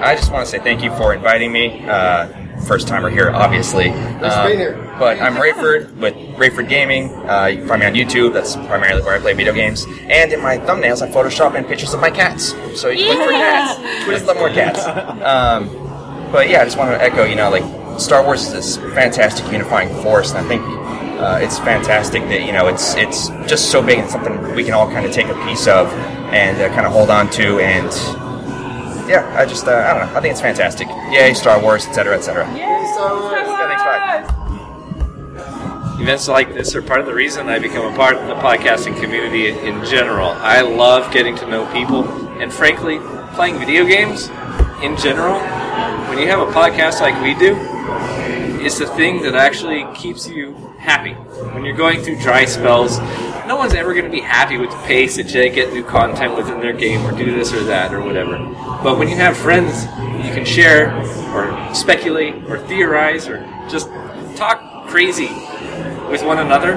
[0.02, 1.86] I just want to say thank you for inviting me.
[1.88, 2.28] Uh,
[2.66, 3.90] first timer here, obviously.
[3.90, 4.96] Thanks for being here.
[5.00, 7.12] But I'm Rayford with Rayford Gaming.
[7.28, 8.34] Uh, you can find me on YouTube.
[8.34, 9.86] That's primarily where I play video games.
[10.10, 12.54] And in my thumbnails, I Photoshop in pictures of my cats.
[12.80, 14.08] So you can look for cats.
[14.08, 14.86] We just love more cats.
[15.26, 15.70] Um,
[16.32, 17.64] but yeah, I just want to echo, you know, like
[17.98, 20.62] Star Wars is this fantastic unifying force, and I think
[21.20, 24.74] uh, it's fantastic that you know it's it's just so big and something we can
[24.74, 25.88] all kind of take a piece of
[26.34, 27.86] and uh, kind of hold on to and
[29.10, 30.18] yeah, I just uh, I don't know.
[30.18, 30.88] I think it's fantastic.
[31.12, 32.46] Yay, Star Wars, etc., etc.
[32.54, 33.34] Yay, Star Wars!
[33.34, 33.84] Yeah, thanks,
[35.38, 36.02] bye.
[36.02, 39.00] events like this are part of the reason I become a part of the podcasting
[39.00, 40.30] community in general.
[40.30, 42.04] I love getting to know people,
[42.42, 43.00] and frankly,
[43.36, 44.30] playing video games
[44.84, 45.40] in general.
[46.10, 47.56] When you have a podcast like we do,
[48.66, 51.14] it's the thing that actually keeps you happy.
[51.54, 52.98] When you're going through dry spells,
[53.48, 56.36] no one's ever going to be happy with the pace that they get new content
[56.36, 58.38] within their game or do this or that or whatever.
[58.84, 59.86] But when you have friends,
[60.26, 60.96] you can share
[61.34, 63.40] or speculate or theorize or
[63.70, 63.88] just
[64.36, 65.30] talk crazy
[66.10, 66.74] with one another.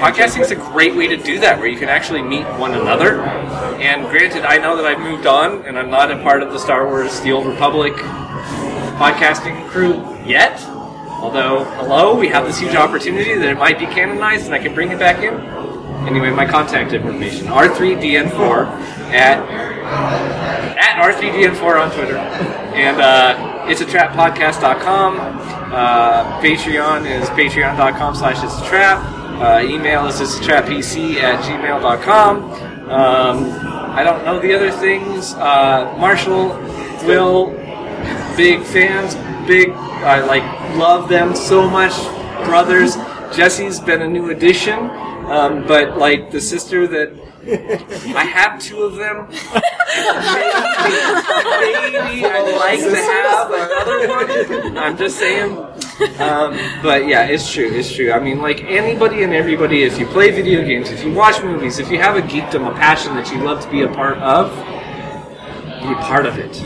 [0.00, 3.22] Podcasting is a great way to do that, where you can actually meet one another.
[3.22, 6.58] And granted, I know that I've moved on and I'm not a part of the
[6.58, 7.94] Star Wars The Old Republic
[9.02, 10.62] podcasting crew yet.
[11.20, 14.74] Although, hello, we have this huge opportunity that it might be canonized and I can
[14.74, 15.34] bring it back in.
[16.06, 18.66] Anyway, my contact information R3DN4
[19.10, 19.38] at
[20.78, 22.16] at R3DN4 on Twitter.
[22.16, 25.18] And uh, it's a trap podcast.com.
[25.18, 29.02] Uh, Patreon is patreon.com slash it's a trap.
[29.40, 32.44] Uh, email is it's a trap PC at gmail.com.
[32.88, 35.34] Um, I don't know the other things.
[35.34, 36.50] Uh, Marshall,
[37.04, 37.50] Will,
[38.36, 39.14] big fans,
[39.46, 40.42] big, I like,
[40.76, 41.92] love them so much.
[42.46, 42.96] Brothers,
[43.34, 44.78] Jesse's been a new addition,
[45.30, 47.12] um, but like the sister that
[48.14, 49.26] I have two of them.
[49.28, 49.36] Maybe
[52.24, 54.08] I'd like to have another
[54.60, 54.78] one.
[54.78, 55.58] I'm just saying.
[56.20, 57.68] Um, but yeah, it's true.
[57.68, 58.12] It's true.
[58.12, 61.78] I mean, like anybody and everybody, if you play video games, if you watch movies,
[61.78, 64.50] if you have a geekdom, a passion that you love to be a part of,
[65.82, 66.62] be a part of it.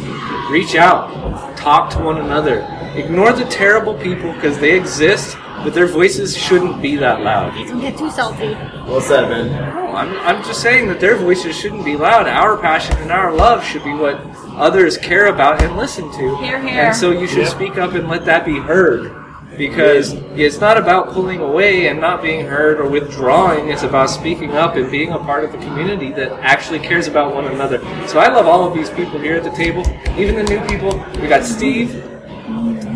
[0.51, 2.61] Reach out, talk to one another.
[2.95, 7.55] Ignore the terrible people because they exist, but their voices shouldn't be that loud.
[7.67, 8.51] Don't get too salty.
[8.87, 9.49] Well said, man.
[9.75, 12.27] No, I'm, I'm just saying that their voices shouldn't be loud.
[12.29, 14.21] Our passion and our love should be what
[14.55, 16.37] others care about and listen to.
[16.39, 16.83] Hear, hear.
[16.85, 17.49] And so you should Yeah.
[17.49, 19.13] speak up and let that be heard.
[19.57, 23.69] Because it's not about pulling away and not being heard or withdrawing.
[23.69, 27.35] It's about speaking up and being a part of a community that actually cares about
[27.35, 27.79] one another.
[28.07, 29.83] So I love all of these people here at the table,
[30.19, 31.03] even the new people.
[31.21, 32.05] We got Steve,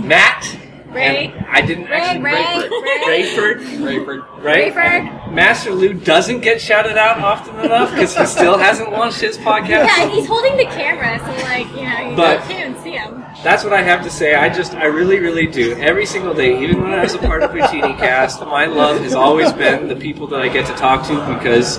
[0.05, 0.60] Matt,
[0.91, 1.27] Ray.
[1.29, 4.75] and I didn't Ray, actually Ray, Rayford, Rayford, right?
[4.75, 5.33] Rayford.
[5.33, 9.69] Master Liu doesn't get shouted out often enough because he still hasn't launched his podcast.
[9.69, 12.93] Yeah, and he's holding the camera, so like, you know, you But- can't even see
[12.93, 13.25] him.
[13.45, 14.35] That's what I have to say.
[14.35, 15.75] I just, I really, really do.
[15.75, 19.51] Every single day, even when I was a part of Ootinicast, my love has always
[19.53, 21.79] been the people that I get to talk to because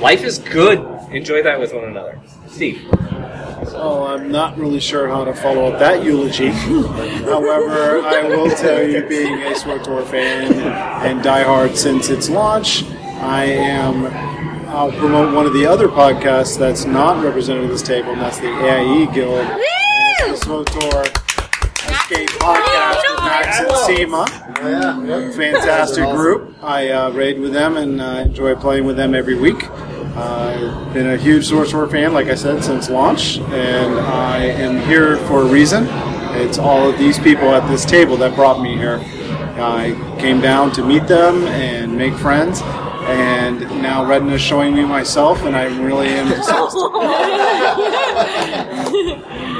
[0.00, 0.78] life is good.
[1.10, 2.20] Enjoy that with one another.
[2.48, 2.86] Steve.
[3.72, 6.48] Oh, I'm not really sure how to follow up that eulogy.
[6.48, 10.52] However, I will tell you, being a SWTOR fan
[11.06, 12.84] and diehard since its launch,
[13.20, 14.06] I am.
[14.68, 18.38] I'll promote one of the other podcasts that's not represented at this table, and that's
[18.38, 19.38] the AIE Guild.
[19.38, 19.60] And
[20.32, 21.04] it's the SWTOR
[21.90, 25.34] Escape Podcast with Max and Seema.
[25.36, 26.54] Fantastic group.
[26.62, 29.62] I uh, raid with them and uh, enjoy playing with them every week.
[30.16, 35.16] Uh, been a huge SWTOR fan, like I said, since launch, and I am here
[35.26, 35.88] for a reason.
[36.36, 39.00] It's all of these people at this table that brought me here.
[39.56, 44.84] I came down to meet them and make friends, and now Redna is showing me
[44.84, 46.28] myself, and I really am.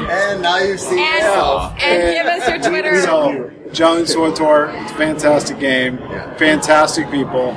[0.08, 1.74] and now you've seen yourself.
[1.82, 3.02] and give us your Twitter.
[3.02, 5.98] So, Jones SWTOR, it's a fantastic game,
[6.38, 7.56] fantastic people.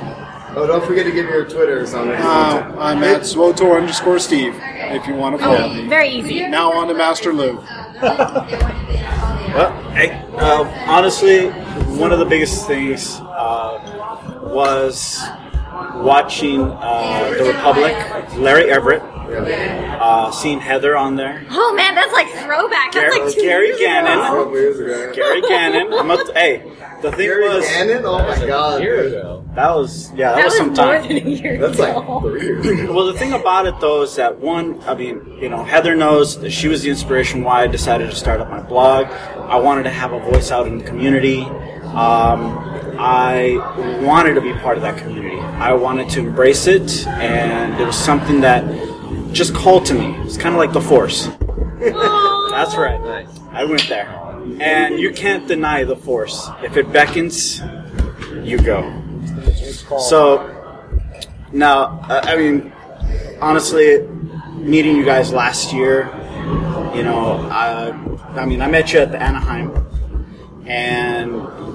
[0.60, 2.18] Oh, don't forget to give me your Twitters on it.
[2.18, 5.86] Uh, I'm at SWTOR underscore Steve if you want to follow Oh, me.
[5.88, 6.44] very easy.
[6.48, 7.62] Now on to Master Liu.
[8.02, 11.48] Well, hey, uh, honestly,
[11.96, 15.20] one of the biggest things uh, was
[15.94, 17.94] watching uh, The Republic,
[18.36, 21.44] Larry Everett, uh, seeing Heather on there.
[21.50, 22.92] Oh man, that's like throwback.
[22.92, 24.18] That's Gary, like two Gary years Gannon.
[24.18, 25.12] ago.
[25.14, 25.92] Gary Gannon.
[25.94, 26.64] I'm up to, hey,
[27.02, 27.64] the thing Gary was.
[27.64, 28.04] Gannon?
[28.04, 28.82] Oh my god.
[29.54, 31.08] That was yeah, that, That was, was some more time.
[31.08, 34.38] than a year That's like three years well, the thing about it though is that
[34.38, 38.10] one, I mean, you know, Heather knows that she was the inspiration why I decided
[38.10, 39.06] to start up my blog.
[39.06, 41.42] I wanted to have a voice out in the community.
[41.42, 42.58] Um,
[43.00, 43.56] I
[44.02, 45.38] wanted to be part of that community.
[45.38, 48.64] I wanted to embrace it, and it was something that
[49.32, 50.14] just called to me.
[50.24, 51.26] It's kind of like the Force.
[51.80, 53.26] That's right.
[53.52, 54.08] I went there,
[54.60, 56.48] and you can't deny the Force.
[56.62, 57.60] If it beckons,
[58.42, 58.82] you go.
[59.98, 60.54] So
[61.52, 62.72] now, uh, I mean,
[63.40, 64.06] honestly,
[64.54, 66.10] meeting you guys last year,
[66.94, 67.96] you know, uh,
[68.34, 69.86] I mean, I met you at the Anaheim,
[70.66, 71.32] and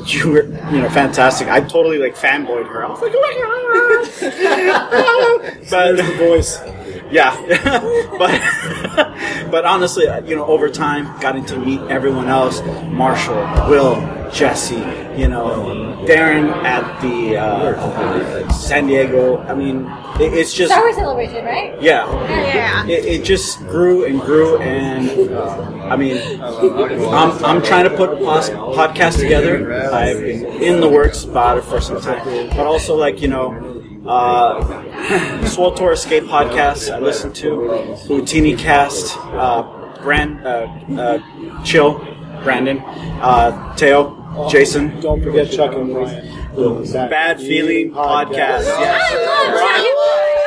[0.08, 1.48] you were, you know, fantastic.
[1.48, 2.86] I totally like fanboyed her.
[2.86, 3.34] I was like, oh my
[5.42, 5.58] god!
[5.70, 6.60] but the voice,
[7.14, 7.38] yeah,
[8.18, 8.42] but
[9.52, 13.36] but honestly, uh, you know, over time, got to meet everyone else: Marshall,
[13.70, 13.96] Will,
[14.32, 14.76] Jesse,
[15.16, 19.38] you know, Darin at the uh, San Diego.
[19.44, 19.86] I mean,
[20.20, 21.80] it, it's just Star Wars Celebration, right?
[21.82, 22.06] yeah.
[22.30, 22.86] Yeah, yeah.
[22.88, 28.10] It, it just grew and grew, and uh, I mean, I'm, I'm trying to put
[28.10, 29.72] a pos- podcast together.
[29.94, 33.83] I've been in the works about it for some time, but also like you know.
[34.06, 34.60] Uh,
[35.44, 37.50] SWTOR Escape podcast I listen to,
[38.08, 40.68] Ootinicast, uh, Brand, uh,
[41.02, 42.00] uh, Chill,
[42.44, 42.80] Brandon,
[43.22, 45.00] uh, Teo, Jason.
[45.00, 46.90] Don't forget Chuck and Ryan.
[47.10, 48.66] Bad Feeling podcast.
[48.66, 50.40] No.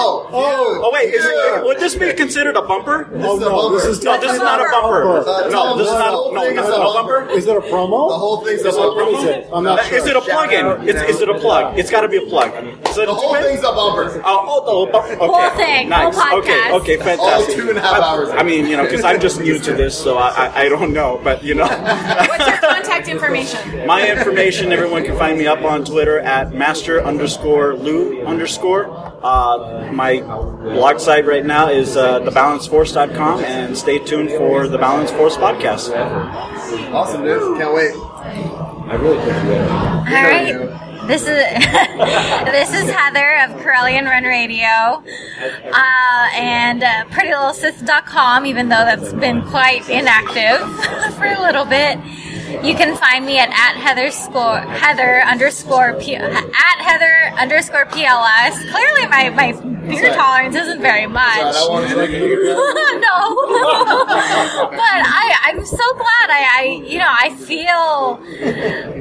[0.00, 3.08] Oh, oh, oh wait, is it, would this be considered a bumper?
[3.14, 5.04] Oh no, this is no, this is not a bumper.
[5.50, 6.12] No, this is not.
[6.32, 7.28] No, no, no bumper.
[7.30, 8.08] Is it a promo?
[8.08, 9.04] The whole thing's a Is a bumper.
[9.04, 9.48] What is it?
[9.52, 9.98] I'm not sure.
[9.98, 10.88] Is it a plug-in?
[10.88, 11.78] Is it a plug?
[11.78, 12.50] It's got to be a plug.
[12.88, 14.22] Is it The whole thing's a bumper.
[14.24, 15.12] Oh, oh, the whole bumper.
[15.12, 15.26] Okay.
[15.26, 16.16] Whole thing, Nice.
[16.16, 16.80] whole Okay, podcast.
[16.80, 17.20] okay, fantastic.
[17.50, 18.28] All two and a half hours.
[18.30, 20.92] I mean, you know, because I'm just new to this, so I, I, I don't
[20.92, 21.66] know, but you know.
[21.66, 23.86] What's your contact information?
[23.86, 29.09] My information, everyone can find me up on Twitter at master underscore Liu underscore.
[29.22, 35.10] Uh, my blog site right now is uh, thebalanceforce.com, and stay tuned for the Balance
[35.10, 35.94] Force podcast.
[36.92, 37.58] Awesome, dude.
[37.58, 37.92] Can't wait.
[37.94, 39.70] I really couldn't do it.
[39.70, 41.06] All right.
[41.06, 45.02] This is this is Heather of Corellian Run Radio
[45.72, 48.46] uh, and uh, PrettyLittleSith.com.
[48.46, 50.60] Even though that's been quite inactive
[51.16, 51.98] for a little bit,
[52.62, 58.70] you can find me at at Heather score Heather underscore P, at Heather underscore PLS.
[58.70, 59.52] Clearly, my my
[59.88, 61.22] beer tolerance isn't very much.
[61.24, 62.20] I wanted to make no,
[64.70, 66.30] but I, I'm so glad.
[66.30, 68.20] I, I, you know, I feel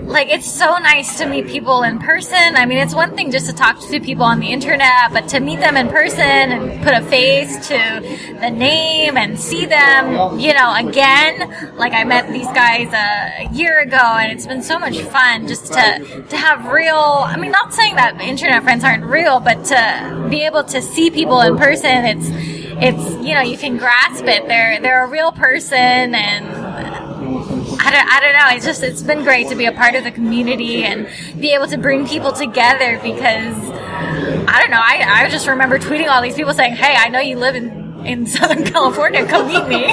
[0.06, 2.56] like it's so nice to meet people in person.
[2.56, 5.40] I mean, it's one thing just to talk to people on the internet, but to
[5.40, 7.78] meet them in person and put a face to
[8.40, 11.76] the name and see them, you know, again.
[11.76, 15.48] Like I met these guys uh, a, year ago, and it's been so much fun
[15.48, 16.96] just to to have real.
[16.96, 21.10] I mean, not saying that internet friends aren't real, but to be able to see
[21.10, 22.28] people in person, it's
[22.82, 24.48] it's you know you can grasp it.
[24.48, 26.48] They're they're a real person, and
[27.82, 28.56] I don't, I don't know.
[28.56, 31.08] It's just it's been great to be a part of the community and
[31.40, 33.58] be able to bring people together because
[34.48, 34.82] I don't know.
[34.82, 37.89] I I just remember tweeting all these people saying, "Hey, I know you live in."
[38.06, 39.86] In Southern California, come meet me.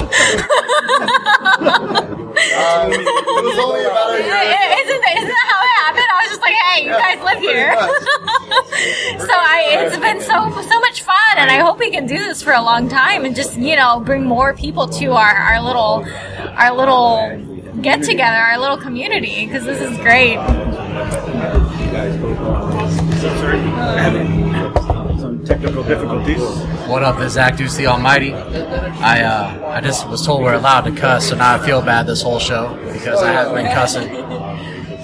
[2.37, 4.57] Um, it was only about a year ago.
[4.77, 6.05] Isn't, isn't that how it happened?
[6.05, 7.73] I was just like, hey, you guys live here.
[9.25, 12.41] so I, it's been so so much fun, and I hope we can do this
[12.41, 16.05] for a long time, and just you know bring more people to our, our little
[16.55, 20.37] our little get together, our little community, because this is great.
[25.47, 26.41] Some technical difficulties.
[26.89, 28.33] What up, this is Zach Deuce the Almighty.
[28.33, 32.05] I uh, I just was told we're allowed to cuss, so now I feel bad
[32.05, 34.09] this whole show because I have been cussing.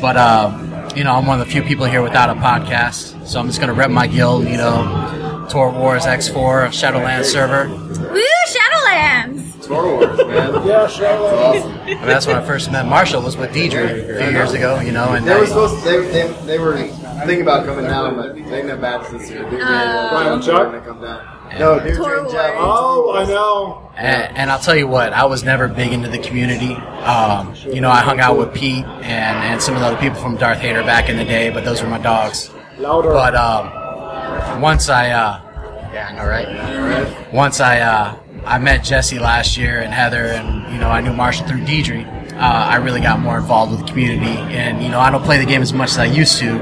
[0.02, 3.40] But uh, you know, I'm one of the few people here without a podcast, so
[3.40, 4.44] I'm just gonna rep my guild.
[4.44, 7.70] You know, Tor Wars X4 Shadowlands server.
[7.70, 9.33] Woo, Shadowlands!
[9.64, 10.54] Star Wars, man.
[10.68, 11.08] Yeah, sure.
[11.08, 13.22] I mean, that's when I first met Marshall.
[13.22, 14.80] Was with Deidre a few years ago.
[14.80, 17.86] You know, and They were I- supposed to, they, they, they were thinking about coming
[17.86, 19.42] down, but they didn't have bad this year.
[19.50, 20.72] Dude, Brian they Chuck?
[20.72, 21.30] to come down.
[21.60, 22.54] No, dude, and Jeff.
[22.58, 23.92] Oh, I know.
[23.96, 26.74] And, and I'll tell you what, I was never big into the community.
[26.74, 29.06] Um, you know, I hung out with Pete and,
[29.38, 31.82] and some of the other people from Darth Hater back in the day, but those
[31.84, 32.50] were my dogs.
[32.80, 33.10] Louder.
[33.10, 35.40] But um, once I, uh,
[35.94, 37.32] yeah, I know, right?
[37.34, 41.14] Once I, uh, I met Jesse last year and Heather, and you know, I knew
[41.14, 42.06] Marshall through Deidre.
[42.34, 45.38] Uh, I really got more involved with the community, and you know, I don't play
[45.38, 46.58] the game as much as I used to.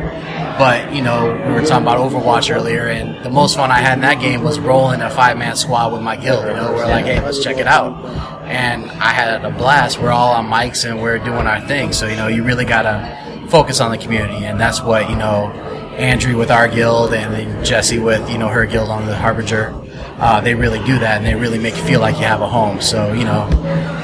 [0.60, 3.94] But you know, we were talking about Overwatch earlier, and the most fun I had
[3.94, 6.46] in that game was rolling a five-man squad with my guild.
[6.46, 8.06] You know, we're like, hey, let's check it out,
[8.46, 10.00] and I had a blast.
[10.00, 11.94] We're all on mics and we're doing our thing.
[11.94, 15.52] So you know, you really gotta focus on the community, and that's what you know.
[15.92, 19.81] Andrew with our guild, and then Jesse with you know her guild on the Harbinger.
[20.22, 22.48] Uh, they really do that, and they really make you feel like you have a
[22.48, 22.80] home.
[22.80, 23.50] So you know,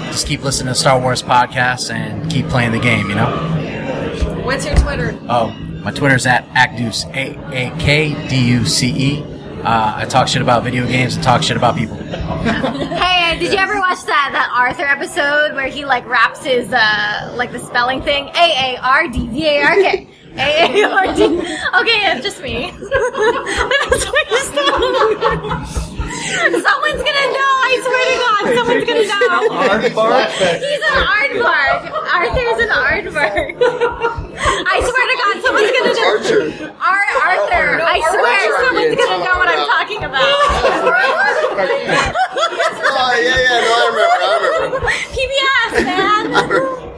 [0.08, 3.08] just keep listening to Star Wars podcasts and keep playing the game.
[3.10, 4.42] You know.
[4.44, 5.18] What's your Twitter?
[5.30, 5.52] Oh,
[5.84, 9.24] my Twitter's at Aakduce, A A K D U C E.
[9.64, 11.98] Uh, I talk shit about video games and talk shit about people.
[13.28, 17.34] Hey, did you ever watch that that Arthur episode where he like raps his uh
[17.36, 18.30] like the spelling thing?
[18.30, 20.08] A A R D V A R K.
[20.38, 21.26] A A R D.
[21.26, 22.72] Okay, yeah, just me.
[26.28, 26.68] But that's what you said.
[26.68, 27.54] Someone's gonna know.
[27.68, 29.48] I swear to God, someone's gonna know.
[29.58, 30.30] Aardvark?
[30.62, 31.80] He's an aardvark.
[32.08, 33.58] Arthur's an aardvark.
[34.38, 36.08] I swear to God, someone's gonna know.
[36.08, 36.44] Archer.
[36.78, 37.82] Ar- Arthur.
[37.82, 40.22] I swear, someone's gonna know what I'm talking talking about.
[42.90, 44.36] oh yeah, yeah, no, I remember, I
[44.68, 44.90] remember.
[45.16, 46.24] PBS, man.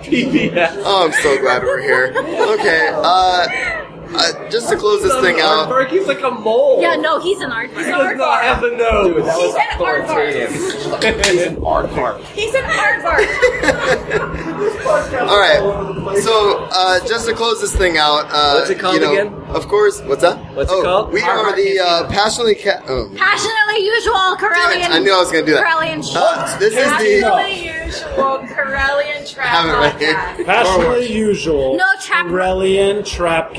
[0.04, 0.74] PBS.
[0.86, 2.14] Oh, I'm so glad we're here.
[2.18, 3.48] Okay, uh,
[4.16, 5.68] uh just to close this thing out.
[5.70, 6.82] Aardvark, he's like a mole.
[6.82, 7.70] Yeah, no, he's an art.
[7.70, 9.08] He's He an does not have the nose.
[9.14, 10.32] Dude, that was He's an aardvark.
[11.26, 12.24] he's an aardvark.
[12.34, 14.40] He's an aardvark.
[15.30, 15.60] All right,
[16.24, 18.26] so uh, just to close this thing out.
[18.30, 19.34] Uh, What's it called you know, again?
[19.50, 20.38] Of course, what's that?
[20.56, 21.14] What's it oh, called?
[21.14, 23.12] We are the uh, passionately ca- oh.
[23.16, 24.90] Passionately usual Corellian.
[24.90, 25.66] I knew I was gonna do that.
[25.66, 30.14] Corellian Uh, this is the- Passionately usual Corellian trap Have it right here.
[30.16, 30.46] podcast.
[30.46, 31.76] Passionately usual.
[31.78, 32.26] No trap.
[32.28, 33.54] Corellian Trap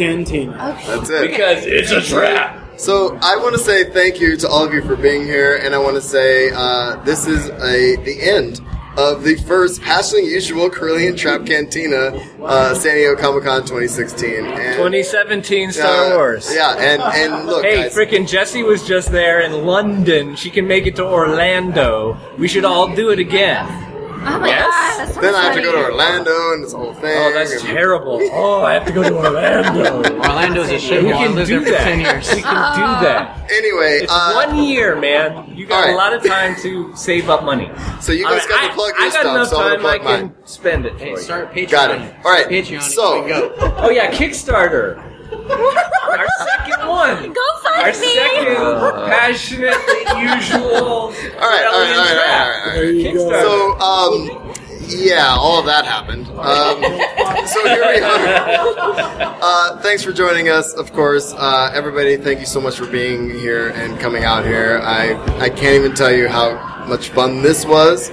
[0.46, 0.78] Cantina.
[0.86, 1.30] That's it.
[1.30, 2.78] Because it's a trap.
[2.78, 5.74] So I want to say thank you to all of you for being here, and
[5.74, 8.60] I want to say uh, this is a the end
[8.96, 14.46] of the first Passionately Usual Corellian Trap Cantina uh, San Diego Comic Con 2016.
[14.46, 16.50] And, 2017 Star uh, Wars.
[16.52, 20.34] Yeah, and and look, Hey, guys, Jesse was just there in London.
[20.36, 22.18] She can make it to Orlando.
[22.38, 23.89] We should all do it again.
[24.22, 24.66] Oh my Yes?
[24.66, 27.16] god, that's so then I have to go to Orlando and this whole thing.
[27.16, 28.20] Oh, that's and- terrible.
[28.32, 30.02] Oh, I have to go to Orlando.
[30.20, 31.12] Orlando's a We shithole.
[31.12, 31.84] Can do there for that.
[31.84, 32.34] 10 years.
[32.34, 33.50] We can do that.
[33.50, 35.50] Anyway, It's uh, one year, man.
[35.56, 35.92] You got all right.
[35.94, 37.70] a lot of time to save up money.
[38.00, 39.82] So you All guys got to I- plug I, got stuff, enough so I'm time.
[39.82, 40.34] gonna I plug can mine.
[40.44, 40.98] spend it.
[41.00, 41.70] Hey, start Patreon.
[41.70, 42.14] Got it.
[42.24, 42.46] All right.
[42.46, 42.82] Patreon.
[42.82, 43.54] So go.
[43.78, 45.02] Oh yeah, Kickstarter.
[45.32, 47.32] Our second one.
[47.32, 48.14] Go find Our me.
[48.14, 48.56] second
[49.06, 50.60] passionately usual.
[50.62, 52.74] all right, all right, all right, all right, all right.
[52.74, 53.30] There you go.
[53.30, 53.42] Kickstarter.
[53.42, 54.54] So, um,
[54.88, 56.26] yeah, all of that happened.
[56.30, 56.82] Um,
[57.46, 59.38] so here we are.
[59.42, 61.32] Uh, thanks for joining us, of course.
[61.36, 64.80] Uh, everybody, thank you so much for being here and coming out here.
[64.82, 68.10] I, I can't even tell you how much fun this was,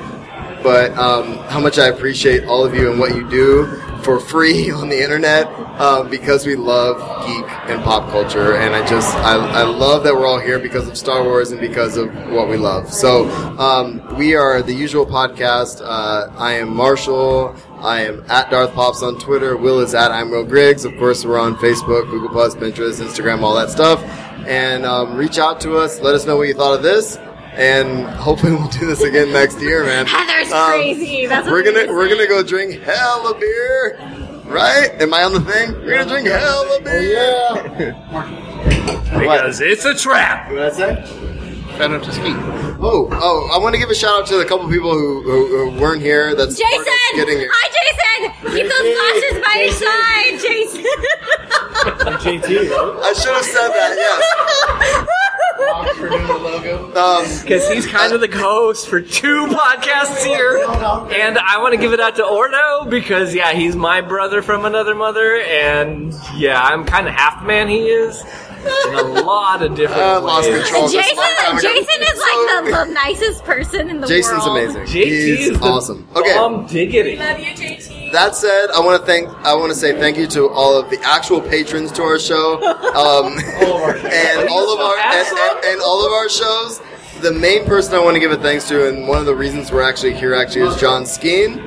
[0.63, 3.65] but um, how much I appreciate all of you and what you do
[4.03, 5.47] for free on the internet
[5.79, 8.55] um, because we love geek and pop culture.
[8.55, 11.59] And I just, I, I love that we're all here because of Star Wars and
[11.59, 12.91] because of what we love.
[12.91, 15.81] So um, we are the usual podcast.
[15.83, 17.55] Uh, I am Marshall.
[17.79, 19.55] I am at Darth Pops on Twitter.
[19.55, 20.85] Will is at I'm Will Griggs.
[20.85, 24.03] Of course, we're on Facebook, Google Plus, Pinterest, Instagram, all that stuff.
[24.47, 25.99] And um, reach out to us.
[25.99, 27.19] Let us know what you thought of this.
[27.57, 30.05] And hopefully we'll do this again next year, man.
[30.07, 31.25] Heather's Um, crazy.
[31.25, 33.97] That's we're gonna we're gonna go drink hell of beer,
[34.45, 34.91] right?
[35.01, 35.73] Am I on the thing?
[35.73, 37.95] We're gonna drink hell of beer.
[39.17, 40.49] Because it's a trap.
[40.51, 40.69] What did I
[41.03, 41.36] say?
[41.77, 42.33] Phantom to speak.
[42.79, 43.49] Oh, oh!
[43.53, 46.01] I want to give a shout out to the couple people who, who, who weren't
[46.01, 46.33] here.
[46.33, 46.85] That's Jason!
[47.15, 47.51] getting here.
[47.53, 48.31] Hi, Jason!
[48.51, 50.83] Keep those glasses by your side, Jason!
[52.17, 52.99] JT, right?
[53.03, 53.95] I should have said that.
[53.95, 55.07] Yes.
[56.97, 61.79] Um, Because he's kind of the co-host for two podcasts here, and I want to
[61.79, 66.59] give it out to Ordo because yeah, he's my brother from another mother, and yeah,
[66.61, 68.23] I'm kind of half the man he is
[68.89, 70.63] in a lot of different Uh, lost ways.
[70.63, 70.87] control.
[70.89, 71.59] Jason, Long.
[71.59, 74.57] Jason is like the, the nicest person in the Jason's world.
[74.59, 75.01] Jason's amazing.
[75.03, 76.07] JT He's is awesome.
[76.15, 76.33] Okay.
[76.33, 77.17] bomb diggity.
[77.17, 78.11] Love you, JT.
[78.11, 80.89] That said, I want to thank I want to say thank you to all of
[80.89, 82.55] the actual patrons to our show,
[82.95, 86.81] um, and all of our and, and, and all of our shows.
[87.21, 89.71] The main person I want to give a thanks to, and one of the reasons
[89.71, 91.57] we're actually here, actually, is John Skeen.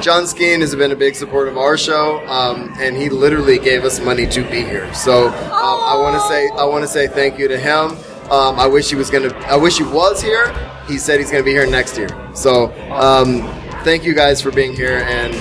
[0.00, 3.84] John Skeen has been a big supporter of our show, um, and he literally gave
[3.84, 4.92] us money to be here.
[4.94, 7.96] So um, I want to say I want to say thank you to him.
[8.30, 9.32] Um, I wish he was gonna.
[9.46, 10.52] I wish he was here.
[10.88, 12.08] He said he's gonna be here next year.
[12.34, 13.42] So um,
[13.84, 15.34] thank you guys for being here, and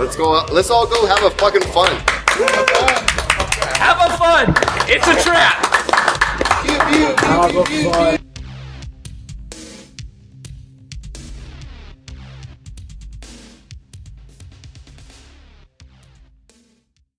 [0.00, 0.44] let's go.
[0.52, 1.90] Let's all go have a fucking fun.
[3.76, 4.54] Have a fun.
[4.88, 5.64] It's a trap.
[7.20, 8.33] Have a fun.